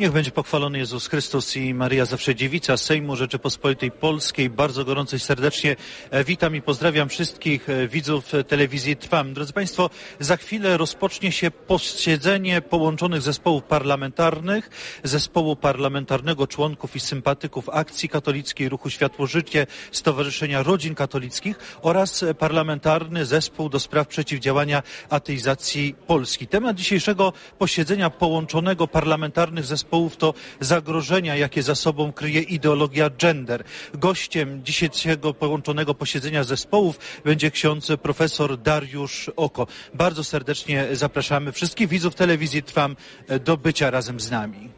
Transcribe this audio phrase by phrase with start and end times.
[0.00, 4.50] Niech będzie pochwalony Jezus Chrystus i Maria Zawsze Dziewica Sejmu Rzeczypospolitej Polskiej.
[4.50, 5.76] Bardzo gorąco i serdecznie
[6.10, 9.34] e, witam i pozdrawiam wszystkich e, widzów telewizji Trwam.
[9.34, 14.70] Drodzy Państwo, za chwilę rozpocznie się posiedzenie połączonych zespołów parlamentarnych,
[15.04, 23.24] zespołu parlamentarnego członków i sympatyków Akcji Katolickiej, Ruchu Światło Życie, Stowarzyszenia Rodzin Katolickich oraz parlamentarny
[23.24, 26.46] zespół do spraw przeciwdziałania ateizacji Polski.
[26.46, 33.64] Temat dzisiejszego posiedzenia połączonego parlamentarnych zespołów zespołów to zagrożenia, jakie za sobą kryje ideologia gender.
[33.94, 39.66] Gościem dzisiejszego połączonego posiedzenia zespołów będzie ksiądz profesor Dariusz Oko.
[39.94, 42.96] Bardzo serdecznie zapraszamy wszystkich widzów telewizji Trwam
[43.40, 44.77] do bycia razem z nami.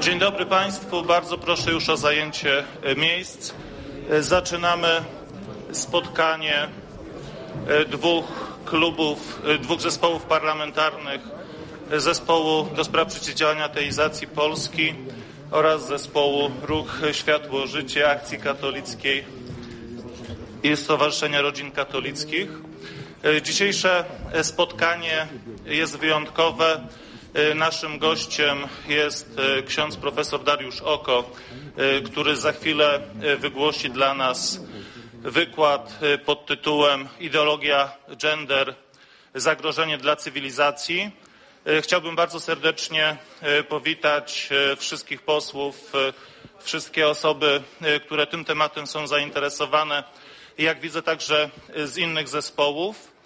[0.00, 1.02] Dzień dobry Państwu.
[1.02, 3.54] Bardzo proszę już o zajęcie e, miejsc.
[4.10, 4.88] E, zaczynamy
[5.72, 6.68] spotkanie
[7.68, 8.24] e, dwóch
[8.64, 11.20] klubów, dwóch zespołów parlamentarnych.
[11.96, 14.94] Zespołu do spraw przeciwdziałania ateizacji Polski
[15.50, 19.24] oraz zespołu Ruch Światło Życie Akcji Katolickiej
[20.62, 22.50] i Stowarzyszenia Rodzin Katolickich.
[23.42, 24.04] Dzisiejsze
[24.42, 25.26] spotkanie
[25.66, 26.80] jest wyjątkowe
[27.54, 31.30] naszym gościem jest e, ksiądz profesor Dariusz Oko,
[31.76, 33.00] e, który za chwilę
[33.38, 34.60] wygłosi dla nas
[35.12, 38.74] wykład pod tytułem Ideologia gender
[39.34, 41.10] zagrożenie dla cywilizacji.
[41.82, 43.16] Chciałbym bardzo serdecznie
[43.68, 45.92] powitać wszystkich posłów,
[46.60, 47.62] wszystkie osoby,
[48.06, 50.04] które tym tematem są zainteresowane,
[50.58, 51.50] jak widzę także
[51.84, 53.17] z innych zespołów.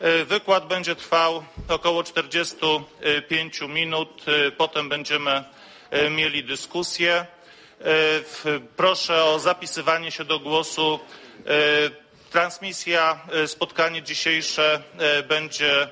[0.00, 4.24] E, wykład będzie trwał około 45 minut.
[4.28, 5.44] E, potem będziemy
[5.90, 7.26] e, mieli dyskusję.
[8.76, 11.00] Proszę o zapisywanie się do głosu.
[12.30, 14.82] Transmisja, spotkanie dzisiejsze
[15.28, 15.88] będzie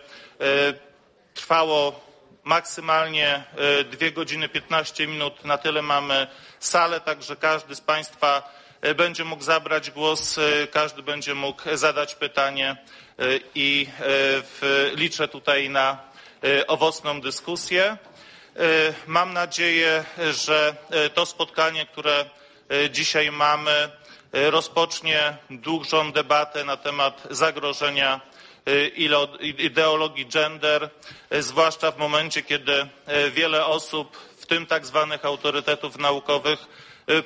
[1.35, 2.01] trwało
[2.45, 3.45] maksymalnie
[3.91, 5.45] 2 godziny 15 minut.
[5.45, 6.27] Na tyle mamy
[6.61, 8.53] salę, także każdy z Państwa
[8.97, 10.41] będzie mógł zabrać głos,
[10.73, 12.77] każdy będzie mógł zadać pytanie
[13.55, 15.99] i e, liczę tutaj na
[16.45, 17.85] e, owocną dyskusję.
[17.85, 17.97] E,
[19.07, 20.77] mam nadzieję, że
[21.15, 22.25] to spotkanie, które
[22.91, 23.91] dzisiaj mamy,
[24.33, 28.21] rozpocznie dużą debatę na temat zagrożenia
[29.59, 30.91] ideologii gender,
[31.31, 32.87] zwłaszcza w momencie, kiedy
[33.33, 36.59] wiele osób, w tym tak zwanych autorytetów naukowych,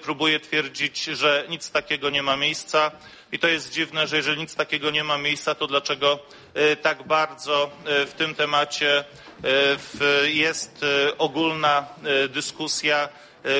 [0.02, 2.90] próbuje twierdzić, że nic takiego nie ma miejsca.
[3.32, 6.18] I to jest dziwne, że jeżeli nic takiego nie ma miejsca, to dlaczego
[6.54, 9.04] e, tak bardzo e, w tym temacie
[9.44, 10.84] e, jest
[11.18, 11.86] ogólna
[12.28, 13.08] dyskusja,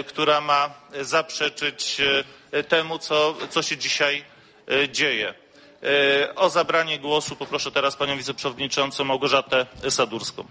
[0.06, 2.00] która ma zaprzeczyć
[2.68, 4.24] temu, co, co się dzisiaj
[4.92, 5.34] dzieje.
[6.36, 10.44] O zabranie głosu poproszę teraz panią wiceprzewodniczącą Małgorzatę Sadurską.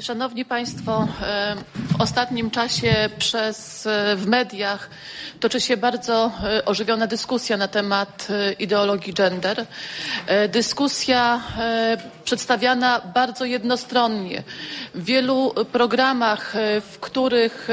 [0.00, 1.08] Szanowni Państwo,
[1.74, 4.90] w ostatnim czasie przez, w mediach
[5.40, 9.66] toczy się bardzo e, ożywiona dyskusja na temat e, ideologii gender.
[10.26, 11.40] E, dyskusja
[12.24, 14.42] przedstawiana bardzo jednostronnie.
[14.94, 16.54] W wielu programach,
[16.92, 17.68] w których,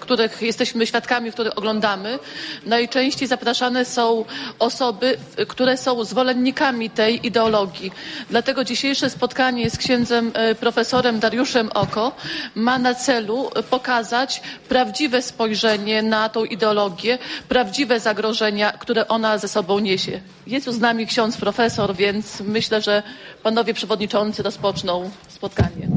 [0.00, 2.18] których jesteśmy świadkami, których oglądamy,
[2.66, 4.24] najczęściej zapraszane są
[4.58, 5.16] osoby,
[5.48, 7.92] które są zwolennikami tej ideologii.
[8.30, 11.35] Dlatego dzisiejsze spotkanie z księdzem profesorem Dariuszem
[11.74, 12.12] Oko
[12.54, 17.18] ma na celu pokazać prawdziwe spojrzenie na tą ideologię,
[17.48, 20.20] prawdziwe zagrożenia, które ona ze sobą niesie.
[20.46, 23.02] Jest tu z nami ksiądz profesor, więc myślę, że
[23.42, 25.88] panowie przewodniczący rozpoczną spotkanie.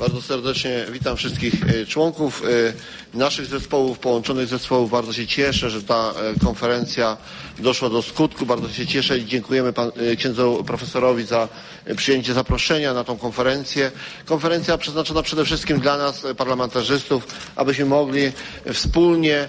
[0.00, 2.72] Bardzo serdecznie witam wszystkich e, członków e,
[3.14, 4.90] naszych zespołów, połączonych zespołów.
[4.90, 7.16] Bardzo się cieszę, że ta e, konferencja
[7.58, 8.46] doszła do skutku.
[8.46, 11.48] Bardzo się cieszę i dziękujemy pan, księdzu profesorowi za
[11.96, 13.90] przyjęcie zaproszenia na tą konferencję.
[14.24, 17.26] Konferencja przeznaczona przede wszystkim dla nas, parlamentarzystów,
[17.56, 18.32] abyśmy mogli
[18.72, 19.48] wspólnie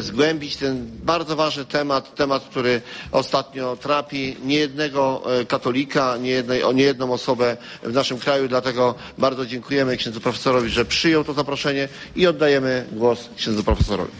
[0.00, 2.82] zgłębić ten bardzo ważny temat, temat, który
[3.12, 8.48] ostatnio trapi niejednego katolika, niejednej, niejedną osobę w naszym kraju.
[8.48, 14.12] Dlatego bardzo dziękujemy księdzu profesorowi, że przyjął to zaproszenie i oddajemy głos księdzu profesorowi.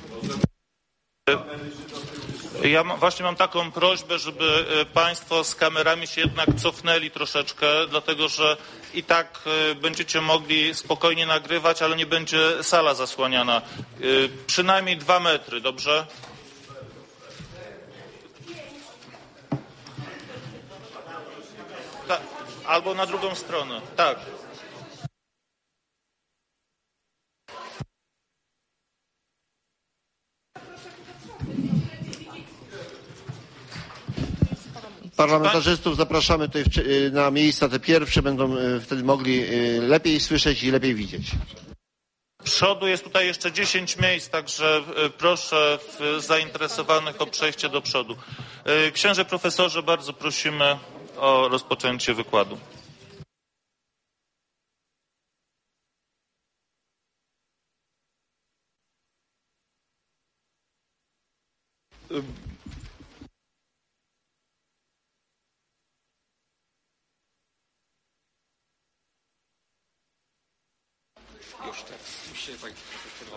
[2.65, 8.29] Ja właśnie mam taką prośbę, żeby e, Państwo z kamerami się jednak cofnęli troszeczkę, dlatego
[8.29, 8.57] że
[8.95, 9.41] i tak
[9.71, 13.57] e, będziecie mogli spokojnie nagrywać, ale nie będzie sala zasłaniana.
[13.57, 14.03] E,
[14.47, 16.07] Przynajmniej dwa metry, dobrze?
[22.09, 22.19] Ta,
[22.67, 23.81] albo na drugą stronę.
[23.97, 24.36] Tak.
[35.17, 40.63] Parlamentarzystów zapraszamy tutaj y, na miejsca te pierwsze, będą y, wtedy mogli y, lepiej słyszeć
[40.63, 41.23] i lepiej widzieć.
[42.45, 44.83] Przodu jest tutaj jeszcze 10 miejsc, także
[45.19, 45.79] proszę
[46.19, 48.17] zainteresowanych o przejście do przodu.
[48.93, 50.79] Księże profesorze, bardzo prosimy
[51.17, 52.59] o rozpoczęcie wykładu.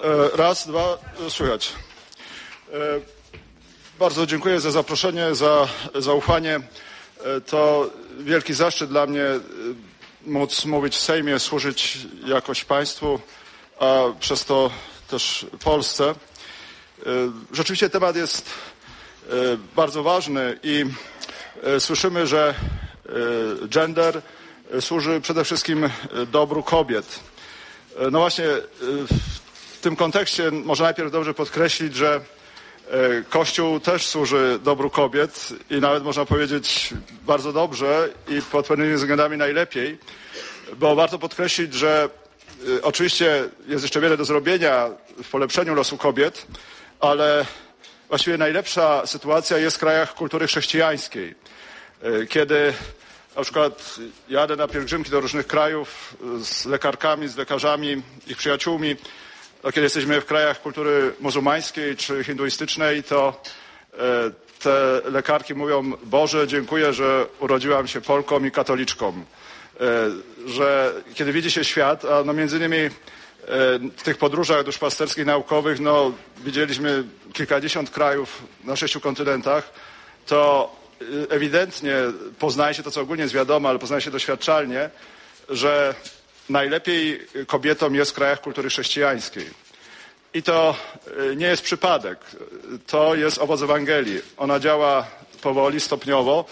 [0.03, 1.73] E, Raz, dwa, e, słychać.
[2.73, 2.75] E,
[3.99, 6.59] Bardzo dziękuję za zaproszenie, za zaufanie.
[7.45, 7.89] To
[8.19, 9.23] wielki zaszczyt dla mnie
[10.25, 13.19] móc mówić w Sejmie, służyć jakoś państwu,
[13.79, 14.71] a przez to
[15.07, 16.15] też Polsce.
[17.51, 18.49] Rzeczywiście temat jest
[19.75, 20.85] bardzo ważny i
[21.79, 22.55] słyszymy, że
[23.69, 24.21] gender
[24.79, 25.89] służy przede wszystkim
[26.31, 27.19] dobru kobiet.
[27.99, 28.59] E, No właśnie e,
[29.73, 32.21] w tym kontekście może najpierw dobrze podkreślić, że e,
[33.29, 36.93] Kościół też służy dobru kobiet i nawet można powiedzieć
[37.25, 39.97] bardzo dobrze i pod pewnymi względami najlepiej,
[40.77, 42.09] bo warto podkreślić, że
[42.81, 44.89] oczywiście jest jeszcze wiele do zrobienia
[45.23, 46.47] w polepszeniu losu kobiet,
[46.99, 47.45] ale
[48.09, 51.35] właściwie najlepsza sytuacja jest w krajach kultury chrześcijańskiej,
[52.29, 52.73] kiedy
[53.39, 53.95] na przykład
[54.29, 58.95] jadę na pielgrzymki do różnych krajów z lekarkami, z lekarzami, ich przyjaciółmi.
[59.61, 63.41] To kiedy jesteśmy w krajach kultury muzułmańskiej czy hinduistycznej, to
[63.93, 63.97] e,
[64.59, 69.07] te lekarki mówią, Boże, dziękuję, że urodziłam się Polką i katoliczką.
[69.09, 69.85] E,
[70.47, 72.89] Że kiedy widzi się świat, a no między innymi e,
[73.97, 77.03] w tych podróżach duszpasterskich, naukowych, no widzieliśmy
[77.33, 79.71] kilkadziesiąt krajów na sześciu kontynentach,
[80.25, 80.71] to
[81.29, 81.95] ewidentnie
[82.39, 84.89] poznaje się to, co ogólnie jest wiadomo, ale poznaje się doświadczalnie,
[85.49, 85.95] że
[86.49, 89.49] najlepiej kobietom jest w krajach kultury chrześcijańskiej.
[90.33, 90.75] I to
[91.31, 92.19] y, nie jest przypadek.
[92.87, 94.21] To jest owoc Ewangelii.
[94.37, 95.07] Ona działa
[95.41, 96.45] powoli, stopniowo,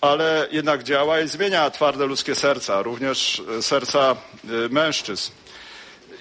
[0.00, 5.32] ale jednak działa i zmienia twarde ludzkie serca, również y, serca y, mężczyzn.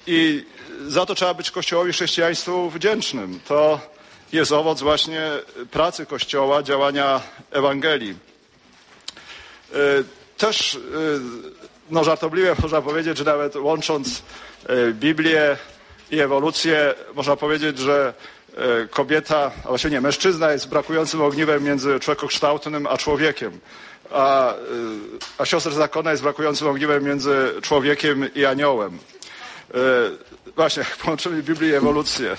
[0.08, 0.46] I
[0.88, 3.40] za to trzeba być Kościołowi chrześcijaństwu wdzięcznym.
[3.48, 3.80] To
[4.34, 5.22] jest owoc właśnie
[5.72, 8.16] pracy Kościoła, działania Ewangelii.
[9.74, 9.76] E,
[10.38, 10.80] Też e,
[11.90, 14.22] no, żartobliwie można powiedzieć, że nawet łącząc
[14.68, 15.58] e, Biblię
[16.12, 18.14] i ewolucję, można powiedzieć, że
[18.90, 23.60] kobieta, a właściwie nie, mężczyzna jest brakującym ogniwem między człowiekokształtnym a człowiekiem,
[24.12, 24.54] a,
[25.38, 29.00] a siostra zakonna jest brakującym ogniwem między człowiekiem i aniołem.
[30.56, 32.38] Właśnie, połączyli Biblię i ewolucję.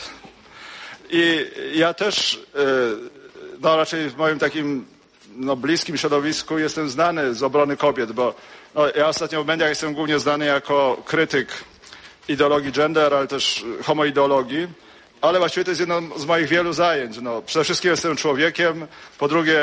[1.12, 2.58] I ja też, e,
[3.60, 4.86] no raczej w moim takim
[5.36, 8.34] no, bliskim środowisku jestem znany z obrony kobiet, bo
[8.74, 11.48] no, ja ostatnio w mediach jestem głównie znany jako krytyk
[12.28, 14.68] ideologii gender, ale też homoideologii,
[15.20, 17.18] ale właściwie to jest jedno z moich wielu zajęć.
[17.20, 18.86] No, przede wszystkim jestem człowiekiem,
[19.18, 19.60] po drugie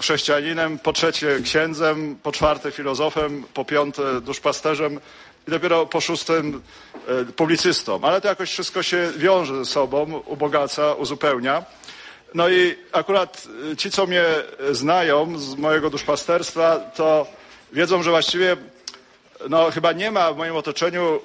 [0.00, 5.00] chrześcijaninem, po trzecie księdzem, po czwarte filozofem, po piąte duszpasterzem
[5.48, 6.62] i dopiero po szóstym
[7.08, 8.00] e, publicystą.
[8.02, 11.64] Ale to jakoś wszystko się wiąże ze sobą, ubogaca, uzupełnia.
[12.34, 14.24] No i akurat y, ci, co mnie
[14.70, 17.26] y, znają z mojego duszpasterstwa, to
[17.72, 18.56] wiedzą, że właściwie
[19.48, 21.20] no, chyba nie ma w moim otoczeniu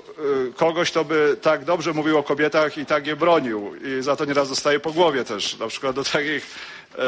[0.55, 3.75] kogoś, kto by tak dobrze mówił o kobietach i tak je bronił.
[3.75, 5.57] I za to nieraz dostaje po głowie też.
[5.57, 6.55] Na przykład do takich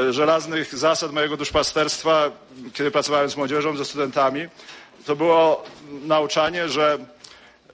[0.10, 2.32] żelaznych zasad mojego duszpasterstwa,
[2.74, 4.48] kiedy pracowałem z młodzieżą, ze studentami,
[5.06, 6.98] to było nauczanie, że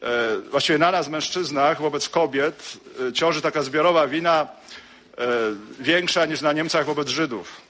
[0.02, 2.78] e, właściwie na nas, mężczyznach, wobec kobiet
[3.10, 4.48] e, ciąży taka zbiorowa wina
[5.18, 5.28] e,
[5.80, 7.62] większa niż na Niemcach wobec Żydów.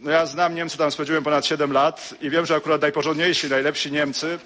[0.00, 3.92] No ja znam Niemcy, tam spędziłem ponad 7 lat i wiem, że akurat najporządniejsi, najlepsi
[3.92, 4.38] Niemcy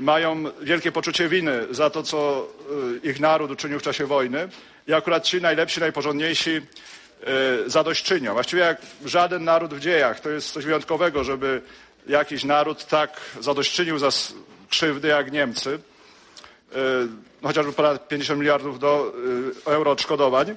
[0.00, 2.48] mają wielkie poczucie winy za to, co
[3.02, 4.48] ich naród uczynił w czasie wojny
[4.88, 6.60] i akurat ci najlepsi, najporządniejsi
[7.66, 8.32] zadośćczynią.
[8.32, 10.20] Właściwie jak żaden naród w dziejach.
[10.20, 11.62] To jest coś wyjątkowego, żeby
[12.08, 14.08] jakiś naród tak zadośćczynił za
[14.68, 15.78] krzywdy jak Niemcy.
[16.72, 16.76] E,
[17.42, 19.12] chociażby ponad 50 miliardów do,
[19.66, 20.56] e, euro odszkodowań.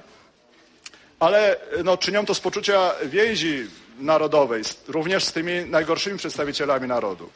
[1.20, 3.66] ale no, czynią to z poczucia więzi
[3.98, 7.30] narodowej, również z tymi najgorszymi przedstawicielami narodu.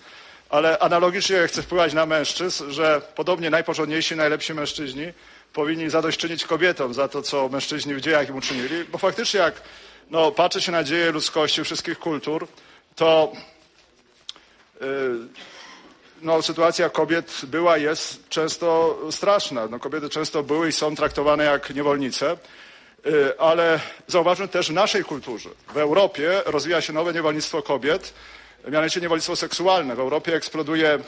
[0.51, 5.13] Ale analogicznie chcę wpływać na mężczyzn, że podobnie najporządniejsi, najlepsi mężczyźni
[5.53, 9.55] powinni zadośćczynić kobietom za to, co mężczyźni w dziejach im uczynili, bo faktycznie jak
[10.11, 12.47] no, patrzy się na dzieje ludzkości wszystkich kultur,
[12.97, 13.33] to
[16.23, 19.67] no, sytuacja kobiet była, jest często straszna.
[19.67, 22.37] No, kobiety często były i są traktowane jak niewolnice,
[23.05, 25.51] yy, ale zauważmy też w naszej kulturze.
[25.75, 28.15] W Europie rozwija się nowe niewolnictwo kobiet,
[28.69, 29.97] mianowicie niewolnictwo seksualne.
[29.97, 30.99] W Europie eksploduje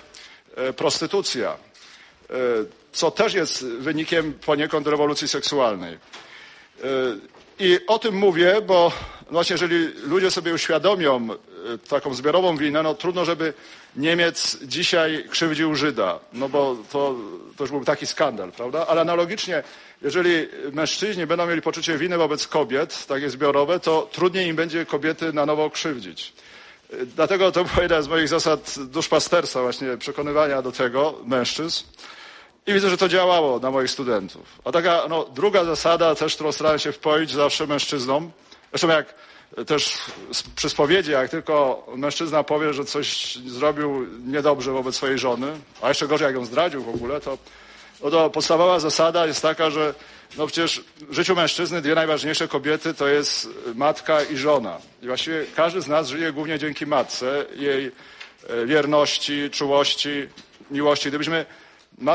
[0.57, 1.57] yy, prostytucja,
[2.93, 5.99] co też jest wynikiem poniekąd rewolucji seksualnej.
[7.59, 8.93] I o tym mówię, bo
[9.31, 11.29] właśnie jeżeli ludzie sobie uświadomią
[11.89, 13.55] taką zbiorową winę, no trudno, żeby
[13.97, 17.15] Niemiec dzisiaj krzywdził Żyda, no bo to,
[17.57, 18.87] to już byłby taki skandal, prawda?
[18.87, 19.63] Ale analogicznie,
[20.03, 25.33] jeżeli mężczyźni będą mieli poczucie winy wobec kobiet, takie zbiorowe, to trudniej im będzie kobiety
[25.33, 26.33] na nowo krzywdzić.
[27.17, 31.85] Dlatego to była jedna z moich zasad duszpasterstwa, właśnie przekonywania do tego mężczyzn.
[32.67, 34.43] I widzę, że to działało na moich studentów.
[34.65, 38.31] A taka no, druga zasada, też którą starałem się wpoić zawsze mężczyznom,
[38.71, 39.15] zresztą jak
[39.67, 39.99] też
[40.57, 45.47] przy spowiedzi, jak tylko mężczyzna powie, że coś zrobił niedobrze wobec swojej żony,
[45.83, 47.39] a jeszcze gorzej jak ją zdradził w ogóle, to,
[48.05, 49.95] no to podstawowa zasada jest taka, że
[50.37, 54.79] no przecież w życiu mężczyzny dwie najważniejsze kobiety to jest matka i żona.
[55.03, 57.93] I właściwie każdy z nas żyje głównie dzięki matce, jej
[58.67, 60.29] wierności, czułości,
[60.71, 61.09] miłości.
[61.09, 61.47] Gdybyśmy,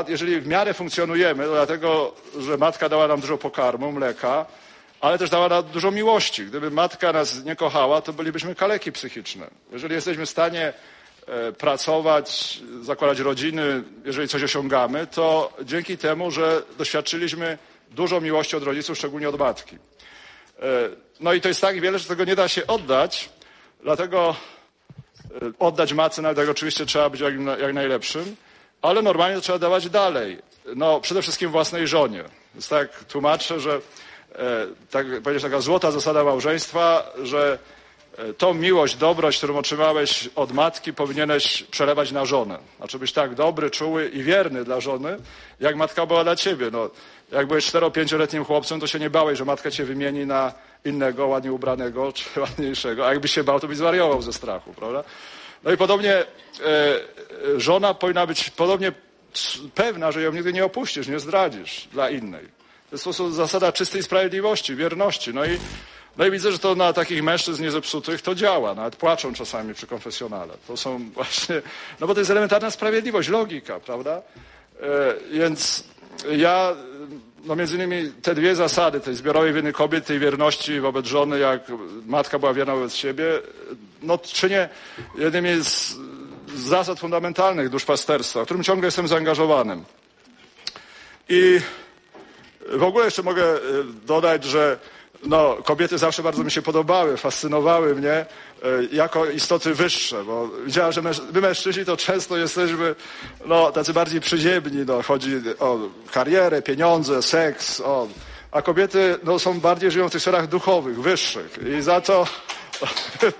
[0.07, 4.45] jeżeli w miarę funkcjonujemy, to dlatego, że matka dała nam dużo pokarmu, mleka,
[5.01, 6.45] ale też dała nam dużo miłości.
[6.45, 9.47] Gdyby matka nas nie kochała, to bylibyśmy kaleki psychiczne.
[9.71, 10.73] Jeżeli jesteśmy w stanie
[11.57, 17.57] pracować, zakładać rodziny, jeżeli coś osiągamy, to dzięki temu, że doświadczyliśmy
[17.91, 19.77] dużo miłości od rodziców, szczególnie od matki.
[21.19, 23.29] No i to jest tak wiele, że tego nie da się oddać,
[23.83, 24.35] dlatego
[25.59, 28.35] oddać matce, nawet jak oczywiście trzeba być jak, jak najlepszym,
[28.81, 30.37] ale normalnie to trzeba dawać dalej.
[30.75, 32.23] No, przede wszystkim własnej żonie.
[32.53, 33.81] Więc tak tłumaczę, że
[34.91, 37.57] tak powiedzieć, taka złota zasada małżeństwa, że
[38.37, 42.59] tą miłość, dobroć, którą otrzymałeś od matki, powinieneś przelewać na żonę.
[42.77, 45.17] Znaczy być tak dobry, czuły i wierny dla żony,
[45.59, 46.69] jak matka była dla ciebie.
[46.71, 46.89] No,
[47.31, 50.53] jak byłeś cztero-pięcioletnim chłopcem, to się nie bałeś, że matka cię wymieni na
[50.85, 53.07] innego, ładnie ubranego, czy ładniejszego.
[53.07, 55.03] A jakbyś się bał, to byś zwariował ze strachu, prawda?
[55.63, 56.25] No i podobnie e,
[57.57, 58.91] żona powinna być podobnie
[59.75, 62.45] pewna, że ją nigdy nie opuścisz, nie zdradzisz dla innej.
[62.89, 65.33] To jest po zasada czystej sprawiedliwości, wierności.
[65.33, 65.57] No i,
[66.17, 68.75] no i widzę, że to na takich mężczyzn niezepsutych to działa.
[68.75, 70.53] Nawet płaczą czasami przy konfesjonale.
[70.67, 71.61] To są właśnie,
[71.99, 74.21] no bo to jest elementarna sprawiedliwość, logika, prawda?
[74.81, 75.83] E, więc
[76.37, 76.75] ja,
[77.45, 81.61] no między innymi te dwie zasady, tej zbiorowej winy kobiet, tej wierności wobec żony, jak
[82.05, 83.25] matka była wierna wobec siebie,
[84.01, 84.69] no czynię
[85.15, 85.95] jednymi z
[86.55, 89.83] zasad fundamentalnych duszpasterstwa, w którym ciągle jestem zaangażowanym.
[91.29, 91.59] I
[92.69, 93.43] w ogóle jeszcze mogę
[94.05, 94.79] dodać, że
[95.23, 98.25] no, kobiety zawsze bardzo mi się podobały, fascynowały mnie
[98.91, 102.95] jako istoty wyższe, bo widziałem, że my mężczyźni to często jesteśmy
[103.45, 105.77] no, tacy bardziej przyziemni, no, chodzi o
[106.11, 108.07] karierę, pieniądze, seks, o,
[108.51, 112.27] a kobiety no, są bardziej żyją w tych sferach duchowych, wyższych i za to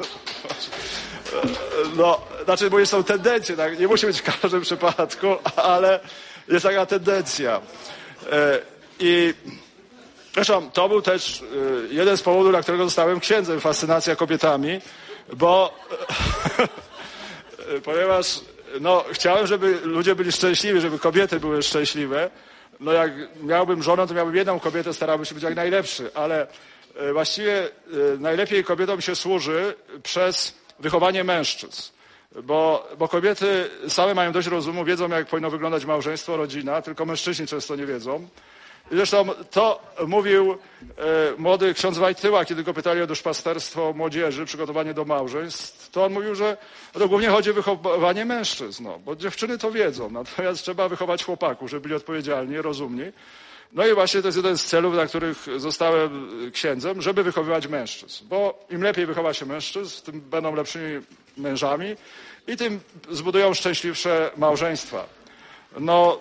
[1.97, 3.79] no, znaczy, bo są tendencje, tak?
[3.79, 5.99] nie musi być w każdym przypadku, ale
[6.47, 7.61] jest taka tendencja.
[8.99, 9.33] I
[10.33, 11.43] zresztą to był też
[11.89, 14.81] jeden z powodów, dla którego zostałem księdzem, fascynacja kobietami,
[15.33, 15.79] bo
[17.85, 18.39] ponieważ
[18.81, 22.29] no, chciałem, żeby ludzie byli szczęśliwi, żeby kobiety były szczęśliwe.
[22.79, 23.11] No jak
[23.43, 26.47] miałbym żonę, to miałbym jedną kobietę, starałbym się być jak najlepszy, ale
[27.13, 27.69] właściwie
[28.19, 29.73] najlepiej kobietom się służy
[30.03, 31.81] przez wychowanie mężczyzn.
[32.43, 37.47] Bo, bo kobiety same mają dość rozumu, wiedzą jak powinno wyglądać małżeństwo, rodzina, tylko mężczyźni
[37.47, 38.27] często nie wiedzą.
[38.91, 40.57] Zresztą to mówił e,
[41.37, 46.35] młody ksiądz Wajtyła, kiedy go pytali o duszpasterstwo młodzieży, przygotowanie do małżeństw, to on mówił,
[46.35, 46.57] że
[46.93, 51.69] to głównie chodzi o wychowanie mężczyzn, no, bo dziewczyny to wiedzą, natomiast trzeba wychować chłopaków,
[51.69, 53.03] żeby byli odpowiedzialni, rozumni.
[53.73, 58.25] No i właśnie to jest jeden z celów, dla których zostałem księdzem, żeby wychowywać mężczyzn.
[58.27, 61.01] Bo im lepiej wychowa się mężczyzn, tym będą lepszymi
[61.37, 61.95] mężami
[62.47, 62.79] i tym
[63.09, 65.05] zbudują szczęśliwsze małżeństwa.
[65.79, 66.19] No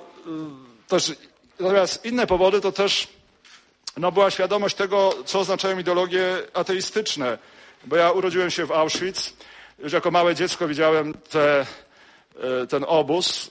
[0.89, 1.13] też,
[1.61, 3.09] natomiast inne powody to też
[3.97, 7.39] no, była świadomość tego, co oznaczają ideologie ateistyczne.
[7.85, 9.33] Bo ja urodziłem się w Auschwitz.
[9.79, 11.67] Już jako małe dziecko widziałem te,
[12.69, 13.51] ten obóz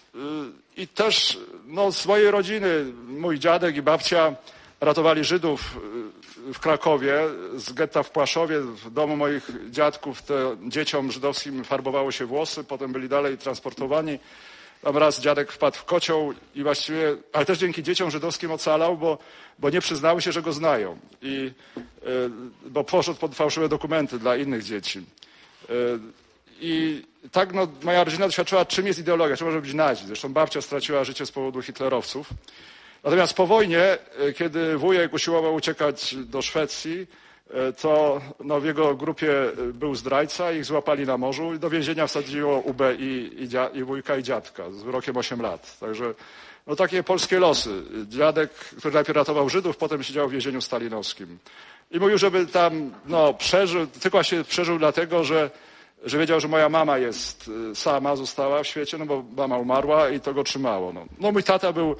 [0.77, 4.35] i też no, z mojej rodziny, mój dziadek i babcia
[4.81, 5.77] ratowali Żydów
[6.49, 7.19] y, w Krakowie
[7.55, 8.59] z getta w Płaszowie.
[8.59, 14.19] W domu moich dziadków te dzieciom żydowskim farbowało się włosy, potem byli dalej transportowani.
[14.81, 19.17] Tam raz dziadek wpadł w kocioł i właściwie, ale też dzięki dzieciom żydowskim ocalał, bo,
[19.59, 20.97] bo nie przyznały się, że go znają.
[21.21, 22.29] I, y,
[22.65, 24.99] bo poszedł pod fałszywe dokumenty dla innych dzieci.
[25.69, 25.73] Y,
[26.61, 30.07] I tak no, moja rodzina doświadczyła, czym jest ideologia, czym może być nazizm.
[30.07, 32.29] Zresztą babcia straciła życie z powodu hitlerowców.
[33.03, 37.28] Natomiast po wojnie, e, kiedy wujek usiłował uciekać do Szwecji, e,
[37.81, 42.07] to no, w jego grupie e, był zdrajca, ich złapali na morzu i do więzienia
[42.07, 45.79] wsadziło UB i, i, dzia, i wujka i dziadka z wyrokiem 8 lat.
[45.79, 46.13] Także
[46.67, 47.83] no, takie polskie losy.
[48.07, 51.37] Dziadek, który najpierw ratował Żydów, potem siedział w więzieniu stalinowskim.
[51.91, 55.49] I mówił, żeby tam no, przeżył, tylko się przeżył dlatego, że
[56.05, 60.19] że wiedział, że moja mama jest sama, została w świecie, no bo mama umarła i
[60.19, 60.93] to go trzymało.
[60.93, 61.95] No, no mój tata był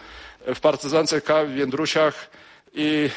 [0.56, 2.30] w partyzance K w Jędrusiach
[2.74, 3.10] i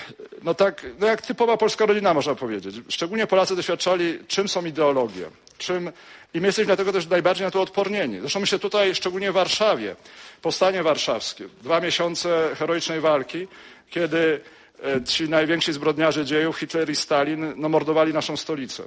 [0.42, 2.76] no tak, no jak typowa polska rodzina można powiedzieć.
[2.88, 5.26] Szczególnie Polacy doświadczali, czym są ideologie,
[5.58, 5.92] czym
[6.34, 8.20] i my jesteśmy dlatego też najbardziej na to odpornieni.
[8.20, 9.96] Zresztą myślę tutaj, szczególnie w Warszawie,
[10.42, 13.48] powstanie warszawskie, dwa miesiące heroicznej walki,
[13.90, 14.40] kiedy
[15.06, 18.82] ci najwięksi zbrodniarze dziejów, Hitler i Stalin, no, mordowali naszą stolicę.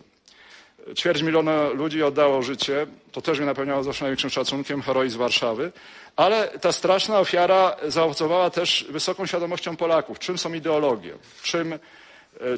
[0.93, 2.87] Ćwierć miliona ludzi oddało życie.
[3.11, 5.71] To też mnie napełniało zawsze największym szacunkiem, heroizm Warszawy.
[6.15, 10.19] Ale ta straszna ofiara zaowocowała też wysoką świadomością Polaków.
[10.19, 11.13] Czym są ideologie?
[11.43, 11.79] Czym,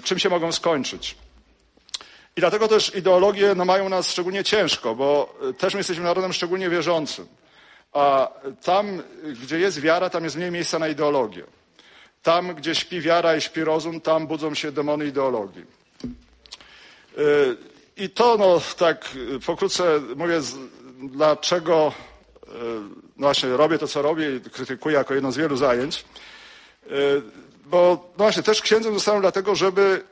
[0.03, 1.15] czym się mogą skończyć?
[2.37, 6.69] I dlatego też ideologie no, mają nas szczególnie ciężko, bo też my jesteśmy narodem szczególnie
[6.69, 7.27] wierzącym.
[7.93, 8.31] A
[8.63, 9.03] tam,
[9.43, 11.43] gdzie jest wiara, tam jest mniej miejsca na ideologię.
[12.23, 15.65] Tam, gdzie śpi wiara i śpi rozum, tam budzą się demony ideologii.
[17.97, 19.09] I to, no tak
[19.45, 20.41] pokrótce mówię,
[20.99, 21.91] dlaczego
[23.17, 26.05] no właśnie robię to, co robię i krytykuję jako jedno z wielu zajęć.
[27.65, 30.03] Bo no właśnie też księdzem zostałem dlatego, żeby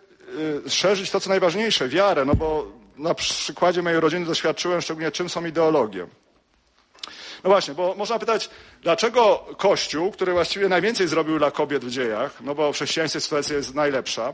[0.67, 5.45] szerzyć to, co najważniejsze, wiarę, no bo na przykładzie mojej rodziny doświadczyłem szczególnie, czym są
[5.45, 6.07] ideologie.
[7.43, 8.49] No właśnie, bo można pytać,
[8.81, 13.55] dlaczego Kościół, który właściwie najwięcej zrobił dla kobiet w dziejach, no bo w chrześcijaństwie sytuacja
[13.55, 14.33] jest najlepsza,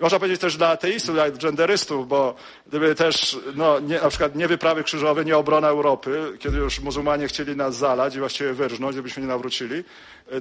[0.00, 2.34] można powiedzieć też dla ateistów, dla genderystów, bo
[2.66, 7.28] gdyby też no, nie, na przykład nie wyprawy krzyżowe, nie obrona Europy, kiedy już muzułmanie
[7.28, 9.84] chcieli nas zalać i właściwie wyrżnąć, gdybyśmy nie nawrócili,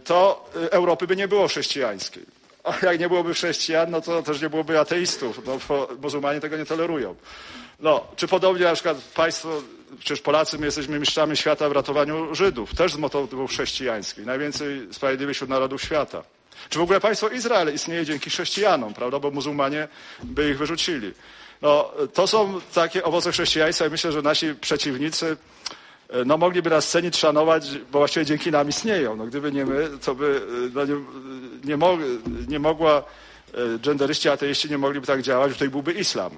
[0.03, 2.23] to Europy by nie było chrześcijańskiej.
[2.63, 6.57] A jak nie byłoby chrześcijan, no to też nie byłoby ateistów, no bo muzułmanie tego
[6.57, 7.15] nie tolerują.
[7.79, 9.61] No, czy podobnie na przykład państwo,
[9.99, 14.25] przecież Polacy, my jesteśmy mistrzami świata w ratowaniu Żydów, też z motywów chrześcijańskich.
[14.25, 16.23] Najwięcej sprawiedliwych wśród narodów świata.
[16.69, 19.19] Czy w ogóle państwo Izrael istnieje dzięki chrześcijanom, prawda?
[19.19, 19.87] Bo muzułmanie
[20.23, 21.13] by ich wyrzucili.
[21.61, 25.37] No, to są takie owoce chrześcijaństwa i myślę, że nasi przeciwnicy
[26.25, 29.15] no, mogliby nas cenić, szanować, bo właściwie dzięki nam istnieją.
[29.15, 30.41] No, gdyby nie my, to by
[30.73, 30.95] no, nie,
[31.63, 31.97] nie, mo
[32.47, 33.03] nie mogła,
[33.83, 36.31] genderyści, ateiści nie mogliby tak działać, tutaj byłby islam.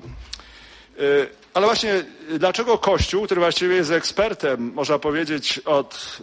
[1.53, 2.03] Ale właśnie
[2.38, 6.17] dlaczego Kościół, który właściwie jest ekspertem, można powiedzieć, od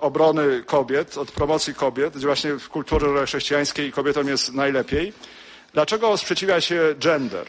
[0.00, 5.12] obrony kobiet, od promocji kobiet, gdzie właśnie w kulturze chrześcijańskiej kobietom jest najlepiej,
[5.72, 7.46] dlaczego sprzeciwia się gender?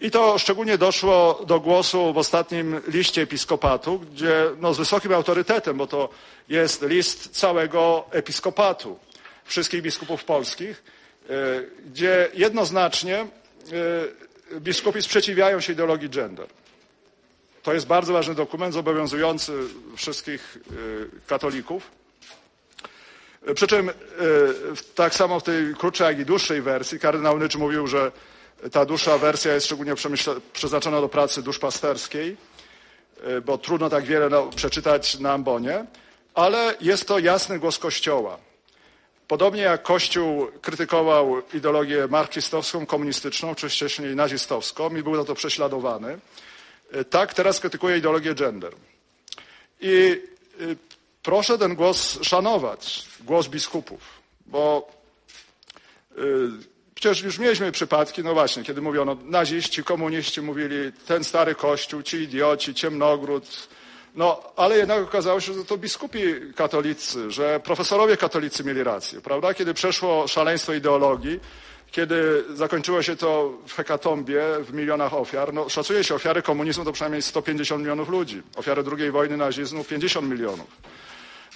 [0.00, 5.76] I to szczególnie doszło do głosu w ostatnim liście episkopatu, gdzie no, z wysokim autorytetem,
[5.76, 6.08] bo to
[6.48, 8.98] jest list całego episkopatu,
[9.44, 10.82] wszystkich biskupów polskich,
[11.86, 13.26] gdzie jednoznacznie
[14.56, 16.46] biskupi sprzeciwiają się ideologii gender.
[17.62, 19.52] To jest bardzo ważny dokument zobowiązujący
[19.96, 20.58] wszystkich
[21.26, 21.90] katolików.
[23.54, 23.90] Przy czym
[24.94, 28.12] tak samo w tej krótszej, jak i dłuższej wersji kardynał Nycz mówił, że
[28.72, 29.94] ta dłuższa wersja jest szczególnie
[30.52, 32.36] przeznaczona do pracy duszpasterskiej,
[33.44, 35.84] bo trudno tak wiele no, przeczytać na ambonie,
[36.34, 38.38] ale jest to jasny głos Kościoła.
[39.28, 46.18] Podobnie jak Kościół krytykował ideologię marksistowską, komunistyczną, czy wcześniej nazistowską i był za to prześladowany,
[47.10, 48.72] tak teraz krytykuje ideologię gender.
[49.80, 50.22] I
[51.22, 54.00] proszę ten głos szanować, głos biskupów,
[54.46, 54.92] bo
[56.94, 62.16] przecież już mieliśmy przypadki, no właśnie, kiedy mówiono, naziści, komuniści mówili, ten stary kościół, ci
[62.16, 63.68] idioci, ciemnogród,
[64.14, 66.20] no, ale jednak okazało się, że to biskupi
[66.56, 69.54] katolicy, że profesorowie katolicy mieli rację, prawda?
[69.54, 71.40] Kiedy przeszło szaleństwo ideologii,
[71.90, 76.92] kiedy zakończyło się to w hekatombie, w milionach ofiar, no szacuje się ofiary komunizmu to
[76.92, 80.66] przynajmniej 150 milionów ludzi, ofiary II wojny nazizmu 50 milionów.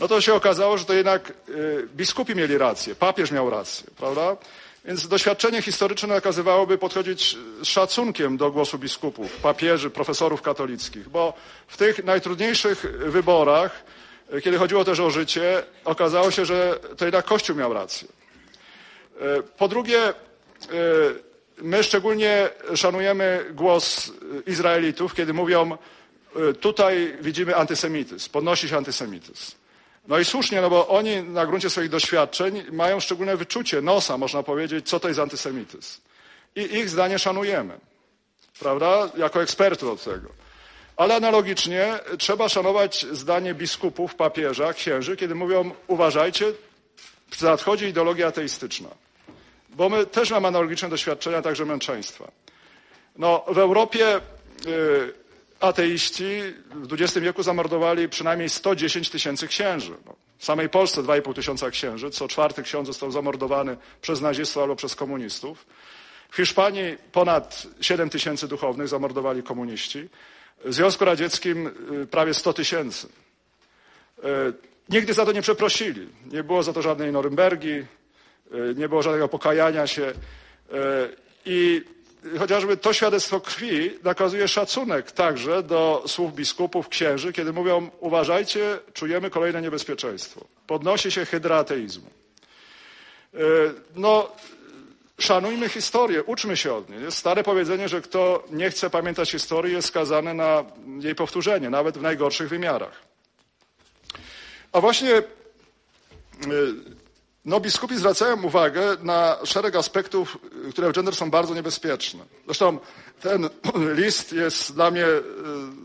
[0.00, 4.36] No to się okazało, że to jednak y, biskupi mieli rację, papież miał rację, prawda?
[4.84, 11.34] Więc doświadczenie historyczne nakazywałoby podchodzić z szacunkiem do głosu biskupów, papieży, profesorów katolickich, bo
[11.66, 13.84] w tych najtrudniejszych wyborach,
[14.44, 18.08] kiedy chodziło też o życie, okazało się, że to jednak Kościół miał rację.
[19.20, 20.14] E, Po drugie, e,
[21.62, 24.12] my szczególnie szanujemy głos
[24.46, 25.78] Izraelitów, kiedy mówią,
[26.36, 29.61] e, tutaj widzimy antysemityzm, podnosi się antysemityzm.
[30.08, 34.42] No i słusznie, no bo oni na gruncie swoich doświadczeń mają szczególne wyczucie nosa, można
[34.42, 36.00] powiedzieć, co to jest antysemityzm.
[36.56, 37.78] I ich zdanie szanujemy,
[38.58, 40.28] prawda, jako ekspertów od tego.
[40.96, 46.52] Ale analogicznie trzeba szanować zdanie biskupów, papieża, księży, kiedy mówią, uważajcie,
[47.42, 48.88] nadchodzi ideologia ateistyczna.
[49.68, 52.30] Bo my też mamy analogiczne doświadczenia, także męczeństwa.
[53.16, 55.21] No, w Europie y,
[55.62, 59.92] ateiści w XX wieku zamordowali przynajmniej 110 tysięcy księży.
[60.06, 64.76] No, w samej Polsce 2,5 tysiąca księży, co czwarty ksiądz został zamordowany przez nazistów albo
[64.76, 65.66] przez komunistów.
[66.30, 70.08] W Hiszpanii ponad 7 tysięcy duchownych zamordowali komuniści.
[70.64, 71.66] W Związku Radzieckim
[72.02, 73.08] y, prawie 100 tysięcy.
[74.18, 74.22] Y,
[74.88, 76.08] Nigdy za to nie przeprosili.
[76.26, 77.84] Nie było za to żadnej Norymbergi, y,
[78.76, 80.12] nie było żadnego pokajania się.
[81.46, 81.84] I
[82.38, 89.30] chociażby to świadectwo krwi nakazuje szacunek także do słów biskupów, księży, kiedy mówią uważajcie, czujemy
[89.30, 90.44] kolejne niebezpieczeństwo.
[90.66, 92.06] Podnosi się hydra ateizmu.
[93.34, 93.38] Y,
[93.96, 94.30] No,
[95.18, 97.02] szanujmy historię, uczmy się od niej.
[97.02, 100.64] Jest stare powiedzenie, że kto nie chce pamiętać historii, jest skazany na
[101.00, 103.02] jej powtórzenie, nawet w najgorszych wymiarach.
[104.72, 105.24] A właśnie y,
[107.44, 112.24] no, biskupi zwracają uwagę na szereg aspektów, y, które w gender są bardzo niebezpieczne.
[112.44, 112.78] Zresztą
[113.20, 113.48] ten
[114.02, 115.22] list jest dla mnie y,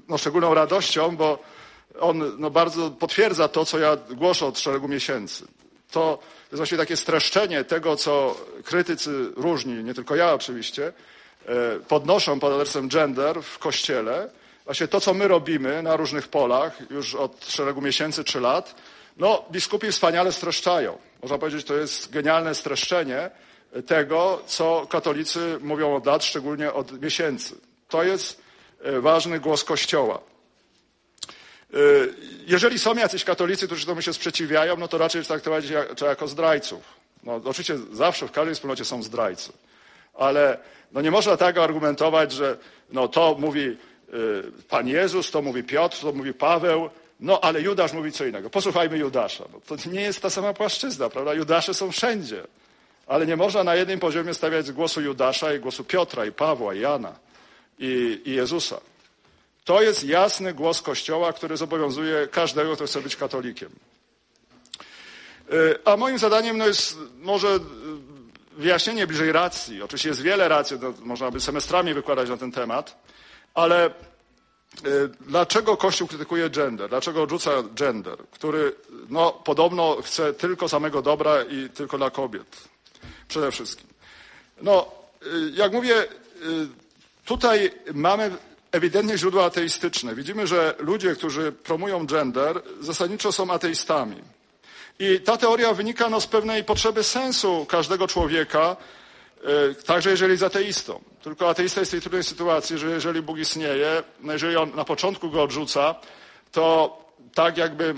[0.07, 1.39] no, szczególną radością, bo
[1.99, 5.47] on no, bardzo potwierdza to, co ja głoszę od szeregu miesięcy.
[5.91, 10.93] To jest właściwie takie streszczenie tego, co krytycy różni, nie tylko ja oczywiście,
[11.45, 14.29] e, podnoszą pod adresem gender w Kościele.
[14.65, 18.75] Właśnie to, co my robimy na różnych polach już od szeregu miesięcy czy lat,
[19.17, 20.97] no biskupi wspaniale streszczają.
[21.21, 23.29] Można powiedzieć, to jest genialne streszczenie
[23.87, 27.55] tego, co katolicy mówią od lat, szczególnie od miesięcy.
[27.87, 28.41] To jest
[28.81, 30.19] e, ważny głos Kościoła.
[31.73, 31.77] E,
[32.47, 36.83] Jeżeli są jacyś katolicy, którzy temu się sprzeciwiają, no to raczej traktować trzeba jako zdrajców.
[37.23, 39.53] No, oczywiście zawsze w każdej wspólnocie są zdrajcy,
[40.13, 40.57] ale
[40.91, 42.57] no nie można tak argumentować, że
[42.91, 43.77] no to mówi y,
[44.69, 48.49] Pan Jezus, to mówi Piotr, to mówi Paweł, no ale Judasz mówi co innego.
[48.49, 49.43] Posłuchajmy Judasza.
[49.53, 51.33] No, to nie jest ta sama płaszczyzna, prawda?
[51.33, 52.43] Judasze są wszędzie,
[53.07, 56.79] ale nie można na jednym poziomie stawiać głosu Judasza i głosu Piotra i Pawła i
[56.79, 57.15] Jana
[57.79, 58.81] i, i Jezusa.
[59.65, 63.69] To jest jasny głos Kościoła, który zobowiązuje każdego, kto chce być katolikiem.
[65.53, 67.59] Y, A moim zadaniem no jest może y,
[68.57, 69.81] wyjaśnienie bliżej racji.
[69.81, 72.97] Oczywiście jest wiele racji, no, można by semestrami wykładać na ten temat,
[73.53, 73.89] ale
[75.21, 76.89] dlaczego Kościół krytykuje gender?
[76.89, 78.75] Dlaczego odrzuca gender, który
[79.09, 82.57] no, podobno chce tylko samego dobra i tylko dla kobiet?
[83.27, 83.87] Przede wszystkim.
[84.61, 84.91] No,
[85.25, 86.07] y, jak mówię, y,
[87.25, 88.31] tutaj mamy
[88.71, 90.15] ewidentnie źródła ateistyczne.
[90.15, 94.21] Widzimy, że ludzie, którzy promują gender, zasadniczo są ateistami.
[94.99, 98.77] I ta teoria wynika no, z pewnej potrzeby sensu każdego człowieka,
[99.85, 101.01] także jeżeli jest ateistą.
[101.27, 104.85] Tylko ateista jest w tej trudnej sytuacji, że jeżeli Bóg istnieje, no jeżeli on na
[104.85, 105.95] początku go odrzuca,
[106.51, 106.97] to
[107.33, 107.95] tak jakby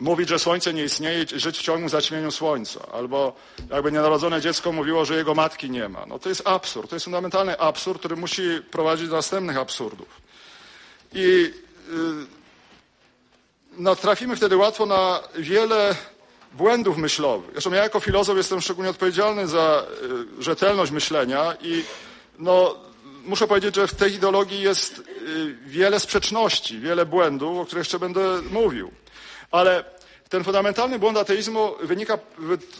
[0.00, 2.80] mówić, że słońce nie istnieje żyć w ciągłym zaćmieniu słońca.
[2.92, 3.36] Albo
[3.70, 6.06] jakby nienarodzone dziecko mówiło, że jego matki nie ma.
[6.06, 6.90] No to jest absurd.
[6.90, 10.20] To jest fundamentalny absurd, który musi prowadzić do następnych absurdów.
[11.12, 11.52] I
[11.88, 12.26] y,
[13.78, 15.96] no, trafimy wtedy łatwo na wiele
[16.52, 17.50] błędów myślowych.
[17.52, 19.86] Zresztą ja jako filozof jestem szczególnie odpowiedzialny za
[20.38, 21.84] y, rzetelność myślenia i
[22.38, 22.74] no,
[23.24, 25.02] muszę powiedzieć, że w tej ideologii jest y,
[25.66, 28.90] wiele sprzeczności, wiele błędów, o których jeszcze będę mówił.
[29.50, 29.84] Ale
[30.28, 32.18] ten fundamentalny błąd ateizmu wynika,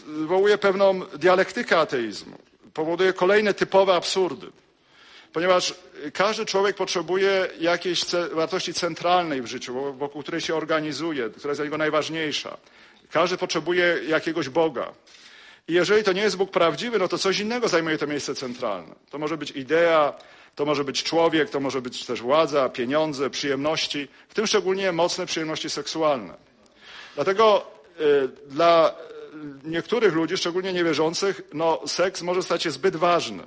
[0.07, 2.37] wywołuje pewną dialektykę ateizmu.
[2.73, 4.47] Powoduje kolejne typowe absurdy.
[5.33, 5.73] Ponieważ
[6.13, 8.01] każdy człowiek potrzebuje jakiejś
[8.33, 12.57] wartości centralnej w życiu, wo- wokół której się organizuje, która jest dla niego najważniejsza.
[13.11, 14.91] Każdy potrzebuje jakiegoś Boga.
[15.67, 18.95] I jeżeli to nie jest Bóg prawdziwy, no to coś innego zajmuje to miejsce centralne.
[19.09, 20.13] To może być idea,
[20.55, 25.25] to może być człowiek, to może być też władza, pieniądze, przyjemności, w tym szczególnie mocne
[25.25, 26.33] przyjemności seksualne.
[27.15, 27.65] Dlatego
[27.99, 28.95] y, dla
[29.65, 33.43] y, niektórych ludzi, szczególnie niewierzących, no, seks może stać się zbyt ważny.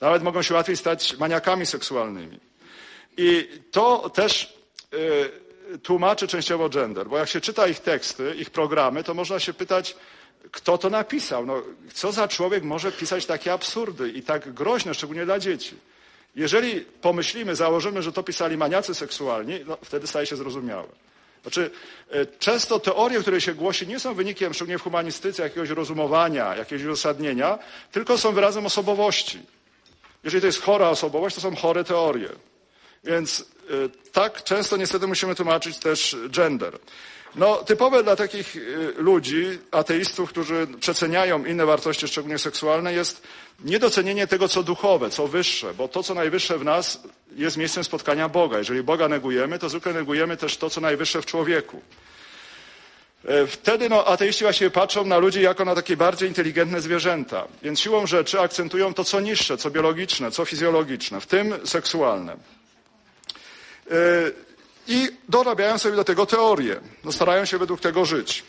[0.00, 2.40] Nawet mogą się łatwiej stać maniakami seksualnymi.
[3.16, 4.58] I to też
[5.74, 9.52] y, tłumaczy częściowo gender, bo jak się czyta ich teksty, ich programy, to można się
[9.52, 9.96] pytać,
[10.50, 11.46] kto to napisał.
[11.46, 11.62] No,
[11.94, 15.74] co za człowiek może pisać takie absurdy i tak groźne, szczególnie dla dzieci.
[16.36, 20.88] Jeżeli pomyślimy, założymy, że to pisali maniacy seksualni, no, wtedy staje się zrozumiałe.
[21.42, 21.70] Znaczy,
[22.10, 26.84] e, często teorie, które się głosi, nie są wynikiem, szczególnie w humanistyce, jakiegoś rozumowania, jakiegoś
[26.86, 27.58] uzasadnienia,
[27.92, 29.38] tylko są wyrazem osobowości.
[30.24, 32.28] Jeżeli to jest chora osobowość, to są chore teorie.
[33.04, 33.44] Więc y,
[34.12, 36.78] tak często niestety musimy tłumaczyć też gender.
[37.34, 43.22] No, typowe dla takich y, ludzi, ateistów, którzy przeceniają inne wartości, szczególnie seksualne, jest
[43.64, 47.02] niedocenienie tego, co duchowe, co wyższe, bo to, co najwyższe w nas,
[47.36, 48.58] jest miejscem spotkania Boga.
[48.58, 51.82] Jeżeli Boga negujemy, to zwykle negujemy też to, co najwyższe w człowieku.
[53.24, 57.80] E, wtedy no, ateiści właściwie patrzą na ludzi jako na takie bardziej inteligentne zwierzęta, więc
[57.80, 62.36] siłą rzeczy akcentują to, co niższe, co biologiczne, co fizjologiczne, w tym seksualne.
[64.90, 68.42] I dorabiają sobie do tego teorie, no, starają się według tego żyć.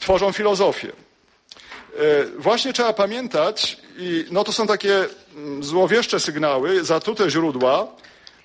[0.00, 0.92] Tworzą filozofię.
[1.98, 7.86] E, właśnie trzeba pamiętać, i no to są takie mm, złowieszcze sygnały, zatute źródła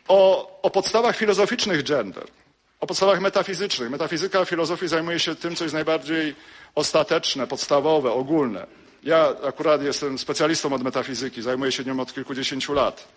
[0.08, 2.26] o, o podstawach filozoficznych gender
[2.80, 3.90] o podstawach metafizycznych.
[3.90, 6.36] Metafizyka filozofii zajmuje się tym, co jest najbardziej
[6.76, 8.68] ostateczne, podstawowe, ogólne.
[9.04, 13.08] Ja akurat jestem specjalistą od metafizyki, zajmuję się nią od kilkudziesięciu lat.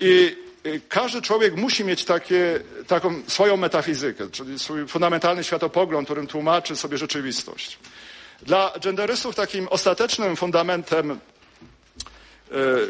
[0.00, 0.36] I
[0.88, 6.98] każdy człowiek musi mieć takie, taką swoją metafizykę, czyli swój fundamentalny światopogląd, którym tłumaczy sobie
[6.98, 7.78] rzeczywistość.
[8.42, 11.16] Dla genderystów takim ostatecznym fundamentem e,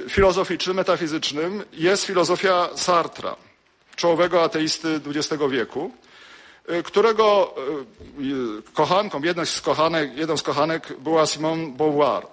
[0.09, 3.37] filozoficznym, metafizycznym jest filozofia Sartra
[3.99, 5.91] czołowego ateisty XX wieku,
[6.71, 7.55] y, którego
[8.21, 12.27] y, kochanką, jedną z kochanek, jedną z kochanek była Simone Beauvoir.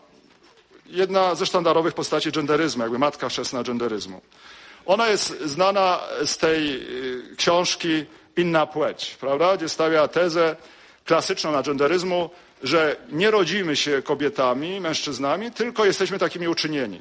[0.86, 4.21] Jedna ze sztandarowych postaci genderyzmu, jakby matka chrzestna genderyzmu.
[4.86, 6.76] Ona jest znana z tej
[7.32, 8.06] y, książki
[8.38, 9.58] Inna płeć, prawda?
[9.58, 10.56] Gdzie stawia tezę
[11.06, 12.30] klasyczną na genderyzmu,
[12.63, 17.00] że nie rodzimy się kobietami, mężczyznami, tylko jesteśmy takimi uczynieni.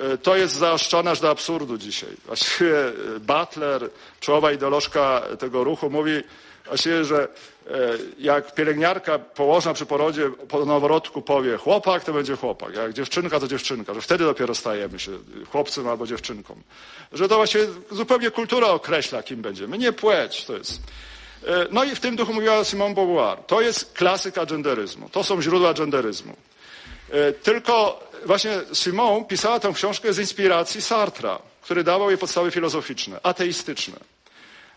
[0.00, 2.10] E, to jest zaostrzone aż do absurdu dzisiaj.
[2.26, 6.22] Właściwie e, Butler, czołowa ideolożka tego ruchu, mówi
[6.66, 7.28] właściwie, że
[8.18, 13.48] jak pielęgniarka położna przy porodzie po noworodku powie chłopak, to będzie chłopak, jak dziewczynka, to
[13.48, 15.10] dziewczynka, że wtedy dopiero stajemy się
[15.50, 16.56] chłopcem albo dziewczynką.
[17.12, 20.80] Że to właściwie zupełnie kultura określa, kim będziemy, nie płeć to jest.
[21.70, 23.38] No i w tym duchu mówiła Simone Beauvoir.
[23.38, 25.08] To jest klasyka genderyzmu.
[25.08, 26.36] To są źródła genderyzmu.
[27.42, 34.11] Tylko właśnie Simon pisała tę książkę z inspiracji Sartra, który dawał jej podstawy filozoficzne, ateistyczne.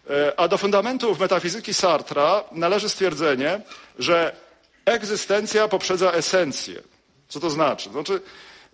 [0.09, 3.61] E, a do fundamentów metafizyki Sartra należy stwierdzenie,
[3.99, 4.35] że
[4.85, 6.81] egzystencja poprzedza esencję.
[7.27, 7.89] Co to znaczy?
[7.89, 8.21] Znaczy,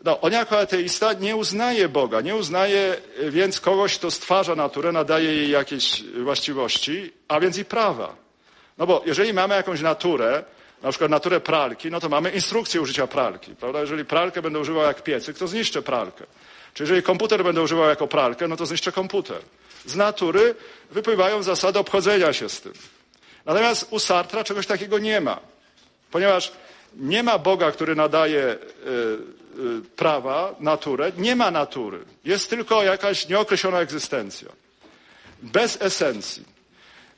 [0.03, 4.91] no, on jako ateista nie uznaje Boga, nie uznaje e, więc kogoś, kto stwarza naturę,
[4.91, 8.15] nadaje jej jakieś właściwości, a więc i prawa.
[8.77, 10.43] No bo jeżeli mamy jakąś naturę,
[10.83, 13.81] na przykład naturę pralki, no to mamy instrukcję użycia pralki, prawda?
[13.81, 16.25] Jeżeli pralkę będę używał jak piecyk, to zniszczę pralkę.
[16.73, 19.41] Czy jeżeli komputer będę używał jako pralkę, no to zniszczę komputer.
[19.85, 20.55] Z natury
[20.91, 22.73] wypływają zasady obchodzenia się z tym.
[23.45, 25.39] Natomiast u Sartra czegoś takiego nie ma.
[26.11, 26.51] Ponieważ
[26.95, 28.57] nie ma Boga, który nadaje y,
[29.59, 32.05] y, prawa, naturę, nie ma natury.
[32.25, 34.49] Jest tylko jakaś nieokreślona egzystencja.
[35.41, 36.43] Bez esencji.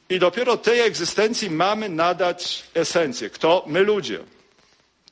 [0.09, 3.29] I dopiero tej egzystencji mamy nadać esencję.
[3.29, 3.63] Kto?
[3.67, 4.19] My ludzie.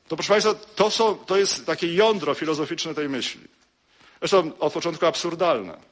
[0.08, 3.42] To proszę Państwa, to, są, to jest takie jądro filozoficzne tej myśli.
[4.20, 5.91] Zresztą od początku absurdalne.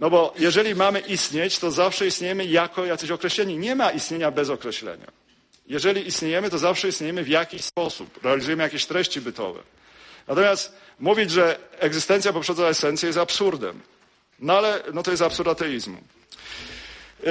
[0.00, 3.58] No bo jeżeli mamy istnieć, to zawsze istniejemy jako jacyś określeni.
[3.58, 5.06] Nie ma istnienia bez określenia.
[5.66, 8.24] Jeżeli istniejemy, to zawsze istniejemy w jakiś sposób.
[8.24, 9.60] Realizujemy jakieś treści bytowe.
[10.28, 13.80] Natomiast mówić, że egzystencja poprzedza esencję jest absurdem.
[14.38, 15.98] No ale no to jest absurd ateizmu.
[17.26, 17.30] E,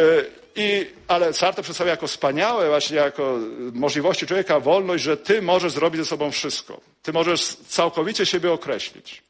[0.56, 3.38] I, ale Sartre przedstawia jako wspaniałe, właśnie jako
[3.74, 6.82] możliwości człowieka wolność, że ty możesz zrobić ze sobą wszystko.
[7.04, 9.24] Ty możesz całkowicie siebie określić.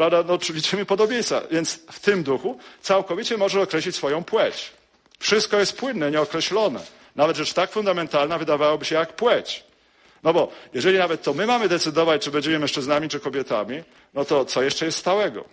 [0.00, 0.22] Prawda?
[0.22, 1.42] No, czy widzimy podobieństwa.
[1.50, 4.72] Więc w tym duchu całkowicie możesz określić swoją płeć.
[5.18, 6.80] Wszystko jest płynne, nieokreślone.
[7.16, 9.64] Nawet rzecz tak fundamentalna wydawałoby się jak płeć.
[10.22, 13.82] No bo jeżeli nawet to my mamy decydować, czy będziemy mężczyznami, czy kobietami,
[14.14, 15.44] no to co jeszcze jest stałego?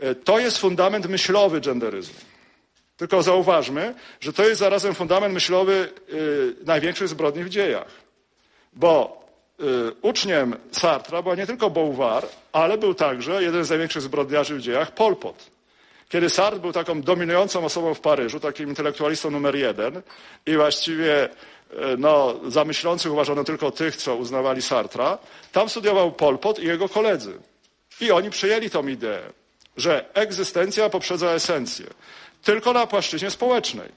[0.00, 2.20] E, to jest fundament myślowy genderyzmu.
[2.96, 7.90] Tylko zauważmy, że to jest zarazem fundament myślowy yy, największych zbrodni w dziejach.
[8.72, 9.18] Bo
[10.02, 14.94] uczniem Sartra była nie tylko Beauvoir, ale był także jeden z największych zbrodniarzy w dziejach,
[14.94, 15.50] Pol Pot.
[16.08, 20.02] Kiedy Sartre był taką dominującą osobą w Paryżu, takim intelektualistą numer jeden
[20.46, 21.28] i właściwie
[21.98, 25.18] no, za myślących uważano tylko tych, co uznawali Sartra,
[25.52, 27.38] tam studiował Pol Pot i jego koledzy.
[28.00, 29.22] I oni przyjęli tą ideę,
[29.76, 31.86] że egzystencja poprzedza esencję
[32.44, 33.88] tylko na płaszczyźnie społecznej.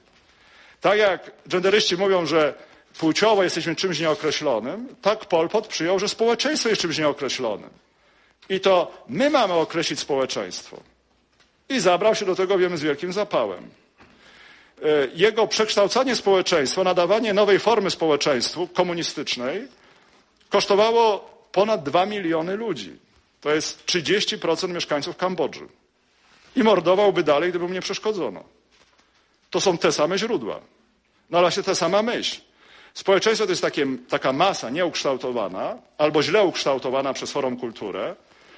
[0.80, 2.54] Tak jak genderyści mówią, że
[2.98, 7.70] płciowo jesteśmy czymś nieokreślonym, tak Pol Pot przyjął, że społeczeństwo jest czymś nieokreślonym.
[8.48, 10.80] I to my mamy określić społeczeństwo.
[11.68, 13.70] I zabrał się do tego, wiemy, z wielkim zapałem.
[15.14, 19.68] jego przekształcanie społeczeństwa, nadawanie nowej formy społeczeństwu komunistycznej
[20.48, 22.96] kosztowało ponad 2 miliony ludzi.
[23.40, 25.68] To jest 30% mieszkańców Kambodży.
[26.56, 28.44] I mordowałby dalej, gdyby mu nie przeszkodzono.
[29.50, 30.60] To są te same źródła.
[31.30, 32.40] No ale właśnie ta sama myśl.
[32.94, 38.16] Społeczeństwo to jest takie, taka masa nieukształtowana albo źle ukształtowana przez chorą kulturę.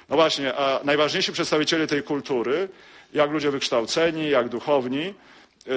[0.09, 2.69] No właśnie, a najważniejsi przedstawiciele tej kultury,
[3.13, 5.13] jak ludzie wykształceni, jak duchowni,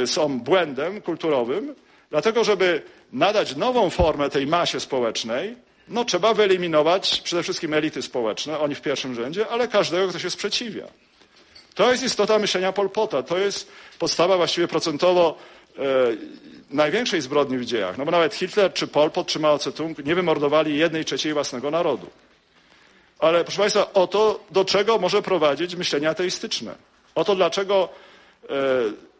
[0.06, 1.74] są błędem kulturowym,
[2.10, 5.56] dlatego żeby nadać nową formę tej masie społecznej,
[5.88, 10.30] no trzeba wyeliminować przede wszystkim elity społeczne, oni w pierwszym rzędzie, ale każdego, kto się
[10.30, 10.86] sprzeciwia.
[11.74, 15.38] To jest istota myślenia Polpota, to jest podstawa właściwie procentowo
[16.70, 17.98] największej zbrodni w dziejach.
[17.98, 22.06] No bo nawet Hitler, czy Polpot, czy Mao Tse-tung nie wymordowali jednej trzeciej własnego narodu.
[23.18, 26.74] Ale proszę Państwa, o to, do czego może prowadzić myślenie ateistyczne.
[27.14, 27.88] O to, dlaczego
[28.44, 28.54] e,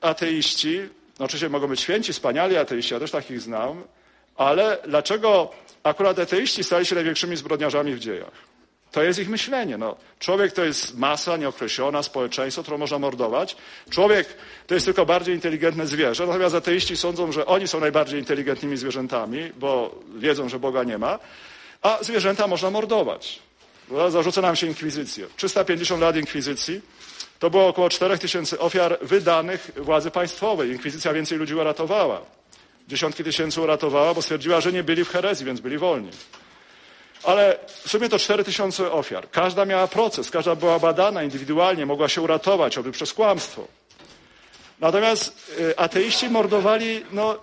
[0.01, 0.81] ateiści,
[1.19, 3.83] no oczywiście mogą być święci, wspaniali ateiści, ja też takich znam,
[4.37, 5.51] ale dlaczego
[5.83, 8.48] akurat ateiści stali się największymi zbrodniarzami w dziejach?
[8.93, 9.79] To jest ich myślenie.
[9.79, 13.57] No, człowiek to jest masa nieokreślona, społeczeństwo, które można mordować.
[13.91, 14.29] Człowiek
[14.67, 19.53] to jest tylko bardziej inteligentne zwierzę, natomiast ateiści sądzą, że oni są najbardziej inteligentnymi zwierzętami,
[19.57, 21.19] bo wiedzą, że Boga nie ma,
[21.83, 23.39] a zwierzęta można mordować.
[24.09, 25.27] Zarzuca nam się inkwizycję.
[25.37, 26.81] 350 lat inkwizycji
[27.39, 30.71] to było około 4 tysięcy ofiar wydanych władzy państwowej.
[30.71, 32.21] Inkwizycja więcej ludzi uratowała.
[32.89, 36.11] Dziesiątki tysięcy uratowała, bo stwierdziła, że nie byli w herezji, więc byli wolni.
[37.23, 39.31] Ale w sumie to 4 tysiące ofiar.
[39.31, 43.67] Każda miała proces, każda była badana indywidualnie, mogła się uratować, oby przez kłamstwo.
[44.81, 47.39] Natomiast y, ateiści mordowali, no,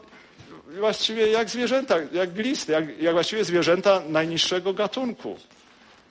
[0.80, 5.38] właściwie jak zwierzęta, jak glisty, jak, jak właściwie zwierzęta najniższego gatunku.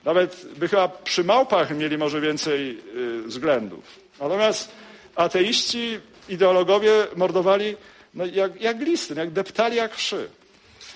[0.05, 3.83] Nawet by chyba przy małpach mieli może więcej y, względów.
[4.19, 4.71] Natomiast
[5.15, 5.99] ateiści,
[6.29, 7.77] ideologowie mordowali
[8.13, 10.29] no, jak, jak glisty, jak deptali jak wszy.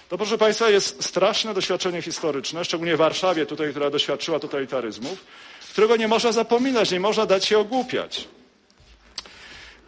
[0.10, 5.26] To proszę Państwa jest straszne doświadczenie historyczne, szczególnie w Warszawie, tutaj, która doświadczyła totalitaryzmów,
[5.72, 8.28] którego nie można zapominać, nie można dać się ogłupiać.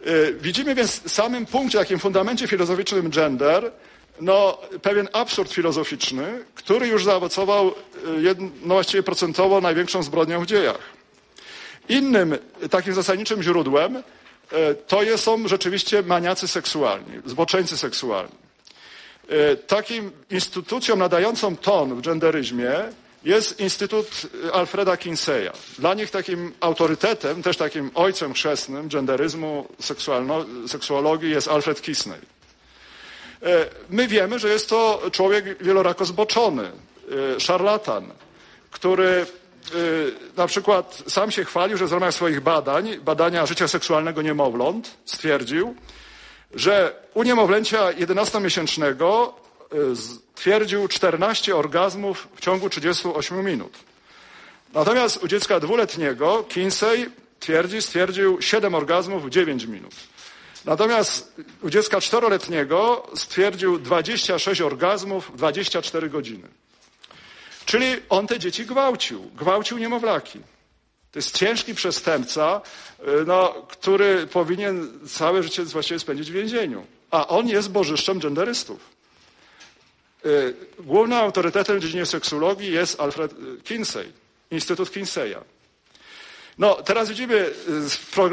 [0.06, 3.72] Y, widzimy więc w samym punkcie, takim fundamencie filozoficznym gender,
[4.20, 7.72] no, pewien absurd filozoficzny, który już zaowocował y,
[8.62, 10.80] no, właściwie procentowo największą zbrodnią w dziejach.
[11.88, 12.38] Innym
[12.70, 14.02] takim zasadniczym źródłem y,
[14.86, 18.41] to są rzeczywiście maniacy seksualni, zboczeńcy seksualni.
[19.32, 22.72] Y, takim instytucją nadającą ton w genderyzmie
[23.24, 24.06] jest Instytut
[24.52, 25.50] Alfreda Kinseya.
[25.78, 29.68] Dla nich takim autorytetem, też takim ojcem chrzestnym genderyzmu,
[30.66, 32.18] seksuologii jest Alfred Kisney.
[33.42, 36.62] E, my wiemy, że jest to człowiek wielorako zboczony,
[37.36, 38.12] e, szarlatan,
[38.70, 39.26] który e,
[40.36, 45.74] na przykład sam się chwalił, że w ramach swoich badań, badania życia seksualnego niemowląt, stwierdził,
[46.54, 49.32] że u niemowlęcia 11-miesięcznego
[49.94, 53.78] stwierdził 14 orgazmów w ciągu 38 minut.
[54.74, 57.10] Natomiast u dziecka dwuletniego Kinsey
[57.40, 59.94] twierdzi, stwierdził 7 orgazmów w 9 minut.
[60.64, 66.48] Natomiast u dziecka czteroletniego stwierdził 26 orgazmów w 24 godziny.
[67.64, 70.40] Czyli on te dzieci gwałcił, gwałcił niemowlaki.
[71.12, 72.60] To jest ciężki przestępca,
[73.00, 76.86] y, no, który powinien całe życie właściwie spędzić w więzieniu.
[77.10, 78.90] A on jest bożyszczem genderystów.
[80.26, 84.12] Y, głównym autorytetem w dziedzinie seksuologii jest Alfred y, Kinsey,
[84.50, 85.36] Instytut Kinseya.
[86.58, 87.50] No, teraz widzimy,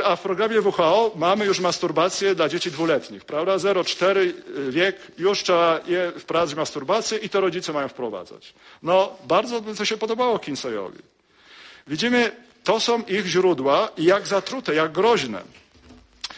[0.03, 3.55] a w programie WHO mamy już masturbację dla dzieci dwuletnich, prawda?
[3.55, 4.33] 0,4
[4.69, 8.53] wiek, już trzeba je wprowadzać masturbację i to rodzice mają wprowadzać.
[8.83, 10.99] No, bardzo by to się podobało Kinseyowi.
[11.87, 12.31] Widzimy,
[12.69, 15.41] to są ich źródła i jak zatrute, jak groźne.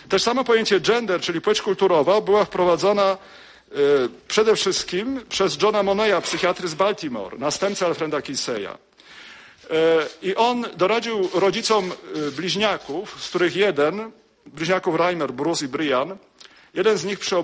[0.09, 3.17] Też samo pojęcie gender, czyli płeć kulturowa, była wprowadzona
[3.71, 3.75] y,
[4.27, 8.67] przede wszystkim przez Johna Moneya, psychiatry z Baltimore, następcę Alfreda Kinseya.
[8.67, 8.77] E,
[10.21, 14.11] I on doradził rodzicom e, bliźniaków, z których jeden,
[14.45, 16.17] bliźniaków Reimer, Bruce i Brian,
[16.73, 17.35] jeden z nich przy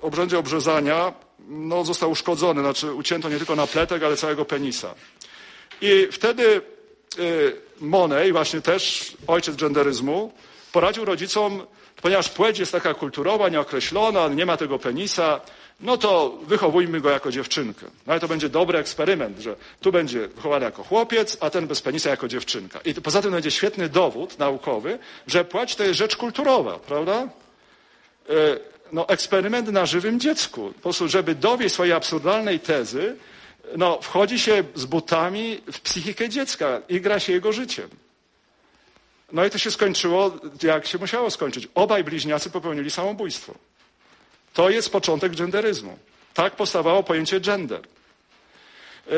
[0.00, 1.12] obrzędzie obrzezania
[1.48, 4.94] no, został uszkodzony, znaczy ucięto nie tylko na pletek, ale całego penisa.
[5.80, 6.62] I wtedy
[7.80, 10.32] Monet, właśnie też ojciec genderyzmu,
[10.72, 11.66] poradził rodzicom,
[12.02, 15.40] ponieważ płeć jest taka kulturowa, nieokreślona, nie ma tego penisa,
[15.80, 17.86] no to wychowujmy go jako dziewczynkę.
[18.06, 21.82] No ale to będzie dobry eksperyment, że tu będzie wychowany jako chłopiec, a ten bez
[21.82, 22.80] penisa jako dziewczynka.
[22.84, 27.28] I poza tym będzie świetny dowód naukowy, że płeć to jest rzecz kulturowa, prawda?
[28.28, 28.34] E,
[28.92, 30.72] no, eksperyment na żywym dziecku.
[30.76, 33.16] Po prostu, żeby dowieść swojej absurdalnej tezy,
[33.76, 37.88] no, wchodzi się z butami w psychikę dziecka i gra się jego życiem.
[39.32, 40.30] No i to się skończyło,
[40.62, 41.68] jak się musiało skończyć.
[41.74, 43.54] Obaj bliźniacy popełnili samobójstwo.
[44.54, 45.98] To jest początek genderyzmu.
[46.34, 47.80] Tak powstawało pojęcie gender.
[47.80, 49.12] E,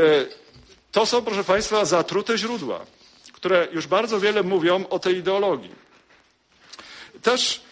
[0.93, 2.87] to są, proszę Państwa, zatrute źródła,
[3.33, 5.75] które już bardzo wiele mówią o tej ideologii.
[7.23, 7.63] Też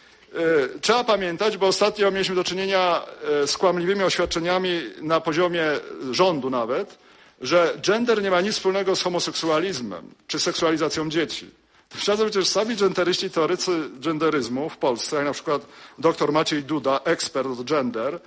[0.81, 3.03] trzeba pamiętać, bo ostatnio mieliśmy do czynienia
[3.43, 5.65] e, z kłamliwymi oświadczeniami na poziomie
[6.11, 6.99] rządu nawet,
[7.41, 11.51] że gender nie ma nic wspólnego z homoseksualizmem czy seksualizacją dzieci.
[11.89, 15.67] Tymczasem przecież sami genderyści, teoretycy genderyzmu w Polsce, jak na przykład
[15.99, 18.21] dr Maciej Duda, ekspert od gender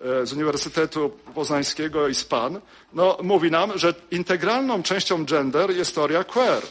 [0.00, 2.60] e, z Uniwersytetu Poznańskiego i z PAN,
[2.92, 6.62] no, mówi nam, że integralną częścią gender jest teoria queer.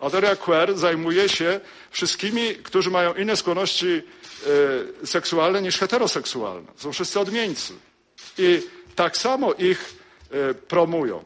[0.00, 4.02] A teoria queer zajmuje się wszystkimi, którzy mają inne skłonności
[5.02, 6.68] e, seksualne niż heteroseksualne.
[6.76, 7.72] Są wszyscy odmieńcy.
[8.38, 8.62] I
[8.96, 9.94] tak samo ich
[10.30, 11.24] e, promują.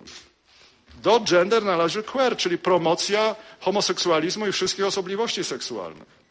[1.03, 6.25] Do gender należy queer, czyli promocja homoseksualizmu i wszystkich osobliwości seksualnych.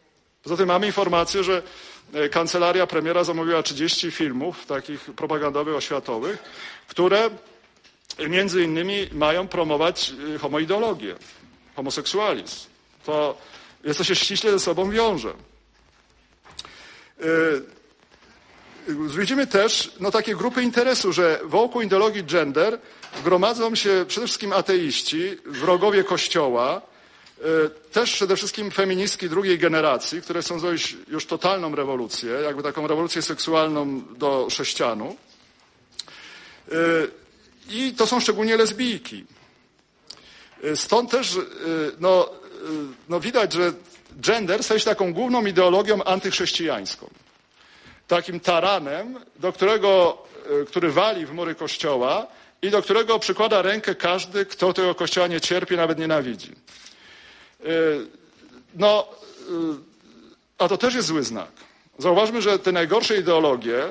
[0.44, 1.62] Poza tym mamy informację, że
[2.14, 6.38] e, kancelaria premiera zamówiła 30 filmów takich propagandowych, oświatowych,
[6.88, 7.30] które
[8.30, 11.16] między innymi mają promować homoideologię,
[11.76, 12.68] homoseksualizm.
[13.06, 13.38] To
[13.84, 15.34] jest to się ściśle ze sobą wiąże.
[17.20, 17.26] E,
[19.18, 22.80] widzimy też no, takie grupy interesu, że wokół ideologii gender
[23.24, 26.82] gromadzą się przede wszystkim ateiści, wrogowie Kościoła,
[27.42, 32.88] e, też przede wszystkim feministki drugiej generacji, które chcą zrobić już totalną rewolucję, jakby taką
[32.88, 35.16] rewolucję seksualną do sześcianu.
[36.72, 36.76] E,
[37.70, 39.26] I to są szczególnie lesbijki.
[40.76, 41.38] Stąd też
[42.00, 42.30] no,
[43.10, 43.74] no widać, że
[44.16, 47.10] gender staje się taką główną ideologią antychrześcijańską.
[48.08, 50.18] Takim taranem, do którego,
[50.68, 52.28] który wali w mury kościoła
[52.62, 56.52] i do którego przykłada rękę każdy, kto tego kościoła nie cierpi, nawet nienawidzi.
[58.76, 59.08] No,
[60.58, 61.52] a to też jest zły znak.
[61.98, 63.90] Zauważmy, że te najgorsze ideologie,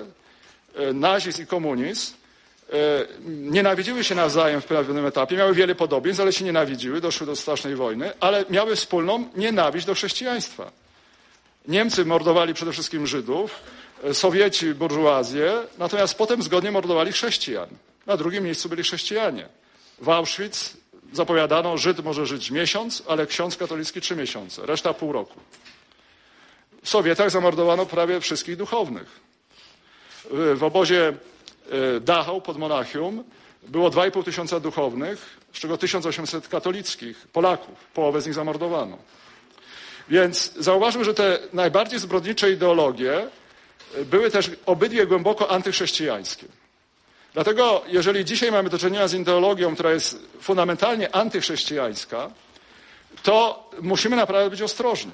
[0.95, 2.15] nazizm i komunizm,
[3.27, 7.77] nienawidziły się nawzajem w pewnym etapie, miały wiele podobieństw, ale się nienawidziły, doszły do strasznej
[7.77, 10.73] wojny, ale miały wspólną nienawiść do chrześcijaństwa.
[11.69, 13.61] Niemcy mordowali przede wszystkim Żydów,
[14.13, 17.69] Sowieci burżuazję, natomiast potem zgodnie mordowali chrześcijan.
[18.07, 19.49] Na drugim miejscu byli chrześcijanie.
[20.01, 20.77] W Auschwitz
[21.13, 25.41] zapowiadano, Żyd może żyć miesiąc, ale ksiądz katolicki trzy miesiące, reszta pół roku.
[26.83, 29.21] W Sowietach zamordowano prawie wszystkich duchownych.
[30.31, 31.13] W obozie e,
[32.01, 33.25] Dachau pod Monachium
[33.63, 37.75] było 2,5 tysiąca duchownych, z czego 1800 katolickich, Polaków.
[37.95, 38.99] Połowę z nich zamordowano.
[40.09, 43.29] Więc zauważmy, że te najbardziej zbrodnicze ideologie
[43.95, 46.47] e, były też obydwie głęboko antychrześcijańskie.
[47.35, 52.31] Dlatego, jeżeli dzisiaj mamy do czynienia z ideologią, która jest fundamentalnie antychrześcijańska,
[53.23, 55.13] to musimy naprawdę być ostrożni.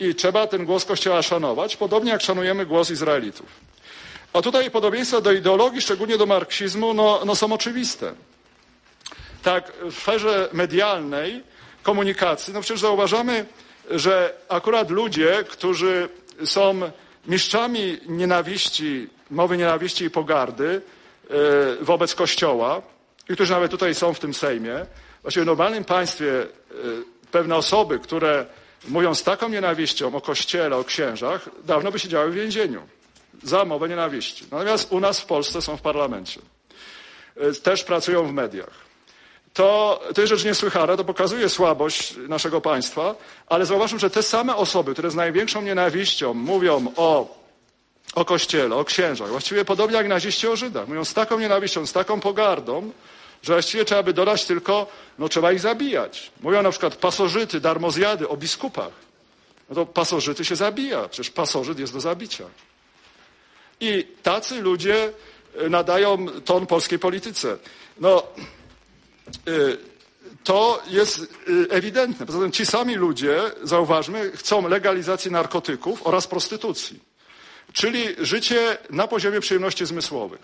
[0.00, 3.69] I trzeba ten głos Kościoła szanować, podobnie jak szanujemy głos Izraelitów.
[4.32, 8.14] A tutaj podobieństwa do ideologii, szczególnie do marksizmu, no, no są oczywiste.
[9.42, 11.42] Tak, w sferze medialnej,
[11.82, 13.46] komunikacji, no przecież zauważamy,
[13.90, 16.08] że akurat ludzie, którzy
[16.44, 16.80] są
[17.26, 20.82] mistrzami nienawiści mowy nienawiści i pogardy
[21.30, 21.34] e,
[21.84, 22.82] wobec Kościoła
[23.28, 24.86] i którzy nawet tutaj są w tym Sejmie.
[25.22, 26.46] Właściwie w normalnym państwie e,
[27.30, 28.46] pewne osoby, które
[28.88, 32.82] mówią z taką nienawiścią o Kościele, o księżach, dawno by siedziały w więzieniu
[33.42, 34.44] za mowę nienawiści.
[34.50, 36.40] Natomiast u nas w Polsce są w parlamencie.
[37.36, 38.90] E, też pracują w mediach.
[39.54, 43.14] To, to jest rzecz niesłychana, to pokazuje słabość naszego państwa,
[43.46, 47.40] ale zauważmy, że te same osoby, które z największą nienawiścią mówią o
[48.14, 49.28] o Kościele, o księżach.
[49.28, 50.88] Właściwie podobnie jak naziści o Żydach.
[50.88, 52.90] Mówią z taką nienawiścią, z taką pogardą,
[53.42, 54.86] że właściwie trzeba by dodać tylko,
[55.18, 56.30] no trzeba ich zabijać.
[56.40, 58.92] Mówią na przykład pasożyty, darmozjady o biskupach.
[59.68, 62.44] No to pasożyty się zabija, przecież pasożyt jest do zabicia.
[63.80, 65.12] I tacy ludzie
[65.56, 67.58] e, nadają ton polskiej polityce.
[68.00, 68.22] No,
[69.46, 69.52] e,
[70.44, 72.26] to jest e, ewidentne.
[72.26, 77.00] Poza tym ci sami ludzie, zauważmy, chcą legalizacji narkotyków oraz prostytucji.
[77.72, 80.40] Czyli życie na poziomie przyjemności zmysłowych.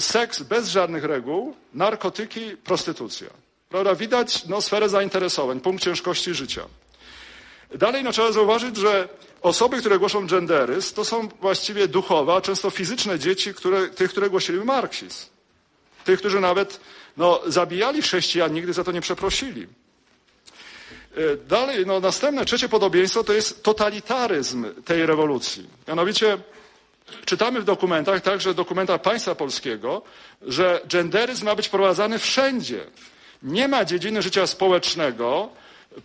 [0.00, 3.28] Seks bez żadnych reguł, narkotyki, prostytucja.
[3.68, 3.94] Prawda?
[3.94, 6.62] Widać no, sferę zainteresowań, punkt ciężkości życia.
[7.74, 9.08] Dalej no, trzeba zauważyć, że
[9.42, 14.30] osoby, które głoszą genderyzm, to są właściwie duchowe, a często fizyczne dzieci które, tych, które
[14.30, 15.26] głosili marksizm.
[16.04, 16.80] Tych, którzy nawet
[17.16, 19.66] no, zabijali chrześcijan, nigdy za to nie przeprosili.
[21.16, 25.68] E, dalej, no, następne, trzecie podobieństwo to jest totalitaryzm tej rewolucji.
[25.88, 26.38] Mianowicie
[27.24, 30.02] czytamy w dokumentach, także dokumentach państwa polskiego,
[30.42, 32.86] że genderyzm ma być wprowadzany wszędzie.
[33.42, 35.48] Nie ma dziedziny życia społecznego,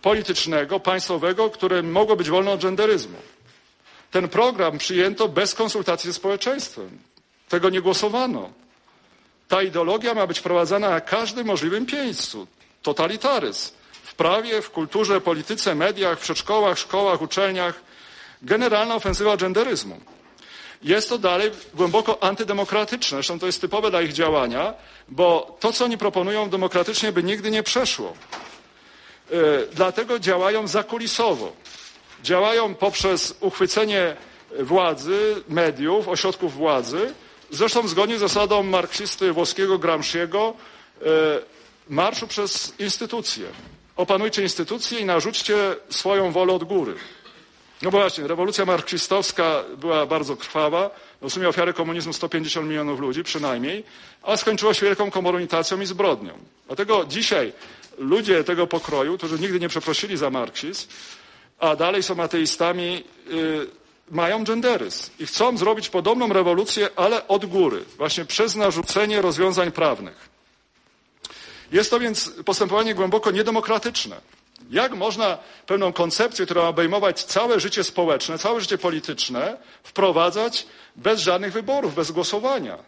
[0.02, 3.18] politycznego, państwowego, które mogło być wolne od genderyzmu.
[4.10, 6.98] Ten program przyjęto bez konsultacji ze społeczeństwem.
[7.48, 8.50] Tego nie głosowano.
[9.48, 12.46] Ta ideologia ma być wprowadzana na każdym możliwym miejscu.
[12.82, 13.70] Totalitaryzm.
[14.04, 17.80] W prawie, w kulturze, polityce, mediach, przedszkołach, szkołach, uczelniach.
[18.42, 20.00] Generalna ofensywa genderyzmu.
[20.82, 23.16] Jest to dalej głęboko antydemokratyczne.
[23.16, 24.74] Zresztą to jest typowe dla ich działania,
[25.08, 28.12] bo to, co oni proponują demokratycznie, by nigdy nie przeszło.
[29.34, 31.52] Yy, dlatego działają zakulisowo.
[32.22, 34.16] Działają poprzez uchwycenie
[34.60, 37.14] władzy, mediów, ośrodków władzy,
[37.50, 40.54] zresztą zgodnie z zasadą marksisty włoskiego Gramsciego,
[41.00, 41.06] yy,
[41.88, 43.46] marszu przez instytucje.
[43.96, 45.56] Opanujcie instytucje i narzućcie
[45.90, 46.94] swoją wolę od góry.
[47.82, 50.90] No bo właśnie, rewolucja marksistowska była bardzo krwawa.
[51.22, 53.84] No w sumie ofiary komunizmu 150 milionów ludzi przynajmniej,
[54.22, 56.32] a skończyło się wielką komunitacją i zbrodnią.
[56.66, 57.52] Dlatego dzisiaj
[57.98, 60.88] ludzie tego pokroju, którzy nigdy nie przeprosili za marksizm,
[61.58, 63.66] a dalej są ateistami, yy,
[64.10, 70.28] mają genderyzm i chcą zrobić podobną rewolucję, ale od góry, właśnie przez narzucenie rozwiązań prawnych.
[71.72, 74.20] Jest to więc postępowanie głęboko niedemokratyczne.
[74.70, 80.66] Jak można pewną koncepcję, która ma obejmować całe życie społeczne, całe życie polityczne, wprowadzać
[80.96, 82.78] bez żadnych wyborów, bez głosowania?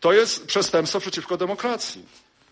[0.00, 2.04] To jest przestępstwo przeciwko demokracji.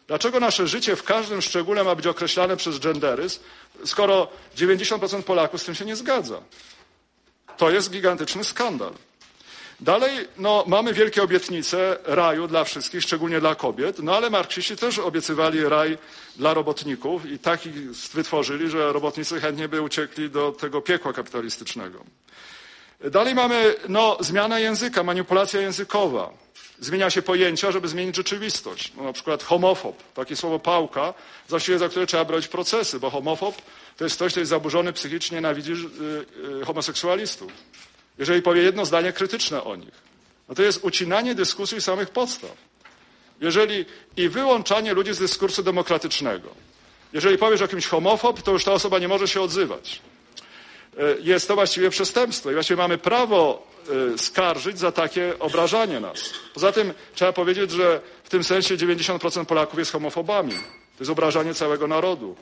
[0.06, 3.40] Dlaczego nasze życie w każdym szczególe ma być określane przez genderyzm,
[3.84, 6.40] skoro 90% Polaków z tym się nie zgadza?
[7.56, 8.92] To jest gigantyczny skandal.
[9.80, 14.98] Dalej no, mamy wielkie obietnice raju dla wszystkich, szczególnie dla kobiet, no ale marksiści też
[14.98, 15.98] obiecywali raj
[16.36, 22.04] dla robotników i tak ich wytworzyli, że robotnicy chętnie by uciekli do tego piekła kapitalistycznego.
[23.10, 26.43] Dalej mamy no, zmiana języka, manipulacja językowa.
[26.80, 28.92] Zmienia się pojęcia, żeby zmienić rzeczywistość.
[28.96, 31.14] No, na przykład homofob, takie słowo pałka,
[31.48, 33.62] właściwie za które trzeba brać procesy, bo homofob
[33.96, 36.26] to jest ktoś, kto jest zaburzony psychicznie, nienawidzi yy,
[36.58, 37.52] yy, homoseksualistów
[38.18, 39.94] jeżeli powie jedno zdanie krytyczne o nich.
[40.48, 42.56] No to jest ucinanie dyskusji samych podstaw.
[43.40, 43.84] Jeżeli
[44.16, 46.48] i wyłączanie ludzi z dyskursu demokratycznego.
[47.12, 50.00] Jeżeli powiesz o kimś homofob, to już ta osoba nie może się odzywać.
[50.98, 53.66] E, jest to właściwie przestępstwo i właściwie mamy prawo
[54.16, 56.30] skarżyć za takie obrażanie nas.
[56.54, 60.52] Poza tym trzeba powiedzieć, że w tym sensie 90% Polaków jest homofobami.
[60.52, 62.36] To jest obrażanie całego narodu.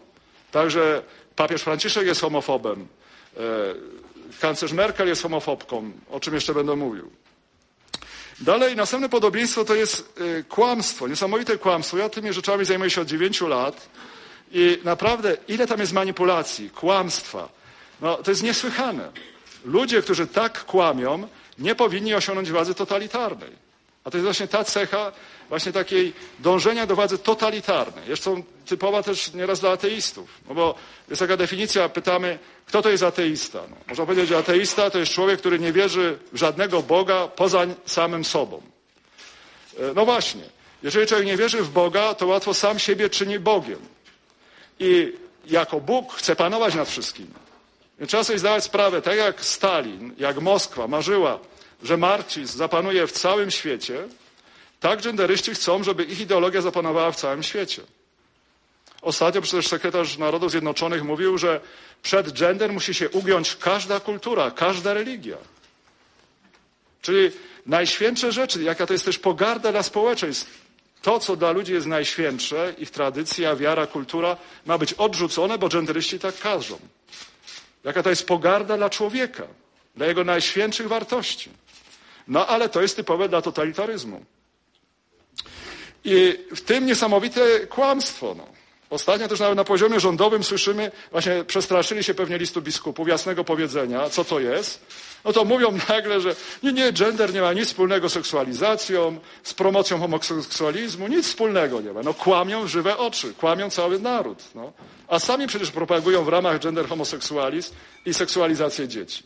[0.51, 1.03] Także
[1.36, 2.86] papież Franciszek jest homofobem.
[3.36, 3.40] E,
[4.40, 7.11] kanclerz Merkel jest homofobką, o czym jeszcze będę mówił.
[8.40, 11.99] Dalej, następne podobieństwo to jest y, kłamstwo, niesamowite kłamstwo.
[11.99, 13.88] Ja tymi rzeczami zajmuję się od dziewięciu lat
[14.53, 17.49] i naprawdę, ile tam jest manipulacji, kłamstwa.
[18.01, 19.12] No, to jest niesłychane.
[19.64, 23.50] Ludzie, którzy tak kłamią, nie powinni osiągnąć władzy totalitarnej.
[24.04, 25.12] A to jest właśnie ta cecha
[25.48, 28.04] właśnie takiej dążenia do władzy totalitarnej.
[28.06, 30.30] Zresztą typowa też nieraz dla ateistów.
[30.48, 30.74] No bo
[31.08, 33.58] jest taka definicja, pytamy, kto to jest ateista?
[33.70, 37.66] No, można powiedzieć, że ateista to jest człowiek, który nie wierzy w żadnego Boga poza
[37.86, 38.62] samym sobą.
[39.78, 40.42] E, no właśnie,
[40.82, 43.78] jeżeli człowiek nie wierzy w Boga, to łatwo sam siebie czyni Bogiem.
[44.78, 45.12] I
[45.46, 47.41] jako Bóg chce panować nad wszystkim.
[48.09, 51.38] Trzeba sobie zdawać sprawę, tak jak Stalin, jak Moskwa marzyła,
[51.82, 54.09] że marksizm zapanuje w całym świecie,
[54.80, 57.82] tak genderyści chcą, żeby ich ideologia zapanowała w całym świecie.
[59.03, 61.61] Ostatnio przecież sekretarz Narodów Zjednoczonych mówił, że
[62.03, 65.36] przed gender musi się ugiąć każda kultura, każda religia.
[67.03, 67.30] Czyli
[67.66, 70.62] najświętsze rzeczy, jaka to jest też pogarda dla społeczeństw.
[71.03, 74.36] To, co dla ludzi jest najświętsze, ich tradycja, wiara, kultura,
[74.66, 76.78] ma być odrzucone, bo genderyści tak każą.
[77.85, 79.47] Jaka to jest pogarda dla człowieka,
[79.97, 81.51] dla jego najświętszych wartości.
[82.28, 84.24] No ale to jest typowe dla totalitaryzmu.
[86.05, 88.35] I w tym niesamowite kłamstwo.
[88.39, 88.47] No.
[88.93, 94.11] Ostatnio też nawet na poziomie rządowym słyszymy, właśnie przestraszyli się pewnie listu biskupów, jasnego powiedzenia,
[94.11, 94.86] co to jest.
[95.24, 99.55] No to mówią nagle, że nie, nie, gender nie ma nic wspólnego z seksualizacją, z
[99.55, 102.03] promocją homoseksualizmu, nic wspólnego nie ma.
[102.03, 104.38] No kłamią w żywe oczy, kłamią cały naród.
[104.55, 104.72] No.
[105.09, 107.74] A sami przecież propagują w ramach gender homoseksualizm
[108.07, 109.22] i seksualizację dzieci.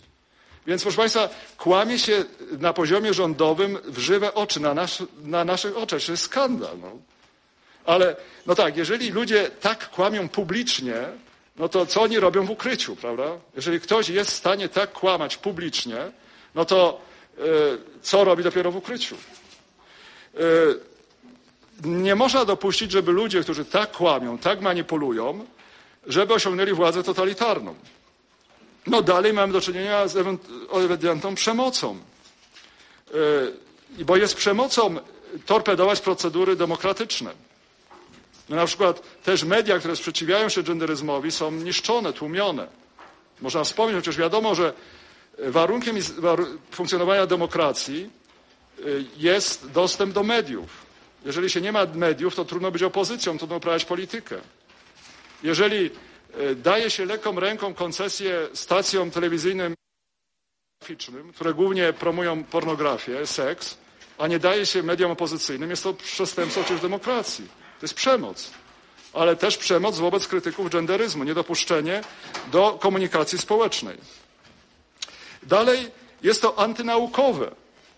[0.66, 2.24] Więc proszę Państwa, kłamie się
[2.58, 6.02] na poziomie rządowym w żywe oczy, na, nas, na naszych oczach.
[6.02, 6.78] To jest skandal.
[6.80, 7.15] No.
[7.86, 8.16] Ale
[8.46, 10.94] no tak, jeżeli ludzie tak kłamią publicznie,
[11.56, 13.24] no to co oni robią w ukryciu, prawda?
[13.56, 15.96] Jeżeli ktoś jest w stanie tak kłamać publicznie,
[16.54, 17.00] no to
[17.38, 17.44] yy,
[18.02, 19.16] co robi dopiero w ukryciu?
[20.34, 20.80] Yy,
[21.84, 25.46] nie można dopuścić, żeby ludzie, którzy tak kłamią, tak manipulują,
[26.06, 27.74] żeby osiągnęli władzę totalitarną.
[28.86, 30.16] No dalej mamy do czynienia z
[30.72, 31.98] ewidentną przemocą.
[33.98, 34.96] Yy, bo jest przemocą
[35.46, 37.46] torpedować procedury demokratyczne.
[38.48, 42.68] No na przykład też media, które sprzeciwiają się genderyzmowi są niszczone, tłumione.
[43.40, 44.72] Można wspomnieć, chociaż wiadomo, że
[45.38, 45.96] warunkiem
[46.70, 48.10] funkcjonowania demokracji
[48.80, 50.86] y, jest dostęp do mediów.
[51.24, 54.36] Jeżeli się nie ma mediów, to trudno być opozycją, trudno uprawiać politykę.
[55.42, 55.90] Jeżeli
[56.40, 59.74] y, daje się lekką ręką koncesję stacjom telewizyjnym,
[61.34, 63.78] które głównie promują pornografię, seks,
[64.18, 67.48] a nie daje się mediom opozycyjnym, jest to przestępstwo przeciw demokracji.
[67.80, 68.50] To jest przemoc.
[69.12, 72.00] Ale też przemoc wobec krytyków genderyzmu, niedopuszczenie
[72.52, 73.98] do komunikacji społecznej.
[75.42, 75.90] Dalej
[76.22, 77.50] jest to antynaukowe.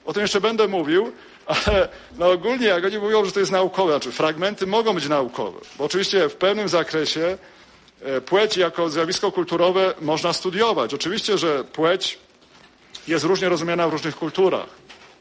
[0.04, 1.12] O tym jeszcze będę mówił,
[1.46, 5.60] ale no ogólnie jak oni mówią, że to jest naukowe, znaczy fragmenty mogą być naukowe,
[5.78, 7.38] bo oczywiście w pewnym zakresie
[8.02, 10.94] e, płeć jako zjawisko kulturowe można studiować.
[10.94, 12.18] Oczywiście, że płeć
[13.08, 14.68] jest różnie rozumiana w różnych kulturach.